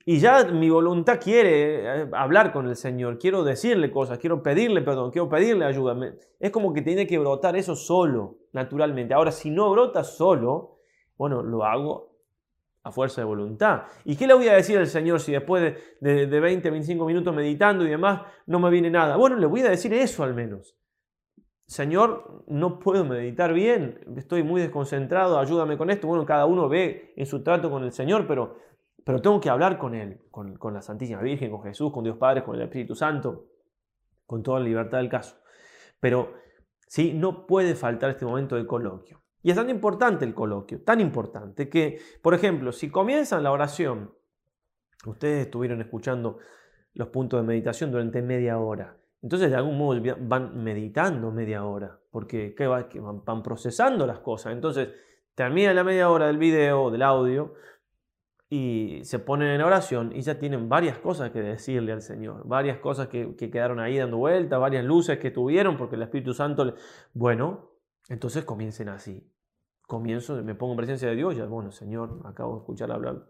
Y 0.07 0.19
ya 0.19 0.45
mi 0.45 0.71
voluntad 0.71 1.21
quiere 1.21 2.03
eh, 2.03 2.09
hablar 2.13 2.53
con 2.53 2.69
el 2.69 2.77
Señor, 2.77 3.19
quiero 3.19 3.45
decirle 3.45 3.91
cosas, 3.91 4.19
quiero 4.19 4.43
pedirle 4.43 4.83
perdón, 4.83 5.11
quiero 5.11 5.29
pedirle 5.29 5.65
ayuda. 5.65 5.97
Es 6.39 6.51
como 6.51 6.73
que 6.73 6.83
tiene 6.83 7.07
que 7.07 7.19
brotar 7.19 7.57
eso 7.57 7.75
solo, 7.75 8.39
naturalmente. 8.53 9.15
Ahora, 9.15 9.31
si 9.31 9.51
no 9.51 9.71
brota 9.71 10.05
solo, 10.05 10.79
bueno, 11.19 11.43
lo 11.43 11.65
hago 11.65 12.10
a 12.83 12.93
fuerza 12.93 13.21
de 13.21 13.27
voluntad. 13.27 13.83
¿Y 14.05 14.17
qué 14.17 14.27
le 14.27 14.35
voy 14.35 14.49
a 14.49 14.55
decir 14.55 14.79
al 14.79 14.87
Señor 14.87 15.21
si 15.21 15.33
después 15.33 15.75
de, 16.01 16.27
de 16.27 16.41
20, 16.41 16.71
25 16.71 17.05
minutos 17.05 17.35
meditando 17.35 17.85
y 17.85 17.89
demás 17.89 18.23
no 18.47 18.59
me 18.59 18.71
viene 18.71 18.91
nada? 18.91 19.17
Bueno, 19.17 19.37
le 19.37 19.47
voy 19.47 19.61
a 19.61 19.71
decir 19.71 19.93
eso 19.93 20.25
al 20.25 20.35
menos. 20.35 20.77
Señor, 21.71 22.43
no 22.49 22.81
puedo 22.81 23.05
meditar 23.05 23.53
bien, 23.53 24.01
estoy 24.17 24.43
muy 24.43 24.61
desconcentrado, 24.61 25.39
ayúdame 25.39 25.79
con 25.79 25.89
esto. 25.89 26.09
Bueno, 26.09 26.27
cada 26.27 26.45
uno 26.45 26.69
ve 26.69 27.15
en 27.17 27.27
su 27.27 27.45
trato 27.45 27.71
con 27.71 27.85
el 27.85 27.93
Señor, 27.93 28.27
pero, 28.27 28.57
pero 29.05 29.23
tengo 29.23 29.41
que 29.41 29.51
hablar 29.51 29.79
con 29.79 29.95
Él, 29.95 30.21
con, 30.33 30.75
la 30.75 30.83
Santísima 30.83 31.21
Virgen, 31.21 31.49
con 31.49 31.63
Jesús, 31.63 31.93
con 31.93 32.03
Dios 32.03 32.17
Padre, 32.17 32.43
con 32.43 32.57
el 32.57 32.63
Espíritu 32.63 32.97
Santo, 32.97 33.47
con 34.27 34.43
toda 34.43 34.59
la 34.59 34.65
libertad 34.65 34.99
del 34.99 35.09
caso. 35.09 35.37
Pero 36.01 36.35
sí, 36.89 37.13
no 37.13 37.47
puede 37.47 37.77
faltar 37.77 38.11
este 38.11 38.25
momento 38.25 38.57
del 38.57 38.67
coloquio. 38.67 39.20
Y 39.43 39.51
es 39.51 39.57
tan 39.57 39.71
importante 39.71 40.25
el 40.25 40.35
coloquio, 40.35 40.83
tan 40.83 41.01
importante 41.01 41.69
que, 41.69 41.99
por 42.23 42.35
ejemplo, 42.35 42.73
si 42.73 42.91
comienzan 42.91 43.43
la 43.43 43.53
oración, 43.53 44.13
ustedes 45.07 45.47
estuvieron 45.47 45.81
escuchando 45.81 46.39
los 46.95 47.09
puntos 47.09 47.41
de 47.41 47.47
meditación 47.47 47.91
durante 47.91 48.21
media 48.23 48.59
hora. 48.59 48.97
Entonces, 49.23 49.51
de 49.51 49.57
algún 49.57 49.79
modo 49.79 50.01
van 50.21 50.63
meditando 50.63 51.31
media 51.31 51.65
hora, 51.65 51.99
porque 52.11 52.55
van 52.59 53.43
procesando 53.43 54.07
las 54.07 54.19
cosas. 54.19 54.53
Entonces, 54.53 54.89
termina 55.35 55.73
la 55.73 55.85
media 55.85 56.11
hora 56.11 56.27
del 56.27 56.39
video, 56.39 56.91
del 56.91 57.03
audio, 57.03 57.55
y 58.53 58.99
se 59.05 59.21
ponen 59.21 59.49
en 59.49 59.63
oración 59.63 60.11
y 60.13 60.23
ya 60.23 60.37
tienen 60.37 60.69
varias 60.69 60.99
cosas 60.99 61.31
que 61.31 61.41
decirle 61.41 61.93
al 61.93 62.03
Señor, 62.03 62.43
varias 62.49 62.79
cosas 62.79 63.07
que, 63.07 63.37
quedaron 63.37 63.79
ahí 63.79 63.97
dando 63.97 64.17
vueltas, 64.17 64.59
varias 64.59 64.85
luces 64.85 65.19
que 65.19 65.31
tuvieron, 65.31 65.77
porque 65.77 65.95
el 65.95 66.03
Espíritu 66.03 66.35
Santo, 66.35 66.75
bueno, 67.15 67.70
entonces 68.11 68.45
comiencen 68.45 68.91
así. 68.91 69.27
Comienzo, 69.87 70.43
me 70.45 70.55
pongo 70.55 70.75
en 70.75 70.77
presencia 70.77 71.09
de 71.09 71.17
Dios, 71.17 71.35
ya, 71.35 71.47
bueno, 71.47 71.73
Señor, 71.73 72.21
acabo 72.25 72.57
de 72.57 72.59
escuchar 72.61 72.93
hablar 72.93 73.25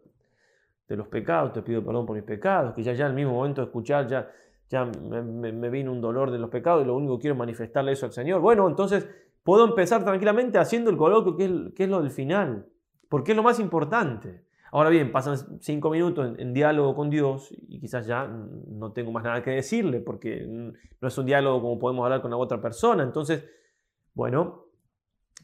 de 0.88 0.96
los 0.96 1.06
pecados, 1.06 1.52
te 1.52 1.62
pido 1.62 1.84
perdón 1.84 2.04
por 2.04 2.16
mis 2.16 2.24
pecados, 2.24 2.74
que 2.74 2.82
ya 2.82 2.92
ya 2.92 3.06
el 3.06 3.14
mismo 3.14 3.32
momento 3.32 3.60
de 3.60 3.66
escuchar, 3.66 4.08
ya 4.08 4.28
ya 4.70 4.84
me, 4.84 5.68
vino 5.68 5.90
un 5.90 6.00
dolor 6.00 6.30
de 6.30 6.38
los 6.38 6.48
pecados 6.48 6.84
y 6.84 6.86
lo 6.86 6.94
único 6.94 7.18
que 7.18 7.22
quiero 7.22 7.34
es 7.34 7.38
manifestarle 7.38 7.90
eso 7.92 8.06
al 8.06 8.12
Señor. 8.12 8.40
Bueno, 8.40 8.68
entonces 8.68 9.06
puedo 9.42 9.64
empezar 9.64 10.04
tranquilamente 10.04 10.58
haciendo 10.58 10.90
el 10.90 10.96
coloquio, 10.96 11.36
que 11.36 11.44
es, 11.44 11.50
que 11.74 11.84
es 11.84 11.90
lo 11.90 12.00
del 12.00 12.12
final, 12.12 12.66
porque 13.08 13.32
es 13.32 13.36
lo 13.36 13.42
más 13.42 13.58
importante. 13.58 14.44
Ahora 14.70 14.88
bien, 14.88 15.10
pasan 15.10 15.60
cinco 15.60 15.90
minutos 15.90 16.38
en, 16.38 16.54
diálogo 16.54 16.94
con 16.94 17.10
Dios 17.10 17.52
y 17.66 17.80
quizás 17.80 18.06
ya 18.06 18.28
no 18.28 18.92
tengo 18.92 19.10
más 19.10 19.24
nada 19.24 19.42
que 19.42 19.50
decirle, 19.50 19.98
porque 19.98 20.46
no 20.46 21.08
es 21.08 21.18
un 21.18 21.26
diálogo 21.26 21.60
como 21.60 21.78
podemos 21.80 22.04
hablar 22.04 22.22
con 22.22 22.32
otra 22.32 22.62
persona. 22.62 23.02
Entonces, 23.02 23.44
bueno, 24.14 24.66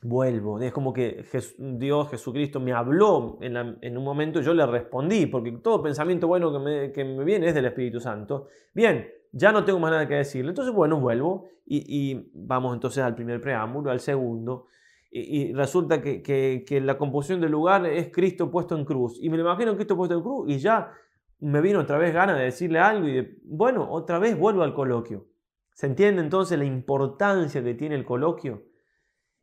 vuelvo. 0.03 0.61
Es 0.61 0.73
como 0.73 0.93
que 0.93 1.25
Dios, 1.59 2.11
Jesucristo, 2.11 2.61
me 2.61 2.73
habló 2.73 3.39
en, 3.41 3.97
un 3.97 4.05
momento, 4.05 4.41
yo 4.41 4.55
le 4.55 4.67
respondí, 4.67 5.27
porque 5.27 5.53
todo 5.53 5.83
pensamiento 5.83 6.27
bueno 6.27 6.53
que 6.53 6.59
me, 6.59 6.93
que 6.93 7.05
me, 7.05 7.25
viene 7.25 7.49
es 7.49 7.55
del 7.55 7.67
Espíritu 7.67 8.01
Santo. 8.01 8.47
Bien, 8.75 9.09
ya 9.33 9.53
no 9.53 9.65
tengo 9.65 9.79
más 9.79 9.91
nada 9.91 10.09
que 10.09 10.15
decirle. 10.15 10.51
Entonces, 10.51 10.75
bueno, 10.75 11.01
vuelvo 11.01 11.49
y, 11.67 12.31
vamos 12.33 12.75
entonces 12.75 13.03
al 13.03 13.15
primer 13.15 13.41
preámbulo, 13.41 13.91
al 13.91 14.01
segundo. 14.01 14.67
Y, 15.11 15.53
resulta 15.53 16.01
que, 16.01 16.81
la 16.83 16.99
composición 16.99 17.41
del 17.41 17.53
lugar 17.53 17.87
es 17.87 18.11
Cristo 18.13 18.51
puesto 18.51 18.77
en 18.77 18.85
cruz. 18.85 19.19
Y 19.21 19.31
me 19.31 19.37
lo 19.37 19.43
imagino 19.45 19.75
Cristo 19.75 19.97
puesto 19.97 20.15
en 20.15 20.23
cruz 20.23 20.49
y 20.49 20.59
ya 20.59 20.93
me 21.41 21.61
vino 21.61 21.81
otra 21.81 21.99
vez 21.99 22.15
ganas 22.15 22.39
de 22.39 22.45
decirle 22.45 22.79
algo 22.79 23.09
y 23.09 23.39
bueno, 23.45 23.91
otra 23.91 24.19
vez 24.19 24.39
vuelvo 24.39 24.63
al 24.63 24.75
coloquio. 24.75 25.27
¿Se 25.73 25.87
entiende 25.87 26.23
entonces 26.23 26.59
la 26.59 26.65
importancia 26.65 27.63
que 27.63 27.75
tiene 27.75 27.95
el 27.95 28.05
coloquio? 28.05 28.63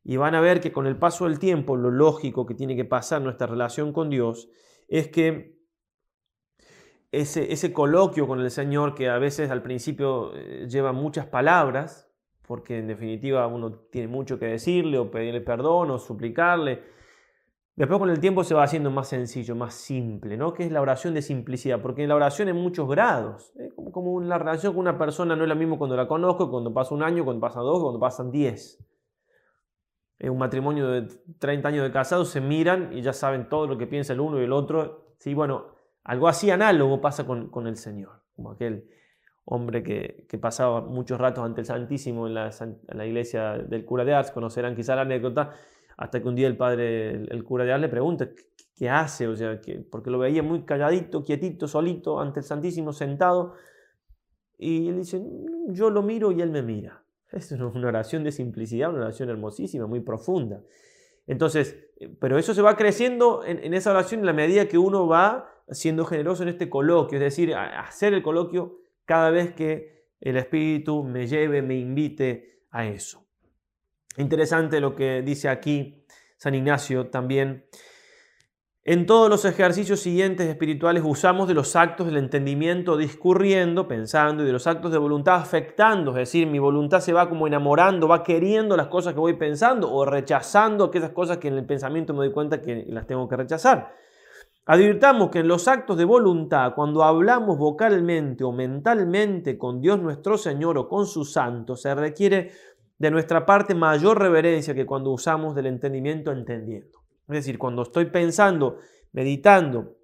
Y 0.03 0.17
van 0.17 0.35
a 0.35 0.41
ver 0.41 0.59
que 0.59 0.71
con 0.71 0.85
el 0.85 0.97
paso 0.97 1.25
del 1.25 1.39
tiempo, 1.39 1.77
lo 1.77 1.89
lógico 1.89 2.45
que 2.45 2.55
tiene 2.55 2.75
que 2.75 2.85
pasar 2.85 3.21
nuestra 3.21 3.47
relación 3.47 3.93
con 3.93 4.09
Dios 4.09 4.49
es 4.89 5.07
que 5.07 5.57
ese, 7.11 7.53
ese 7.53 7.71
coloquio 7.71 8.27
con 8.27 8.41
el 8.41 8.51
Señor, 8.51 8.95
que 8.95 9.07
a 9.07 9.17
veces 9.17 9.49
al 9.49 9.61
principio 9.61 10.35
eh, 10.35 10.67
lleva 10.67 10.91
muchas 10.91 11.27
palabras, 11.27 12.11
porque 12.41 12.79
en 12.79 12.87
definitiva 12.87 13.47
uno 13.47 13.71
tiene 13.91 14.07
mucho 14.07 14.39
que 14.39 14.47
decirle 14.47 14.97
o 14.97 15.09
pedirle 15.09 15.39
perdón 15.39 15.91
o 15.91 15.99
suplicarle, 15.99 16.83
después 17.75 17.99
con 17.99 18.09
el 18.09 18.19
tiempo 18.19 18.43
se 18.43 18.55
va 18.55 18.63
haciendo 18.63 18.91
más 18.91 19.07
sencillo, 19.07 19.55
más 19.55 19.73
simple, 19.73 20.35
¿no? 20.35 20.53
Que 20.53 20.65
es 20.65 20.71
la 20.71 20.81
oración 20.81 21.13
de 21.13 21.21
simplicidad, 21.21 21.81
porque 21.81 22.05
la 22.07 22.15
oración 22.15 22.49
en 22.49 22.57
muchos 22.57 22.89
grados, 22.89 23.53
¿eh? 23.57 23.69
como, 23.73 23.91
como 23.91 24.19
la 24.19 24.37
relación 24.37 24.73
con 24.73 24.81
una 24.81 24.97
persona 24.97 25.35
no 25.35 25.43
es 25.43 25.49
la 25.49 25.55
misma 25.55 25.77
cuando 25.77 25.95
la 25.95 26.07
conozco, 26.07 26.51
cuando 26.51 26.73
pasa 26.73 26.93
un 26.93 27.03
año, 27.03 27.23
cuando 27.23 27.39
pasan 27.39 27.63
dos, 27.63 27.81
cuando 27.81 27.99
pasan 27.99 28.31
diez 28.31 28.83
un 30.19 30.37
matrimonio 30.37 30.87
de 30.87 31.07
30 31.39 31.67
años 31.67 31.83
de 31.83 31.91
casados 31.91 32.29
se 32.29 32.39
miran 32.39 32.93
y 32.93 33.01
ya 33.01 33.13
saben 33.13 33.49
todo 33.49 33.67
lo 33.67 33.77
que 33.77 33.87
piensa 33.87 34.13
el 34.13 34.21
uno 34.21 34.39
y 34.39 34.45
el 34.45 34.53
otro. 34.53 35.15
Sí, 35.17 35.33
bueno, 35.33 35.73
algo 36.03 36.27
así 36.27 36.51
análogo 36.51 36.99
pasa 37.01 37.25
con, 37.25 37.67
el 37.67 37.77
Señor, 37.77 38.21
como 38.35 38.51
aquel 38.51 38.89
hombre 39.45 39.83
que, 39.83 40.37
pasaba 40.39 40.81
muchos 40.81 41.19
ratos 41.19 41.43
ante 41.45 41.61
el 41.61 41.65
Santísimo 41.65 42.27
en 42.27 42.33
la, 42.33 43.05
iglesia 43.05 43.53
del 43.53 43.85
cura 43.85 44.03
de 44.03 44.13
Ars, 44.13 44.31
conocerán 44.31 44.75
quizá 44.75 44.95
la 44.95 45.01
anécdota, 45.01 45.51
hasta 45.97 46.21
que 46.21 46.27
un 46.27 46.35
día 46.35 46.47
el 46.47 46.57
padre, 46.57 47.11
el, 47.11 47.43
cura 47.43 47.63
de 47.63 47.73
Ars 47.73 47.81
le 47.81 47.89
pregunta, 47.89 48.29
¿qué, 48.75 48.89
hace? 48.89 49.27
O 49.27 49.35
sea, 49.35 49.61
que, 49.61 49.79
porque 49.79 50.09
lo 50.09 50.19
veía 50.19 50.43
muy 50.43 50.63
calladito, 50.63 51.23
quietito, 51.23 51.67
solito, 51.67 52.19
ante 52.19 52.39
el 52.41 52.45
Santísimo, 52.45 52.91
sentado, 52.91 53.53
y 54.57 54.89
él 54.89 54.97
dice, 54.97 55.21
yo 55.69 55.89
lo 55.89 56.01
miro 56.01 56.31
y 56.31 56.41
él 56.41 56.51
me 56.51 56.61
mira. 56.61 57.02
Es 57.33 57.51
una 57.51 57.87
oración 57.87 58.23
de 58.23 58.31
simplicidad, 58.31 58.91
una 58.91 59.01
oración 59.01 59.29
hermosísima, 59.29 59.87
muy 59.87 60.01
profunda. 60.01 60.61
Entonces, 61.25 61.77
eh, 61.97 62.09
pero 62.19 62.37
eso 62.37 62.53
se 62.53 62.61
va 62.61 62.75
creciendo 62.75 63.43
en, 63.45 63.73
esa 63.73 63.91
oración 63.91 64.21
en 64.21 64.25
la 64.25 64.33
medida 64.33 64.67
que 64.67 64.77
uno 64.77 65.07
va 65.07 65.49
siendo 65.69 66.05
generoso 66.05 66.43
en 66.43 66.49
este 66.49 66.69
coloquio, 66.69 67.17
es 67.17 67.23
decir, 67.23 67.55
hacer 67.55 68.13
el 68.13 68.21
coloquio 68.21 68.79
cada 69.05 69.31
vez 69.31 69.53
que 69.53 70.05
el 70.19 70.37
Espíritu 70.37 71.03
me 71.03 71.27
lleve, 71.27 71.61
me 71.61 71.75
invite 71.75 72.65
a 72.71 72.85
eso. 72.85 73.25
Interesante 74.17 74.79
lo 74.79 74.95
que 74.95 75.21
dice 75.21 75.49
aquí 75.49 76.05
San 76.37 76.55
Ignacio 76.55 77.07
también 77.07 77.65
en 78.85 79.05
todos 79.05 79.29
los 79.29 79.45
ejercicios 79.45 80.01
siguientes 80.01 80.45
espirituales 80.49 81.03
usamos 81.05 81.47
de 81.47 81.53
los 81.53 81.77
actos 81.77 82.05
del 82.05 82.17
entendimiento 82.17 82.97
discurriendo, 82.97 83.87
pensando, 83.87 84.43
y 84.43 84.45
de 84.45 84.51
los 84.51 84.67
actos 84.67 84.91
de 84.91 84.97
voluntad 84.97 85.35
afectando, 85.35 86.11
es 86.11 86.17
decir, 86.17 86.47
mi 86.47 86.59
voluntad 86.59 86.99
se 86.99 87.13
va 87.13 87.29
como 87.29 87.47
enamorando, 87.47 88.09
va 88.09 88.23
queriendo 88.23 88.75
las 88.75 88.87
cosas 88.87 89.13
que 89.13 89.21
voy 89.21 89.35
pensando 89.35 89.89
o 89.89 90.03
rechazando 90.03 90.83
aquellas 90.83 91.11
cosas 91.11 91.37
que 91.37 91.47
en 91.47 91.53
el 91.53 91.65
pensamiento 91.65 92.13
me 92.13 92.25
doy 92.25 92.33
cuenta 92.33 92.61
que 92.61 92.85
las 92.89 93.07
tengo 93.07 93.29
que 93.29 93.37
rechazar. 93.37 93.95
Advirtamos 94.65 95.29
que 95.29 95.39
en 95.39 95.47
los 95.47 95.69
actos 95.69 95.97
de 95.97 96.03
voluntad, 96.03 96.73
cuando 96.75 97.03
hablamos 97.03 97.57
vocalmente 97.57 98.43
o 98.43 98.51
mentalmente 98.51 99.57
con 99.57 99.79
Dios 99.79 100.01
nuestro 100.01 100.37
Señor 100.37 100.77
o 100.77 100.89
con 100.89 101.05
sus 101.05 101.31
santos, 101.31 101.81
se 101.81 101.95
requiere 101.95 102.51
de 102.97 103.11
nuestra 103.11 103.45
parte 103.45 103.75
mayor 103.75 104.19
reverencia 104.19 104.73
que 104.73 104.85
cuando 104.85 105.11
usamos 105.11 105.55
del 105.55 105.67
entendimiento 105.67 106.33
entendiendo. 106.33 107.02
Es 107.27 107.35
decir, 107.35 107.57
cuando 107.57 107.83
estoy 107.83 108.05
pensando, 108.05 108.77
meditando 109.11 109.97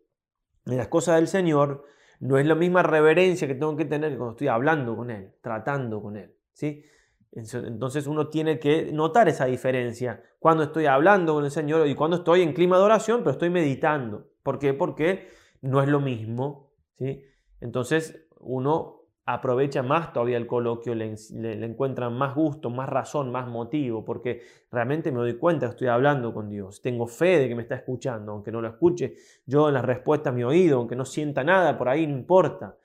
en 0.65 0.78
las 0.78 0.88
cosas 0.88 1.15
del 1.15 1.28
Señor, 1.28 1.86
No 2.22 2.38
es 2.38 2.45
la 2.45 2.55
misma 2.55 2.84
reverencia 2.84 3.47
que 3.47 3.55
tengo 3.55 3.78
que 3.78 3.86
tener 3.86 4.17
cuando 4.17 4.32
estoy 4.32 4.49
hablando 4.49 4.95
con 4.95 5.09
Él, 5.09 5.32
tratando 5.41 6.01
con 6.01 6.17
Él. 6.17 6.36
¿sí? 6.51 6.84
Entonces 7.32 8.07
uno 8.07 8.28
tiene 8.28 8.59
que 8.59 8.91
notar 8.91 9.30
esa 9.30 9.45
diferencia 9.45 10.22
cuando 10.38 10.63
estoy 10.63 10.86
hablando 10.88 11.34
con 11.34 11.45
el 11.45 11.51
Señor 11.51 11.88
y 11.88 11.95
cuando 11.95 12.17
estoy 12.17 12.41
en 12.41 12.51
clima 12.51 12.78
de 12.78 12.84
oración, 12.84 13.20
pero 13.20 13.32
estoy 13.32 13.49
meditando. 13.49 14.32
¿Por 14.43 14.59
qué? 14.59 14.74
Porque 14.74 15.30
no 15.61 15.82
es 15.82 15.88
lo 15.88 16.01
mismo. 16.01 16.74
¿sí? 16.97 17.24
Entonces 17.61 18.28
uno 18.39 18.98
aprovecha 19.34 19.84
más 19.84 20.11
todavía 20.11 20.38
el 20.38 20.47
coloquio, 20.47 20.95
le, 20.95 21.15
encuentra 21.63 22.09
más 22.09 22.34
gusto, 22.34 22.69
más 22.69 22.89
razón, 22.89 23.32
más 23.32 23.47
motivo, 23.47 24.03
porque 24.03 24.41
realmente 24.71 25.11
me 25.11 25.19
doy 25.19 25.38
cuenta 25.38 25.67
que 25.67 25.71
estoy 25.71 25.88
hablando 25.88 26.34
con 26.34 26.49
Dios. 26.49 26.82
Tengo 26.82 27.07
fe 27.07 27.38
de 27.38 27.47
que 27.47 27.55
me 27.55 27.61
está 27.61 27.75
escuchando, 27.75 28.32
aunque 28.32 28.51
no 28.51 28.59
lo 28.59 28.67
escuche 28.67 29.15
yo 29.45 29.67
en 29.67 29.75
la 29.75 29.84
respuesta 29.84 30.30
a 30.30 30.34
mi 30.34 30.43
oído, 30.43 30.80
aunque 30.80 30.95
no 30.95 31.05
sienta 31.05 31.43
nada, 31.43 31.77
por 31.77 31.89
ahí 31.89 32.07
no 32.07 32.13
importa. 32.13 32.75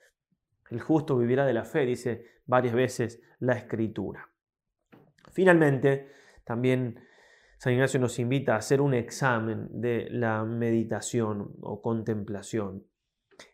El 0.69 0.81
justo 0.81 1.17
vivirá 1.17 1.45
de 1.45 1.53
la 1.53 1.63
fe, 1.63 1.85
dice 1.85 2.25
varias 2.45 2.75
veces 2.75 3.21
la 3.39 3.53
Escritura. 3.53 4.29
Finalmente, 5.31 6.11
también 6.43 6.99
San 7.57 7.73
Ignacio 7.73 7.99
nos 7.99 8.19
invita 8.19 8.53
a 8.53 8.57
hacer 8.57 8.81
un 8.81 8.93
examen 8.93 9.67
de 9.71 10.07
la 10.11 10.43
meditación 10.43 11.55
o 11.61 11.81
contemplación. 11.81 12.85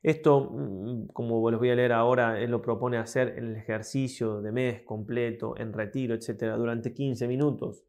Esto, 0.03 0.51
mm, 0.51 1.07
como 1.07 1.49
les 1.49 1.59
voy 1.59 1.69
a 1.69 1.75
leer 1.75 1.93
ahora, 1.93 2.39
él 2.39 2.51
lo 2.51 2.61
propone 2.61 2.97
hacer 2.97 3.37
en 3.37 3.49
el 3.49 3.55
ejercicio 3.55 4.41
de 4.41 4.51
mes 4.51 4.81
completo, 4.83 5.55
en 5.57 5.73
retiro, 5.73 6.15
etcétera, 6.15 6.55
durante 6.55 6.93
15 6.93 7.27
minutos. 7.27 7.83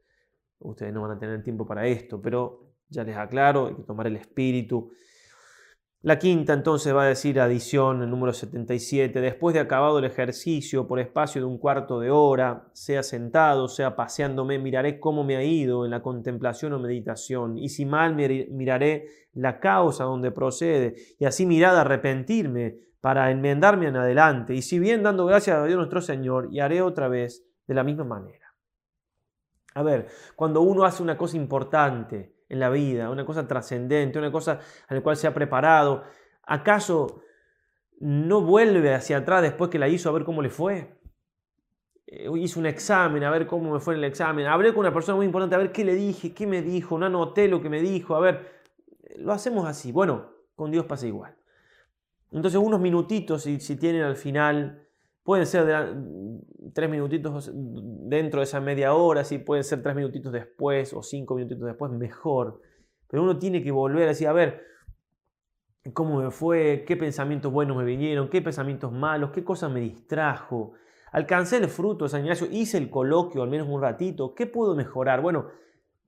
Ustedes 0.58 0.92
no 0.92 1.02
van 1.02 1.12
a 1.12 1.18
tener 1.18 1.42
tiempo 1.42 1.66
para 1.66 1.86
esto, 1.86 2.20
pero 2.20 2.74
ya 2.88 3.04
les 3.04 3.16
aclaro, 3.16 3.66
hay 3.68 3.74
que 3.74 3.82
tomar 3.82 4.06
el 4.06 4.16
espíritu 4.16 4.92
la 6.04 6.18
quinta 6.18 6.52
entonces 6.52 6.92
va 6.92 7.04
a 7.04 7.06
decir 7.06 7.38
adición, 7.38 8.02
el 8.02 8.10
número 8.10 8.32
77, 8.32 9.20
después 9.20 9.54
de 9.54 9.60
acabado 9.60 10.00
el 10.00 10.04
ejercicio 10.04 10.88
por 10.88 10.98
espacio 10.98 11.40
de 11.40 11.46
un 11.46 11.58
cuarto 11.58 12.00
de 12.00 12.10
hora, 12.10 12.68
sea 12.72 13.04
sentado, 13.04 13.68
sea 13.68 13.94
paseándome, 13.94 14.58
miraré 14.58 14.98
cómo 14.98 15.22
me 15.22 15.36
ha 15.36 15.44
ido 15.44 15.84
en 15.84 15.92
la 15.92 16.02
contemplación 16.02 16.72
o 16.72 16.80
meditación, 16.80 17.56
y 17.56 17.68
si 17.68 17.86
mal 17.86 18.16
miraré 18.16 19.06
la 19.34 19.60
causa 19.60 20.02
donde 20.02 20.32
procede, 20.32 20.96
y 21.20 21.24
así 21.24 21.46
mirad 21.46 21.78
arrepentirme 21.78 22.78
para 23.00 23.30
enmendarme 23.30 23.86
en 23.86 23.96
adelante, 23.96 24.54
y 24.54 24.62
si 24.62 24.80
bien 24.80 25.04
dando 25.04 25.24
gracias 25.24 25.56
a 25.56 25.64
Dios 25.64 25.76
nuestro 25.76 26.00
Señor, 26.00 26.48
y 26.50 26.58
haré 26.58 26.82
otra 26.82 27.06
vez 27.06 27.44
de 27.68 27.74
la 27.74 27.84
misma 27.84 28.02
manera. 28.02 28.52
A 29.74 29.84
ver, 29.84 30.08
cuando 30.34 30.62
uno 30.62 30.84
hace 30.84 31.00
una 31.00 31.16
cosa 31.16 31.36
importante, 31.36 32.34
en 32.52 32.60
la 32.60 32.68
vida, 32.68 33.08
una 33.08 33.24
cosa 33.24 33.48
trascendente, 33.48 34.18
una 34.18 34.30
cosa 34.30 34.60
a 34.86 34.94
la 34.94 35.00
cual 35.00 35.16
se 35.16 35.26
ha 35.26 35.32
preparado. 35.32 36.04
¿Acaso 36.42 37.22
no 37.98 38.42
vuelve 38.42 38.92
hacia 38.92 39.16
atrás 39.16 39.40
después 39.40 39.70
que 39.70 39.78
la 39.78 39.88
hizo 39.88 40.10
a 40.10 40.12
ver 40.12 40.24
cómo 40.24 40.42
le 40.42 40.50
fue? 40.50 41.00
Eh, 42.06 42.28
hice 42.36 42.58
un 42.58 42.66
examen, 42.66 43.24
a 43.24 43.30
ver 43.30 43.46
cómo 43.46 43.72
me 43.72 43.80
fue 43.80 43.94
en 43.94 44.00
el 44.00 44.04
examen. 44.04 44.46
Hablé 44.46 44.74
con 44.74 44.80
una 44.80 44.92
persona 44.92 45.16
muy 45.16 45.24
importante, 45.24 45.54
a 45.54 45.58
ver 45.58 45.72
qué 45.72 45.82
le 45.82 45.94
dije, 45.94 46.34
qué 46.34 46.46
me 46.46 46.60
dijo, 46.60 46.98
no 46.98 47.06
anoté 47.06 47.48
lo 47.48 47.62
que 47.62 47.70
me 47.70 47.80
dijo, 47.80 48.16
a 48.16 48.20
ver, 48.20 48.62
lo 49.16 49.32
hacemos 49.32 49.66
así. 49.66 49.90
Bueno, 49.90 50.32
con 50.54 50.70
Dios 50.70 50.84
pasa 50.84 51.06
igual. 51.06 51.34
Entonces 52.32 52.60
unos 52.62 52.80
minutitos, 52.80 53.44
si, 53.44 53.60
si 53.60 53.76
tienen 53.76 54.02
al 54.02 54.16
final 54.16 54.81
Pueden 55.22 55.46
ser 55.46 55.94
tres 56.74 56.90
minutitos 56.90 57.50
dentro 57.54 58.40
de 58.40 58.44
esa 58.44 58.60
media 58.60 58.94
hora, 58.94 59.22
sí, 59.24 59.38
pueden 59.38 59.62
ser 59.62 59.82
tres 59.82 59.94
minutitos 59.94 60.32
después 60.32 60.92
o 60.92 61.02
cinco 61.02 61.36
minutitos 61.36 61.64
después, 61.64 61.92
mejor. 61.92 62.60
Pero 63.08 63.22
uno 63.22 63.38
tiene 63.38 63.62
que 63.62 63.70
volver 63.70 64.04
a 64.04 64.08
decir, 64.08 64.26
a 64.26 64.32
ver, 64.32 64.62
cómo 65.92 66.20
me 66.20 66.30
fue, 66.30 66.84
qué 66.86 66.96
pensamientos 66.96 67.52
buenos 67.52 67.76
me 67.76 67.84
vinieron, 67.84 68.28
qué 68.28 68.42
pensamientos 68.42 68.92
malos, 68.92 69.30
qué 69.30 69.44
cosa 69.44 69.68
me 69.68 69.80
distrajo. 69.80 70.72
Alcancé 71.12 71.58
el 71.58 71.68
fruto 71.68 72.04
de 72.04 72.10
San 72.10 72.22
Ignacio, 72.22 72.48
hice 72.50 72.78
el 72.78 72.90
coloquio 72.90 73.42
al 73.42 73.50
menos 73.50 73.68
un 73.68 73.82
ratito, 73.82 74.34
¿qué 74.34 74.46
puedo 74.46 74.74
mejorar? 74.74 75.20
Bueno, 75.20 75.48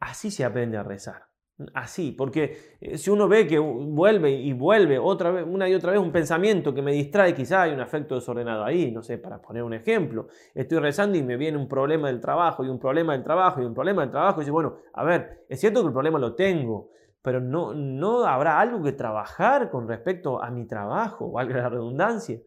así 0.01 0.31
se 0.31 0.45
aprende 0.45 0.77
a 0.77 0.83
rezar. 0.83 1.34
Así, 1.73 2.11
porque 2.11 2.77
eh, 2.81 2.99
si 2.99 3.11
uno 3.11 3.29
ve 3.29 3.47
que 3.47 3.61
vuelve 3.61 4.33
y 4.33 4.53
vuelve 4.53 4.99
otra 4.99 5.31
vez, 5.31 5.47
una 5.47 5.69
y 5.69 5.75
otra 5.75 5.93
vez 5.93 6.01
un 6.01 6.11
pensamiento 6.11 6.75
que 6.75 6.83
me 6.83 6.93
distrae, 6.93 7.33
quizá 7.33 7.63
hay 7.63 7.73
un 7.73 7.81
afecto 7.81 8.17
desordenado 8.17 8.65
ahí, 8.65 8.91
no 8.91 9.05
sé, 9.05 9.19
para 9.19 9.41
poner 9.41 9.63
un 9.63 9.73
ejemplo. 9.73 10.27
Estoy 10.53 10.81
rezando 10.81 11.17
y 11.17 11.23
me 11.23 11.37
viene 11.37 11.57
un 11.57 11.69
problema 11.69 12.09
del 12.09 12.21
trabajo 12.21 12.65
y 12.65 12.69
un 12.69 12.81
problema 12.81 13.13
del 13.13 13.23
trabajo 13.23 13.63
y 13.63 13.67
un 13.67 13.73
problema 13.73 14.03
del 14.03 14.11
trabajo. 14.11 14.41
Y 14.41 14.43
dice, 14.43 14.51
bueno, 14.51 14.79
a 14.93 15.05
ver, 15.05 15.45
es 15.49 15.61
cierto 15.61 15.81
que 15.83 15.87
el 15.87 15.93
problema 15.93 16.19
lo 16.19 16.35
tengo, 16.35 16.91
pero 17.23 17.41
no, 17.41 17.73
no 17.73 18.25
habrá 18.27 18.59
algo 18.59 18.83
que 18.83 18.93
trabajar 18.93 19.71
con 19.71 19.87
respecto 19.87 20.43
a 20.43 20.51
mi 20.51 20.67
trabajo, 20.67 21.31
valga 21.31 21.57
la 21.59 21.69
redundancia. 21.69 22.41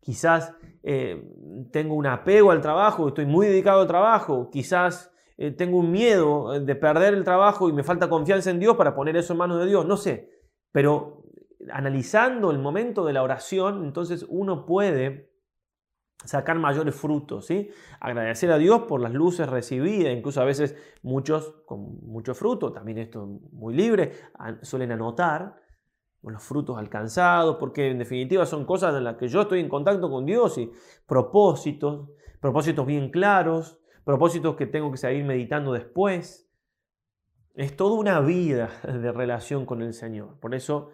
Quizás 0.00 0.52
eh, 0.82 1.22
tengo 1.70 1.94
un 1.94 2.06
apego 2.06 2.50
al 2.50 2.60
trabajo, 2.60 3.06
estoy 3.06 3.26
muy 3.26 3.46
dedicado 3.46 3.82
al 3.82 3.86
trabajo, 3.86 4.50
quizás 4.50 5.12
eh, 5.38 5.50
tengo 5.50 5.78
un 5.78 5.90
miedo 5.90 6.54
eh, 6.54 6.60
de 6.60 6.74
perder 6.74 7.14
el 7.14 7.24
trabajo 7.24 7.68
y 7.68 7.72
me 7.72 7.82
falta 7.82 8.08
confianza 8.08 8.50
en 8.50 8.58
Dios 8.58 8.76
para 8.76 8.94
poner 8.94 9.16
eso 9.16 9.32
en 9.32 9.38
manos 9.38 9.58
de 9.60 9.66
Dios, 9.66 9.86
no 9.86 9.96
sé, 9.96 10.30
pero 10.72 11.24
analizando 11.70 12.50
el 12.50 12.58
momento 12.58 13.04
de 13.04 13.12
la 13.12 13.22
oración, 13.22 13.84
entonces 13.84 14.24
uno 14.28 14.64
puede 14.66 15.32
sacar 16.24 16.58
mayores 16.58 16.94
frutos, 16.94 17.46
¿sí? 17.46 17.70
Agradecer 18.00 18.50
a 18.50 18.58
Dios 18.58 18.82
por 18.82 19.00
las 19.00 19.12
luces 19.12 19.48
recibidas, 19.48 20.16
incluso 20.16 20.40
a 20.40 20.44
veces 20.44 20.76
muchos 21.02 21.54
con 21.66 22.00
mucho 22.06 22.34
fruto, 22.34 22.72
también 22.72 22.98
esto 22.98 23.26
muy 23.52 23.74
libre, 23.74 24.12
suelen 24.62 24.92
anotar 24.92 25.56
los 26.22 26.42
frutos 26.42 26.76
alcanzados, 26.78 27.56
porque 27.56 27.90
en 27.90 27.98
definitiva 27.98 28.46
son 28.46 28.64
cosas 28.64 28.94
en 28.96 29.04
las 29.04 29.16
que 29.16 29.28
yo 29.28 29.42
estoy 29.42 29.60
en 29.60 29.68
contacto 29.68 30.10
con 30.10 30.26
Dios 30.26 30.58
y 30.58 30.70
propósitos, 31.06 32.08
propósitos 32.40 32.86
bien 32.86 33.10
claros, 33.10 33.78
propósitos 34.06 34.54
que 34.54 34.66
tengo 34.66 34.92
que 34.92 34.98
seguir 34.98 35.24
meditando 35.24 35.72
después. 35.72 36.48
Es 37.56 37.76
toda 37.76 37.96
una 37.96 38.20
vida 38.20 38.70
de 38.84 39.10
relación 39.10 39.66
con 39.66 39.82
el 39.82 39.92
Señor. 39.94 40.38
Por 40.38 40.54
eso 40.54 40.90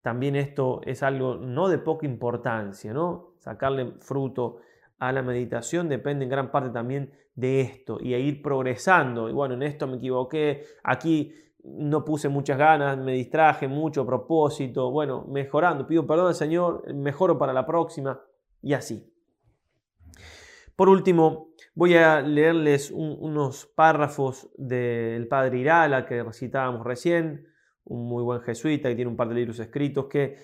también 0.00 0.34
esto 0.34 0.80
es 0.84 1.02
algo 1.02 1.36
no 1.36 1.68
de 1.68 1.76
poca 1.76 2.06
importancia, 2.06 2.94
¿no? 2.94 3.34
Sacarle 3.38 3.92
fruto 4.00 4.56
a 4.98 5.12
la 5.12 5.22
meditación 5.22 5.90
depende 5.90 6.24
en 6.24 6.30
gran 6.30 6.50
parte 6.50 6.70
también 6.70 7.12
de 7.34 7.60
esto 7.60 7.98
y 8.00 8.14
a 8.14 8.18
ir 8.18 8.40
progresando. 8.40 9.28
Y 9.28 9.32
bueno, 9.34 9.54
en 9.54 9.62
esto 9.62 9.86
me 9.86 9.98
equivoqué, 9.98 10.64
aquí 10.82 11.34
no 11.64 12.02
puse 12.02 12.30
muchas 12.30 12.56
ganas, 12.56 12.96
me 12.96 13.12
distraje 13.12 13.68
mucho 13.68 14.06
propósito, 14.06 14.90
bueno, 14.90 15.26
mejorando, 15.28 15.86
pido 15.86 16.06
perdón 16.06 16.28
al 16.28 16.34
Señor, 16.34 16.94
mejoro 16.94 17.36
para 17.36 17.52
la 17.52 17.66
próxima 17.66 18.22
y 18.62 18.72
así. 18.72 19.10
Por 20.76 20.88
último, 20.88 21.53
voy 21.74 21.94
a 21.94 22.20
leerles 22.20 22.90
unos 22.90 23.66
párrafos 23.66 24.48
del 24.56 25.26
padre 25.28 25.58
Irala 25.58 26.06
que 26.06 26.22
recitábamos 26.22 26.84
recién, 26.84 27.48
un 27.84 28.08
muy 28.08 28.22
buen 28.22 28.40
jesuita 28.40 28.88
que 28.88 28.94
tiene 28.94 29.10
un 29.10 29.16
par 29.16 29.28
de 29.28 29.34
libros 29.34 29.58
escritos 29.58 30.06
que 30.06 30.36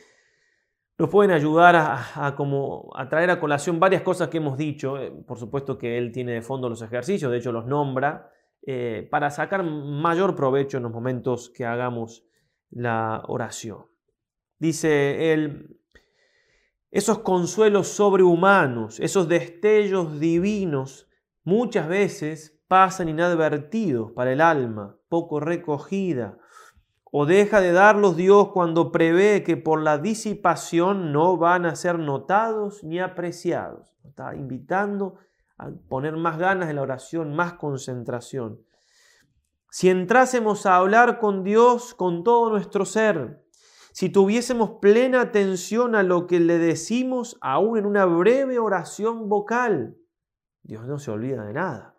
nos 0.99 1.09
pueden 1.09 1.31
ayudar 1.31 1.77
a, 1.77 2.35
como, 2.37 2.91
a 2.95 3.09
traer 3.09 3.31
a 3.31 3.41
colación 3.41 3.81
varias 3.81 4.03
cosas 4.03 4.29
que 4.29 4.37
hemos 4.37 4.59
dicho. 4.59 4.99
Eh, 4.99 5.11
por 5.27 5.39
supuesto 5.39 5.79
que 5.79 5.97
él 5.97 6.13
tiene 6.13 6.33
de 6.33 6.43
fondo 6.43 6.69
los 6.69 6.83
ejercicios, 6.83 7.33
de 7.33 7.39
hecho 7.39 7.53
los 7.53 7.65
nombra, 7.65 8.31
eh, 8.67 9.09
para 9.11 9.31
sacar 9.31 9.65
mayor 9.65 10.37
provecho 10.37 10.77
en 10.77 10.83
los 10.83 10.93
momentos 10.93 11.49
que 11.49 11.65
hagamos 11.65 12.27
la 12.69 13.23
oración. 13.29 13.87
Dice 14.59 15.33
él, 15.33 15.81
esos 16.91 17.21
consuelos 17.21 17.89
sobrehumanos, 17.89 19.01
esos 19.01 19.27
destellos 19.27 20.21
divinos, 20.21 21.10
muchas 21.45 21.89
veces 21.89 22.61
pasan 22.69 23.09
inadvertidos 23.09 24.13
para 24.13 24.33
el 24.33 24.41
alma, 24.41 24.97
poco 25.09 25.41
recogida, 25.41 26.39
o 27.13 27.27
deja 27.27 27.61
de 27.61 27.73
darlos 27.73 28.17
Dios 28.17 28.51
cuando 28.53 28.93
prevé 28.93 29.43
que 29.43 29.57
por 29.57 29.83
la 29.83 29.99
disipación 29.99 31.13
no 31.13 31.37
van 31.37 31.67
a 31.67 31.75
ser 31.75 31.99
notados 31.99 32.85
ni 32.85 33.01
apreciados. 33.01 33.97
Está 34.05 34.37
invitando 34.37 35.17
a 35.59 35.71
poner 35.89 36.17
más 36.17 36.39
ganas 36.39 36.71
en 36.71 36.77
la 36.77 36.83
oración, 36.83 37.35
más 37.35 37.55
concentración. 37.55 38.61
Si 39.71 39.89
entrásemos 39.89 40.67
a 40.67 40.77
hablar 40.77 41.19
con 41.19 41.43
Dios 41.43 41.95
con 41.95 42.23
todo 42.23 42.51
nuestro 42.51 42.85
ser, 42.85 43.45
si 43.93 44.09
tuviésemos 44.09 44.79
plena 44.81 45.21
atención 45.21 45.97
a 45.97 46.03
lo 46.05 46.29
que 46.29 46.39
le 46.39 46.59
decimos 46.59 47.37
aún 47.41 47.77
en 47.79 47.87
una 47.87 48.05
breve 48.05 48.59
oración 48.59 49.29
vocal, 49.29 49.97
Dios 50.63 50.87
no 50.87 50.99
se 50.99 51.11
olvida 51.11 51.45
de 51.45 51.53
nada. 51.53 51.95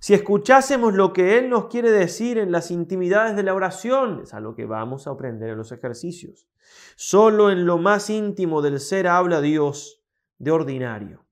Si 0.00 0.14
escuchásemos 0.14 0.94
lo 0.94 1.12
que 1.12 1.38
Él 1.38 1.50
nos 1.50 1.66
quiere 1.66 1.90
decir 1.90 2.38
en 2.38 2.52
las 2.52 2.70
intimidades 2.70 3.34
de 3.34 3.42
la 3.42 3.54
oración, 3.54 4.20
es 4.22 4.32
a 4.32 4.40
lo 4.40 4.54
que 4.54 4.64
vamos 4.64 5.06
a 5.06 5.10
aprender 5.10 5.50
en 5.50 5.58
los 5.58 5.72
ejercicios. 5.72 6.46
Solo 6.94 7.50
en 7.50 7.66
lo 7.66 7.78
más 7.78 8.08
íntimo 8.08 8.62
del 8.62 8.78
ser 8.78 9.08
habla 9.08 9.40
Dios 9.40 10.04
de 10.38 10.52
ordinario. 10.52 11.26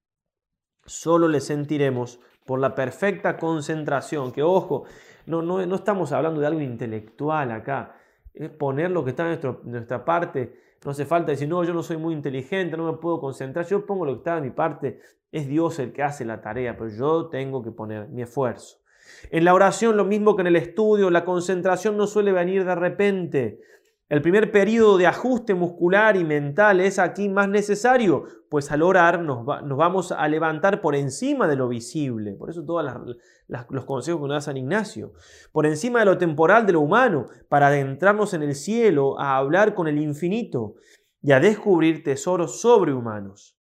Solo 0.85 1.29
le 1.29 1.41
sentiremos 1.41 2.19
por 2.45 2.59
la 2.59 2.75
perfecta 2.75 3.37
concentración, 3.37 4.33
que 4.33 4.43
ojo, 4.43 4.85
no, 5.27 5.43
no, 5.43 5.65
no 5.65 5.75
estamos 5.77 6.13
hablando 6.13 6.41
de 6.41 6.47
algo 6.47 6.61
intelectual 6.61 7.53
acá, 7.53 7.97
es 8.35 8.51
poner 8.51 8.91
lo 8.91 9.05
que 9.05 9.11
está 9.11 9.33
en 9.33 9.41
nuestra 9.65 10.05
parte 10.05 10.66
No 10.87 10.93
hace 10.93 11.05
falta 11.05 11.33
decir, 11.33 11.49
no, 11.49 11.65
yo 11.65 11.75
no 11.75 11.83
soy 11.83 11.97
muy 11.97 12.15
inteligente, 12.15 12.77
no 12.77 12.93
me 12.93 12.99
puedo 12.99 13.19
concentrar. 13.19 13.67
Yo 13.67 13.85
pongo 13.85 14.07
lo 14.07 14.13
que 14.13 14.19
está 14.19 14.37
de 14.37 14.43
mi 14.43 14.51
parte. 14.51 15.01
Es 15.33 15.49
Dios 15.49 15.81
el 15.81 15.93
que 15.93 16.05
hace 16.05 16.25
la 16.25 16.41
tarea, 16.41 16.77
pero 16.77 16.89
yo 16.91 17.27
tengo 17.27 17.61
que 17.65 17.73
poner 17.73 18.07
mi 18.09 18.23
esfuerzo. 18.23 18.79
En 19.33 19.45
la 19.45 19.53
oración, 19.53 19.97
lo 19.97 20.05
mismo 20.05 20.37
que 20.37 20.43
en 20.43 20.47
el 20.47 20.55
estudio, 20.55 21.11
la 21.11 21.25
concentración 21.25 21.97
no 21.97 22.07
suele 22.07 22.31
venir 22.31 22.65
de 22.65 22.77
repente. 22.77 23.59
El 24.09 24.23
primer 24.23 24.53
periodo 24.53 24.99
de 24.99 25.09
ajuste 25.09 25.55
muscular 25.55 26.17
y 26.17 26.23
mental 26.23 26.81
es 26.81 27.01
aquí 27.01 27.29
más 27.29 27.49
necesario, 27.49 28.23
pues 28.49 28.71
al 28.71 28.83
orar 28.83 29.21
nos, 29.21 29.45
vamos 29.45 30.13
a 30.13 30.29
levantar 30.29 30.81
por 30.81 30.95
encima 30.95 31.49
de 31.49 31.57
lo 31.57 31.67
visible. 31.67 32.35
Por 32.35 32.49
eso 32.51 32.65
todos 32.65 32.85
los 33.49 33.85
consejos 33.85 34.21
que 34.21 34.29
nos 34.29 34.37
da 34.37 34.41
San 34.41 34.57
Ignacio. 34.57 35.13
Por 35.51 35.67
encima 35.67 35.99
de 35.99 36.05
lo 36.05 36.19
temporal, 36.19 36.67
de 36.67 36.75
lo 36.75 36.83
humano, 36.83 37.31
para 37.49 37.67
adentrarnos 37.67 38.33
en 38.33 38.45
el 38.45 38.55
cielo, 38.55 39.19
a 39.19 39.39
hablar 39.39 39.75
con 39.75 39.89
el 39.89 39.99
infinito 39.99 40.77
y 41.21 41.33
a 41.33 41.41
descubrir 41.41 42.05
tesoros 42.05 42.61
sobrehumanos. 42.61 43.59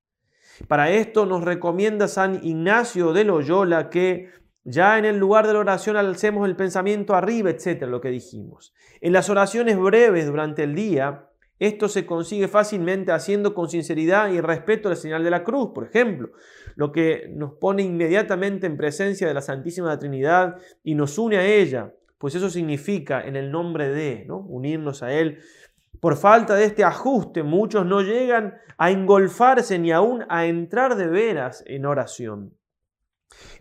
Para 0.68 0.90
esto 0.90 1.24
nos 1.24 1.42
recomienda 1.42 2.06
San 2.06 2.44
Ignacio 2.44 3.14
de 3.14 3.24
Loyola 3.24 3.88
que 3.88 4.28
ya 4.64 4.98
en 4.98 5.04
el 5.04 5.18
lugar 5.18 5.46
de 5.46 5.52
la 5.52 5.58
oración 5.58 5.96
alcemos 5.96 6.48
el 6.48 6.56
pensamiento 6.56 7.14
arriba, 7.14 7.50
etcétera, 7.50 7.90
lo 7.90 8.00
que 8.00 8.08
dijimos. 8.08 8.74
En 9.00 9.12
las 9.12 9.28
oraciones 9.28 9.78
breves 9.78 10.26
durante 10.26 10.64
el 10.64 10.74
día, 10.74 11.28
esto 11.58 11.88
se 11.88 12.06
consigue 12.06 12.48
fácilmente 12.48 13.12
haciendo 13.12 13.54
con 13.54 13.68
sinceridad 13.68 14.30
y 14.30 14.40
respeto 14.40 14.88
la 14.88 14.96
señal 14.96 15.22
de 15.22 15.30
la 15.30 15.44
cruz, 15.44 15.70
por 15.74 15.84
ejemplo, 15.84 16.30
lo 16.76 16.90
que 16.92 17.30
nos 17.34 17.52
pone 17.52 17.82
inmediatamente 17.82 18.66
en 18.66 18.76
presencia 18.76 19.28
de 19.28 19.34
la 19.34 19.42
Santísima 19.42 19.98
Trinidad 19.98 20.56
y 20.82 20.94
nos 20.94 21.18
une 21.18 21.36
a 21.36 21.46
ella, 21.46 21.92
pues 22.18 22.34
eso 22.34 22.48
significa 22.48 23.20
en 23.20 23.36
el 23.36 23.52
nombre 23.52 23.90
de, 23.90 24.24
¿no? 24.26 24.38
unirnos 24.38 25.02
a 25.02 25.12
Él. 25.12 25.40
Por 26.00 26.16
falta 26.16 26.54
de 26.54 26.64
este 26.64 26.84
ajuste, 26.84 27.42
muchos 27.42 27.86
no 27.86 28.00
llegan 28.00 28.54
a 28.78 28.90
engolfarse 28.90 29.78
ni 29.78 29.92
aún 29.92 30.24
a 30.28 30.46
entrar 30.46 30.96
de 30.96 31.06
veras 31.06 31.62
en 31.66 31.86
oración. 31.86 32.54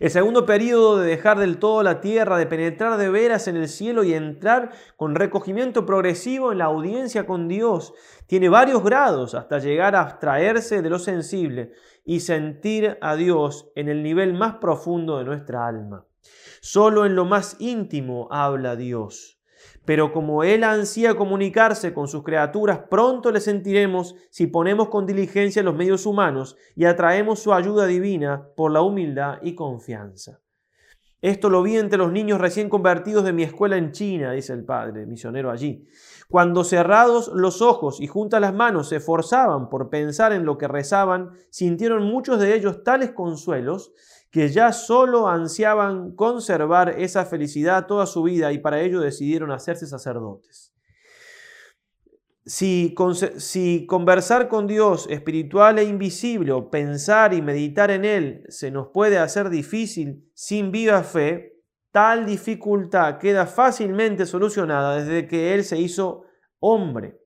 El 0.00 0.10
segundo 0.10 0.44
periodo 0.44 0.98
de 0.98 1.06
dejar 1.06 1.38
del 1.38 1.58
todo 1.58 1.82
la 1.82 2.00
tierra, 2.00 2.36
de 2.36 2.46
penetrar 2.46 2.98
de 2.98 3.08
veras 3.08 3.46
en 3.46 3.56
el 3.56 3.68
cielo 3.68 4.02
y 4.02 4.12
entrar 4.12 4.72
con 4.96 5.14
recogimiento 5.14 5.86
progresivo 5.86 6.50
en 6.50 6.58
la 6.58 6.64
audiencia 6.64 7.26
con 7.26 7.48
Dios, 7.48 7.94
tiene 8.26 8.48
varios 8.48 8.82
grados 8.82 9.34
hasta 9.34 9.58
llegar 9.58 9.94
a 9.94 10.00
abstraerse 10.00 10.82
de 10.82 10.90
lo 10.90 10.98
sensible 10.98 11.72
y 12.04 12.20
sentir 12.20 12.98
a 13.00 13.14
Dios 13.14 13.70
en 13.76 13.88
el 13.88 14.02
nivel 14.02 14.34
más 14.34 14.56
profundo 14.56 15.18
de 15.18 15.24
nuestra 15.24 15.66
alma. 15.66 16.04
Solo 16.60 17.06
en 17.06 17.14
lo 17.14 17.24
más 17.24 17.56
íntimo 17.60 18.28
habla 18.30 18.76
Dios. 18.76 19.38
Pero 19.84 20.12
como 20.12 20.44
Él 20.44 20.64
ansía 20.64 21.14
comunicarse 21.14 21.92
con 21.92 22.08
sus 22.08 22.22
criaturas, 22.22 22.80
pronto 22.90 23.30
le 23.30 23.40
sentiremos 23.40 24.14
si 24.30 24.46
ponemos 24.46 24.88
con 24.88 25.06
diligencia 25.06 25.62
los 25.62 25.74
medios 25.74 26.06
humanos 26.06 26.56
y 26.74 26.84
atraemos 26.84 27.40
su 27.40 27.52
ayuda 27.52 27.86
divina 27.86 28.48
por 28.56 28.70
la 28.70 28.82
humildad 28.82 29.38
y 29.42 29.54
confianza. 29.54 30.40
Esto 31.24 31.48
lo 31.48 31.62
vi 31.62 31.78
entre 31.78 31.96
los 31.96 32.12
niños 32.12 32.38
recién 32.38 32.68
convertidos 32.68 33.24
de 33.24 33.32
mi 33.32 33.44
escuela 33.44 33.78
en 33.78 33.92
China, 33.92 34.32
dice 34.32 34.52
el 34.52 34.62
padre, 34.62 35.06
misionero 35.06 35.50
allí. 35.50 35.86
Cuando 36.28 36.64
cerrados 36.64 37.28
los 37.34 37.62
ojos 37.62 37.98
y 37.98 38.06
juntas 38.06 38.42
las 38.42 38.52
manos 38.52 38.90
se 38.90 38.96
esforzaban 38.96 39.70
por 39.70 39.88
pensar 39.88 40.34
en 40.34 40.44
lo 40.44 40.58
que 40.58 40.68
rezaban, 40.68 41.30
sintieron 41.48 42.02
muchos 42.04 42.38
de 42.40 42.54
ellos 42.54 42.84
tales 42.84 43.12
consuelos 43.12 43.94
que 44.34 44.48
ya 44.48 44.72
solo 44.72 45.28
ansiaban 45.28 46.16
conservar 46.16 46.96
esa 46.98 47.24
felicidad 47.24 47.86
toda 47.86 48.04
su 48.04 48.24
vida 48.24 48.50
y 48.50 48.58
para 48.58 48.80
ello 48.80 48.98
decidieron 48.98 49.52
hacerse 49.52 49.86
sacerdotes. 49.86 50.74
Si, 52.44 52.96
si, 53.36 53.86
conversar 53.86 54.48
con 54.48 54.66
Dios 54.66 55.06
espiritual 55.08 55.78
e 55.78 55.84
invisible 55.84 56.50
o 56.50 56.68
pensar 56.68 57.32
y 57.32 57.42
meditar 57.42 57.92
en 57.92 58.04
Él 58.04 58.44
se 58.48 58.72
nos 58.72 58.88
puede 58.88 59.18
hacer 59.18 59.50
difícil 59.50 60.28
sin 60.34 60.72
viva 60.72 61.04
fe, 61.04 61.60
tal 61.92 62.26
dificultad 62.26 63.18
queda 63.18 63.46
fácilmente 63.46 64.26
solucionada 64.26 64.96
desde 64.96 65.28
que 65.28 65.54
Él 65.54 65.62
se 65.62 65.78
hizo 65.78 66.24
hombre. 66.58 67.20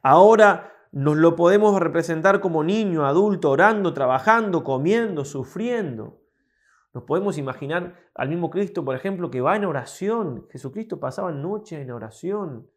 Ahora 0.00 0.77
nos 0.98 1.16
lo 1.16 1.36
podemos 1.36 1.78
representar 1.78 2.40
como 2.40 2.64
niño, 2.64 3.06
adulto, 3.06 3.52
orando, 3.52 3.94
trabajando, 3.94 4.64
comiendo, 4.64 5.24
sufriendo. 5.24 6.20
Nos 6.92 7.04
podemos 7.04 7.38
imaginar 7.38 7.94
al 8.16 8.28
mismo 8.28 8.50
Cristo, 8.50 8.84
por 8.84 8.96
ejemplo, 8.96 9.30
que 9.30 9.40
va 9.40 9.54
en 9.54 9.64
oración. 9.64 10.48
Jesucristo 10.50 10.98
pasaba 10.98 11.30
noches 11.30 11.78
en 11.78 11.92
oración. 11.92 12.68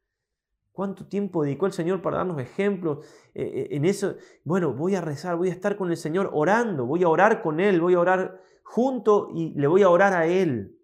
¿Cuánto 0.72 1.08
tiempo 1.08 1.42
dedicó 1.42 1.66
el 1.66 1.72
Señor 1.72 2.04
para 2.04 2.18
darnos 2.18 2.40
ejemplos 2.40 3.00
eh, 3.34 3.42
eh, 3.44 3.68
en 3.72 3.86
eso? 3.86 4.14
Bueno, 4.44 4.72
voy 4.72 4.94
a 4.94 5.02
rezar, 5.02 5.36
voy 5.36 5.50
a 5.50 5.54
estar 5.54 5.76
con 5.76 5.90
el 5.90 5.98
Señor 5.98 6.30
orando, 6.32 6.86
voy 6.86 7.02
a 7.02 7.10
orar 7.10 7.42
con 7.42 7.60
Él, 7.60 7.82
voy 7.82 7.96
a 7.96 8.00
orar 8.00 8.40
junto 8.62 9.30
y 9.34 9.56
le 9.60 9.66
voy 9.66 9.82
a 9.82 9.90
orar 9.90 10.14
a 10.14 10.28
Él. 10.28 10.78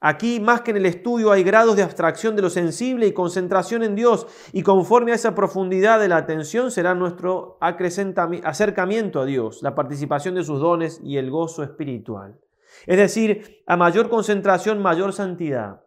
Aquí, 0.00 0.40
más 0.40 0.60
que 0.60 0.72
en 0.72 0.78
el 0.78 0.86
estudio, 0.86 1.32
hay 1.32 1.42
grados 1.42 1.76
de 1.76 1.82
abstracción 1.82 2.36
de 2.36 2.42
lo 2.42 2.50
sensible 2.50 3.06
y 3.06 3.12
concentración 3.12 3.82
en 3.82 3.94
Dios, 3.94 4.26
y 4.52 4.62
conforme 4.62 5.12
a 5.12 5.14
esa 5.14 5.34
profundidad 5.34 6.00
de 6.00 6.08
la 6.08 6.16
atención 6.16 6.70
será 6.70 6.94
nuestro 6.94 7.58
acercamiento 7.60 9.20
a 9.20 9.24
Dios, 9.24 9.62
la 9.62 9.74
participación 9.74 10.34
de 10.34 10.44
sus 10.44 10.60
dones 10.60 11.00
y 11.02 11.16
el 11.16 11.30
gozo 11.30 11.62
espiritual. 11.62 12.38
Es 12.86 12.96
decir, 12.96 13.62
a 13.66 13.76
mayor 13.76 14.08
concentración, 14.08 14.82
mayor 14.82 15.12
santidad, 15.12 15.82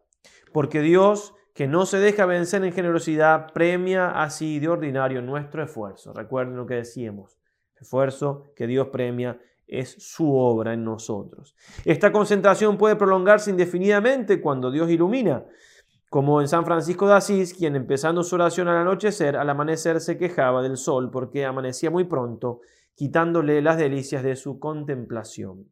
porque 0.51 0.82
Dios, 0.82 1.36
que 1.53 1.68
no 1.68 1.86
se 1.86 1.99
deja 1.99 2.26
vencer 2.26 2.64
en 2.64 2.72
generosidad, 2.72 3.51
premia 3.53 4.10
así 4.22 4.60
de 4.60 4.70
ordinario 4.70 5.22
nuestro 5.22 5.64
esfuerzo. 5.64 6.14
Recuerden 6.14 6.55
lo 6.55 6.66
que 6.66 6.76
decíamos, 6.76 7.38
esfuerzo 7.80 8.43
que 8.55 8.68
Dios 8.68 8.88
premia 8.88 9.39
es 9.68 9.95
su 9.99 10.36
obra 10.36 10.74
en 10.74 10.84
nosotros. 10.84 11.55
Esta 11.86 12.11
concentración 12.11 12.78
puede 12.78 12.95
prolongarse 12.95 13.51
indefinidamente 13.51 14.41
cuando 14.41 14.72
Dios 14.72 14.89
ilumina, 14.89 15.45
como 16.09 16.39
en 16.41 16.47
San 16.47 16.65
Francisco 16.65 17.07
de 17.07 17.15
Asís, 17.15 17.53
quien 17.53 17.76
empezando 17.76 18.24
su 18.24 18.36
oración 18.36 18.70
al 18.70 18.78
anochecer, 18.78 19.36
al 19.36 19.49
amanecer 19.49 19.99
se 19.99 20.18
quejaba 20.18 20.61
del 20.61 20.78
sol 20.78 21.11
porque 21.11 21.45
amanecía 21.45 21.91
muy 21.91 22.05
pronto, 22.05 22.61
quitándole 22.95 23.61
las 23.61 23.78
delicias 23.78 24.24
de 24.24 24.36
su 24.36 24.57
contemplación. 24.59 25.70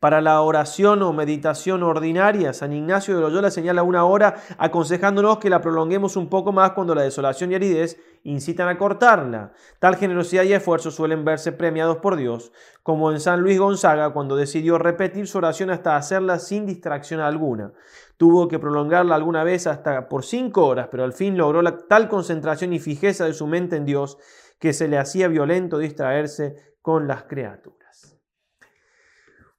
Para 0.00 0.20
la 0.20 0.40
oración 0.42 1.02
o 1.02 1.12
meditación 1.12 1.82
ordinaria, 1.82 2.52
San 2.52 2.72
Ignacio 2.72 3.16
de 3.16 3.20
Loyola 3.20 3.50
señala 3.50 3.82
una 3.82 4.04
hora 4.04 4.36
aconsejándonos 4.56 5.38
que 5.38 5.50
la 5.50 5.60
prolonguemos 5.60 6.16
un 6.16 6.28
poco 6.28 6.52
más 6.52 6.70
cuando 6.70 6.94
la 6.94 7.02
desolación 7.02 7.50
y 7.50 7.56
aridez 7.56 8.00
incitan 8.22 8.68
a 8.68 8.78
cortarla. 8.78 9.52
Tal 9.80 9.96
generosidad 9.96 10.44
y 10.44 10.52
esfuerzo 10.52 10.92
suelen 10.92 11.24
verse 11.24 11.50
premiados 11.50 11.96
por 11.96 12.14
Dios, 12.14 12.52
como 12.84 13.10
en 13.10 13.18
San 13.18 13.40
Luis 13.40 13.58
Gonzaga 13.58 14.10
cuando 14.10 14.36
decidió 14.36 14.78
repetir 14.78 15.26
su 15.26 15.38
oración 15.38 15.70
hasta 15.70 15.96
hacerla 15.96 16.38
sin 16.38 16.64
distracción 16.64 17.20
alguna. 17.20 17.72
Tuvo 18.16 18.46
que 18.46 18.58
prolongarla 18.60 19.16
alguna 19.16 19.42
vez 19.42 19.66
hasta 19.66 20.08
por 20.08 20.24
cinco 20.24 20.66
horas, 20.66 20.88
pero 20.90 21.04
al 21.04 21.12
fin 21.12 21.36
logró 21.36 21.60
la, 21.60 21.76
tal 21.76 22.08
concentración 22.08 22.72
y 22.72 22.78
fijeza 22.78 23.24
de 23.24 23.34
su 23.34 23.46
mente 23.46 23.76
en 23.76 23.84
Dios 23.84 24.18
que 24.58 24.72
se 24.72 24.88
le 24.88 24.98
hacía 24.98 25.28
violento 25.28 25.78
distraerse 25.78 26.56
con 26.82 27.06
las 27.06 27.24
criaturas. 27.24 27.77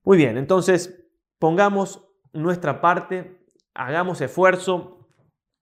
Muy 0.09 0.17
bien, 0.17 0.39
entonces 0.39 1.05
pongamos 1.37 2.03
nuestra 2.33 2.81
parte, 2.81 3.43
hagamos 3.75 4.21
esfuerzo, 4.21 5.07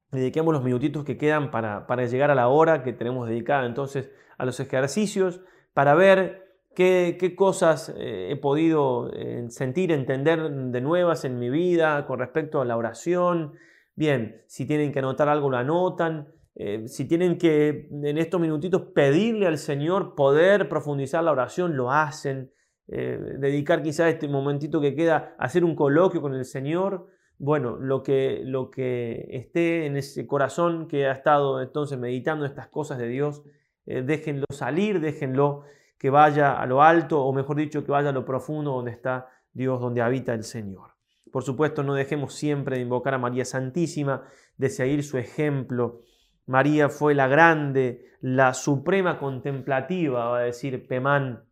dediquemos 0.09 0.53
los 0.53 0.63
minutitos 0.63 1.03
que 1.03 1.17
quedan 1.17 1.51
para, 1.51 2.05
llegar 2.05 2.31
a 2.31 2.35
la 2.35 2.47
hora 2.47 2.81
que 2.81 2.93
tenemos 2.93 3.27
dedicada 3.27 3.65
entonces 3.65 4.09
a 4.37 4.45
los 4.45 4.61
ejercicios, 4.61 5.41
para 5.73 5.95
ver 5.95 6.61
qué, 6.75 7.33
cosas 7.35 7.93
eh, 7.97 8.29
he 8.31 8.37
podido 8.37 9.11
eh, 9.13 9.47
sentir, 9.49 9.91
entender 9.91 10.49
de 10.49 10.79
nuevas 10.79 11.25
en 11.25 11.39
mi 11.39 11.49
vida 11.49 12.05
con 12.05 12.17
respecto 12.17 12.61
a 12.61 12.65
la 12.65 12.77
oración. 12.77 13.51
Bien, 13.97 14.43
si 14.47 14.65
tienen 14.65 14.93
que 14.93 14.99
anotar 14.99 15.27
algo, 15.27 15.49
lo 15.49 15.57
anotan. 15.57 16.29
Eh, 16.55 16.87
si 16.87 17.05
tienen 17.05 17.37
que 17.37 17.89
en 17.91 18.17
estos 18.17 18.39
minutitos 18.39 18.81
pedirle 18.95 19.45
al 19.45 19.57
Señor 19.57 20.15
poder 20.15 20.69
profundizar 20.69 21.21
la 21.21 21.33
oración, 21.33 21.75
lo 21.75 21.91
hacen. 21.91 22.53
Eh, 22.89 23.35
dedicar 23.39 23.83
quizá 23.83 24.07
este 24.07 24.29
momentito 24.29 24.79
que 24.79 24.95
queda 24.95 25.35
a 25.37 25.45
hacer 25.45 25.65
un 25.65 25.75
coloquio 25.75 26.21
con 26.21 26.33
el 26.33 26.45
Señor. 26.45 27.07
Bueno, 27.37 27.77
lo 27.77 28.01
que, 28.01 28.41
lo 28.43 28.71
que 28.71 29.27
esté 29.31 29.85
en 29.85 29.97
ese 29.97 30.25
corazón 30.25 30.87
que 30.87 31.07
ha 31.07 31.11
estado 31.11 31.61
entonces 31.61 31.99
meditando 31.99 32.45
estas 32.45 32.67
cosas 32.67 32.97
de 32.97 33.07
Dios, 33.07 33.43
eh, 33.85 34.01
déjenlo 34.01 34.45
salir, 34.51 34.99
déjenlo 35.01 35.63
que 35.97 36.09
vaya 36.09 36.53
a 36.53 36.65
lo 36.65 36.81
alto, 36.81 37.23
o 37.23 37.33
mejor 37.33 37.57
dicho, 37.57 37.83
que 37.83 37.91
vaya 37.91 38.09
a 38.09 38.13
lo 38.13 38.25
profundo 38.25 38.71
donde 38.71 38.91
está 38.91 39.27
Dios, 39.51 39.81
donde 39.81 40.01
habita 40.01 40.33
el 40.33 40.43
Señor. 40.43 40.91
Por 41.31 41.43
supuesto, 41.43 41.83
no 41.83 41.93
dejemos 41.93 42.33
siempre 42.33 42.77
de 42.77 42.83
invocar 42.83 43.13
a 43.13 43.17
María 43.17 43.45
Santísima, 43.45 44.23
de 44.57 44.69
seguir 44.69 45.03
su 45.03 45.17
ejemplo. 45.17 46.01
María 46.45 46.89
fue 46.89 47.13
la 47.13 47.27
grande, 47.27 48.05
la 48.21 48.53
suprema 48.53 49.19
contemplativa, 49.19 50.29
va 50.29 50.39
a 50.39 50.43
decir 50.43 50.87
Pemán, 50.87 51.46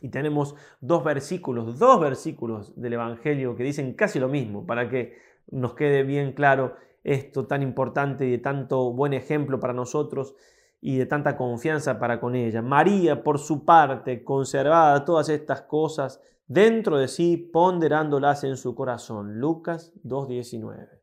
y 0.00 0.08
tenemos 0.08 0.54
dos 0.80 1.04
versículos, 1.04 1.78
dos 1.78 2.00
versículos 2.00 2.80
del 2.80 2.94
Evangelio 2.94 3.56
que 3.56 3.64
dicen 3.64 3.94
casi 3.94 4.18
lo 4.18 4.28
mismo, 4.28 4.66
para 4.66 4.88
que 4.88 5.18
nos 5.50 5.74
quede 5.74 6.02
bien 6.02 6.32
claro 6.32 6.76
esto 7.04 7.46
tan 7.46 7.62
importante 7.62 8.26
y 8.26 8.30
de 8.32 8.38
tanto 8.38 8.92
buen 8.92 9.12
ejemplo 9.12 9.58
para 9.60 9.72
nosotros 9.72 10.34
y 10.80 10.96
de 10.96 11.06
tanta 11.06 11.36
confianza 11.36 11.98
para 11.98 12.20
con 12.20 12.34
ella. 12.34 12.62
María, 12.62 13.22
por 13.22 13.38
su 13.38 13.64
parte, 13.64 14.24
conservaba 14.24 15.04
todas 15.04 15.28
estas 15.28 15.62
cosas 15.62 16.20
dentro 16.46 16.98
de 16.98 17.08
sí, 17.08 17.36
ponderándolas 17.36 18.44
en 18.44 18.56
su 18.56 18.74
corazón. 18.74 19.38
Lucas 19.38 19.92
2.19 20.04 20.99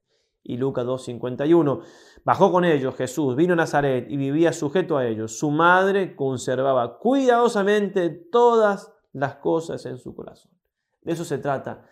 y 0.48 0.58
Lucas 0.58 0.86
2.51. 0.86 1.82
Bajó 2.24 2.52
con 2.52 2.66
ellos 2.66 2.96
Jesús, 2.96 3.36
vino 3.36 3.54
a 3.54 3.58
Nazaret 3.58 4.08
y 4.10 4.16
vivía 4.18 4.54
sujeto 4.54 4.98
a 4.98 5.06
ellos. 5.06 5.38
Su 5.38 5.52
madre 5.52 6.16
conservaba 6.16 6.98
cuidadosamente 6.98 8.10
todas 8.10 8.94
las 9.12 9.36
cosas 9.36 9.86
en 9.86 9.98
su 9.98 10.16
corazón. 10.16 10.52
De 11.02 11.12
eso 11.12 11.26
se 11.26 11.38
trata 11.38 11.84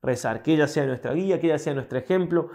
rezar, 0.00 0.42
que 0.42 0.54
ella 0.54 0.68
sea 0.68 0.86
nuestra 0.86 1.12
guía, 1.12 1.40
que 1.40 1.48
ella 1.48 1.58
sea 1.58 1.74
nuestro 1.74 1.98
ejemplo, 1.98 2.50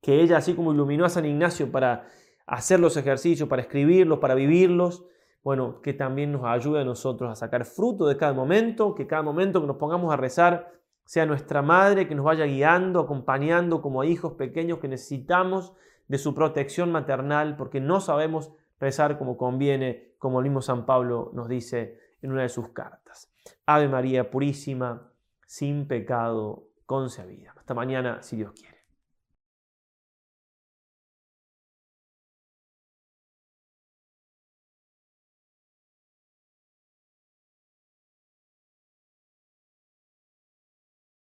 que 0.00 0.20
ella, 0.20 0.38
así 0.38 0.54
como 0.54 0.72
iluminó 0.72 1.04
a 1.04 1.08
San 1.08 1.24
Ignacio 1.24 1.70
para 1.70 2.06
hacer 2.46 2.80
los 2.80 2.96
ejercicios, 2.96 3.48
para 3.48 3.62
escribirlos, 3.62 4.18
para 4.18 4.34
vivirlos, 4.34 5.04
bueno, 5.44 5.80
que 5.80 5.92
también 5.92 6.32
nos 6.32 6.44
ayude 6.44 6.80
a 6.80 6.84
nosotros 6.84 7.30
a 7.30 7.34
sacar 7.36 7.66
fruto 7.66 8.06
de 8.06 8.16
cada 8.16 8.32
momento, 8.32 8.94
que 8.94 9.06
cada 9.06 9.22
momento 9.22 9.60
que 9.60 9.66
nos 9.66 9.76
pongamos 9.76 10.12
a 10.12 10.16
rezar 10.16 10.72
sea 11.04 11.26
nuestra 11.26 11.62
madre 11.62 12.08
que 12.08 12.14
nos 12.14 12.24
vaya 12.24 12.46
guiando, 12.46 13.00
acompañando 13.00 13.82
como 13.82 14.00
a 14.00 14.06
hijos 14.06 14.34
pequeños 14.34 14.78
que 14.78 14.88
necesitamos 14.88 15.72
de 16.08 16.18
su 16.18 16.34
protección 16.34 16.92
maternal, 16.92 17.56
porque 17.56 17.80
no 17.80 18.00
sabemos 18.00 18.52
rezar 18.80 19.18
como 19.18 19.36
conviene, 19.36 20.14
como 20.18 20.40
el 20.40 20.44
mismo 20.44 20.62
San 20.62 20.86
Pablo 20.86 21.30
nos 21.34 21.48
dice 21.48 21.98
en 22.22 22.32
una 22.32 22.42
de 22.42 22.48
sus 22.48 22.70
cartas. 22.70 23.30
Ave 23.66 23.88
María 23.88 24.30
Purísima, 24.30 25.10
sin 25.46 25.86
pecado 25.86 26.68
concebida. 26.86 27.54
Hasta 27.56 27.74
mañana, 27.74 28.22
si 28.22 28.36
Dios 28.36 28.52
quiere. 28.52 28.73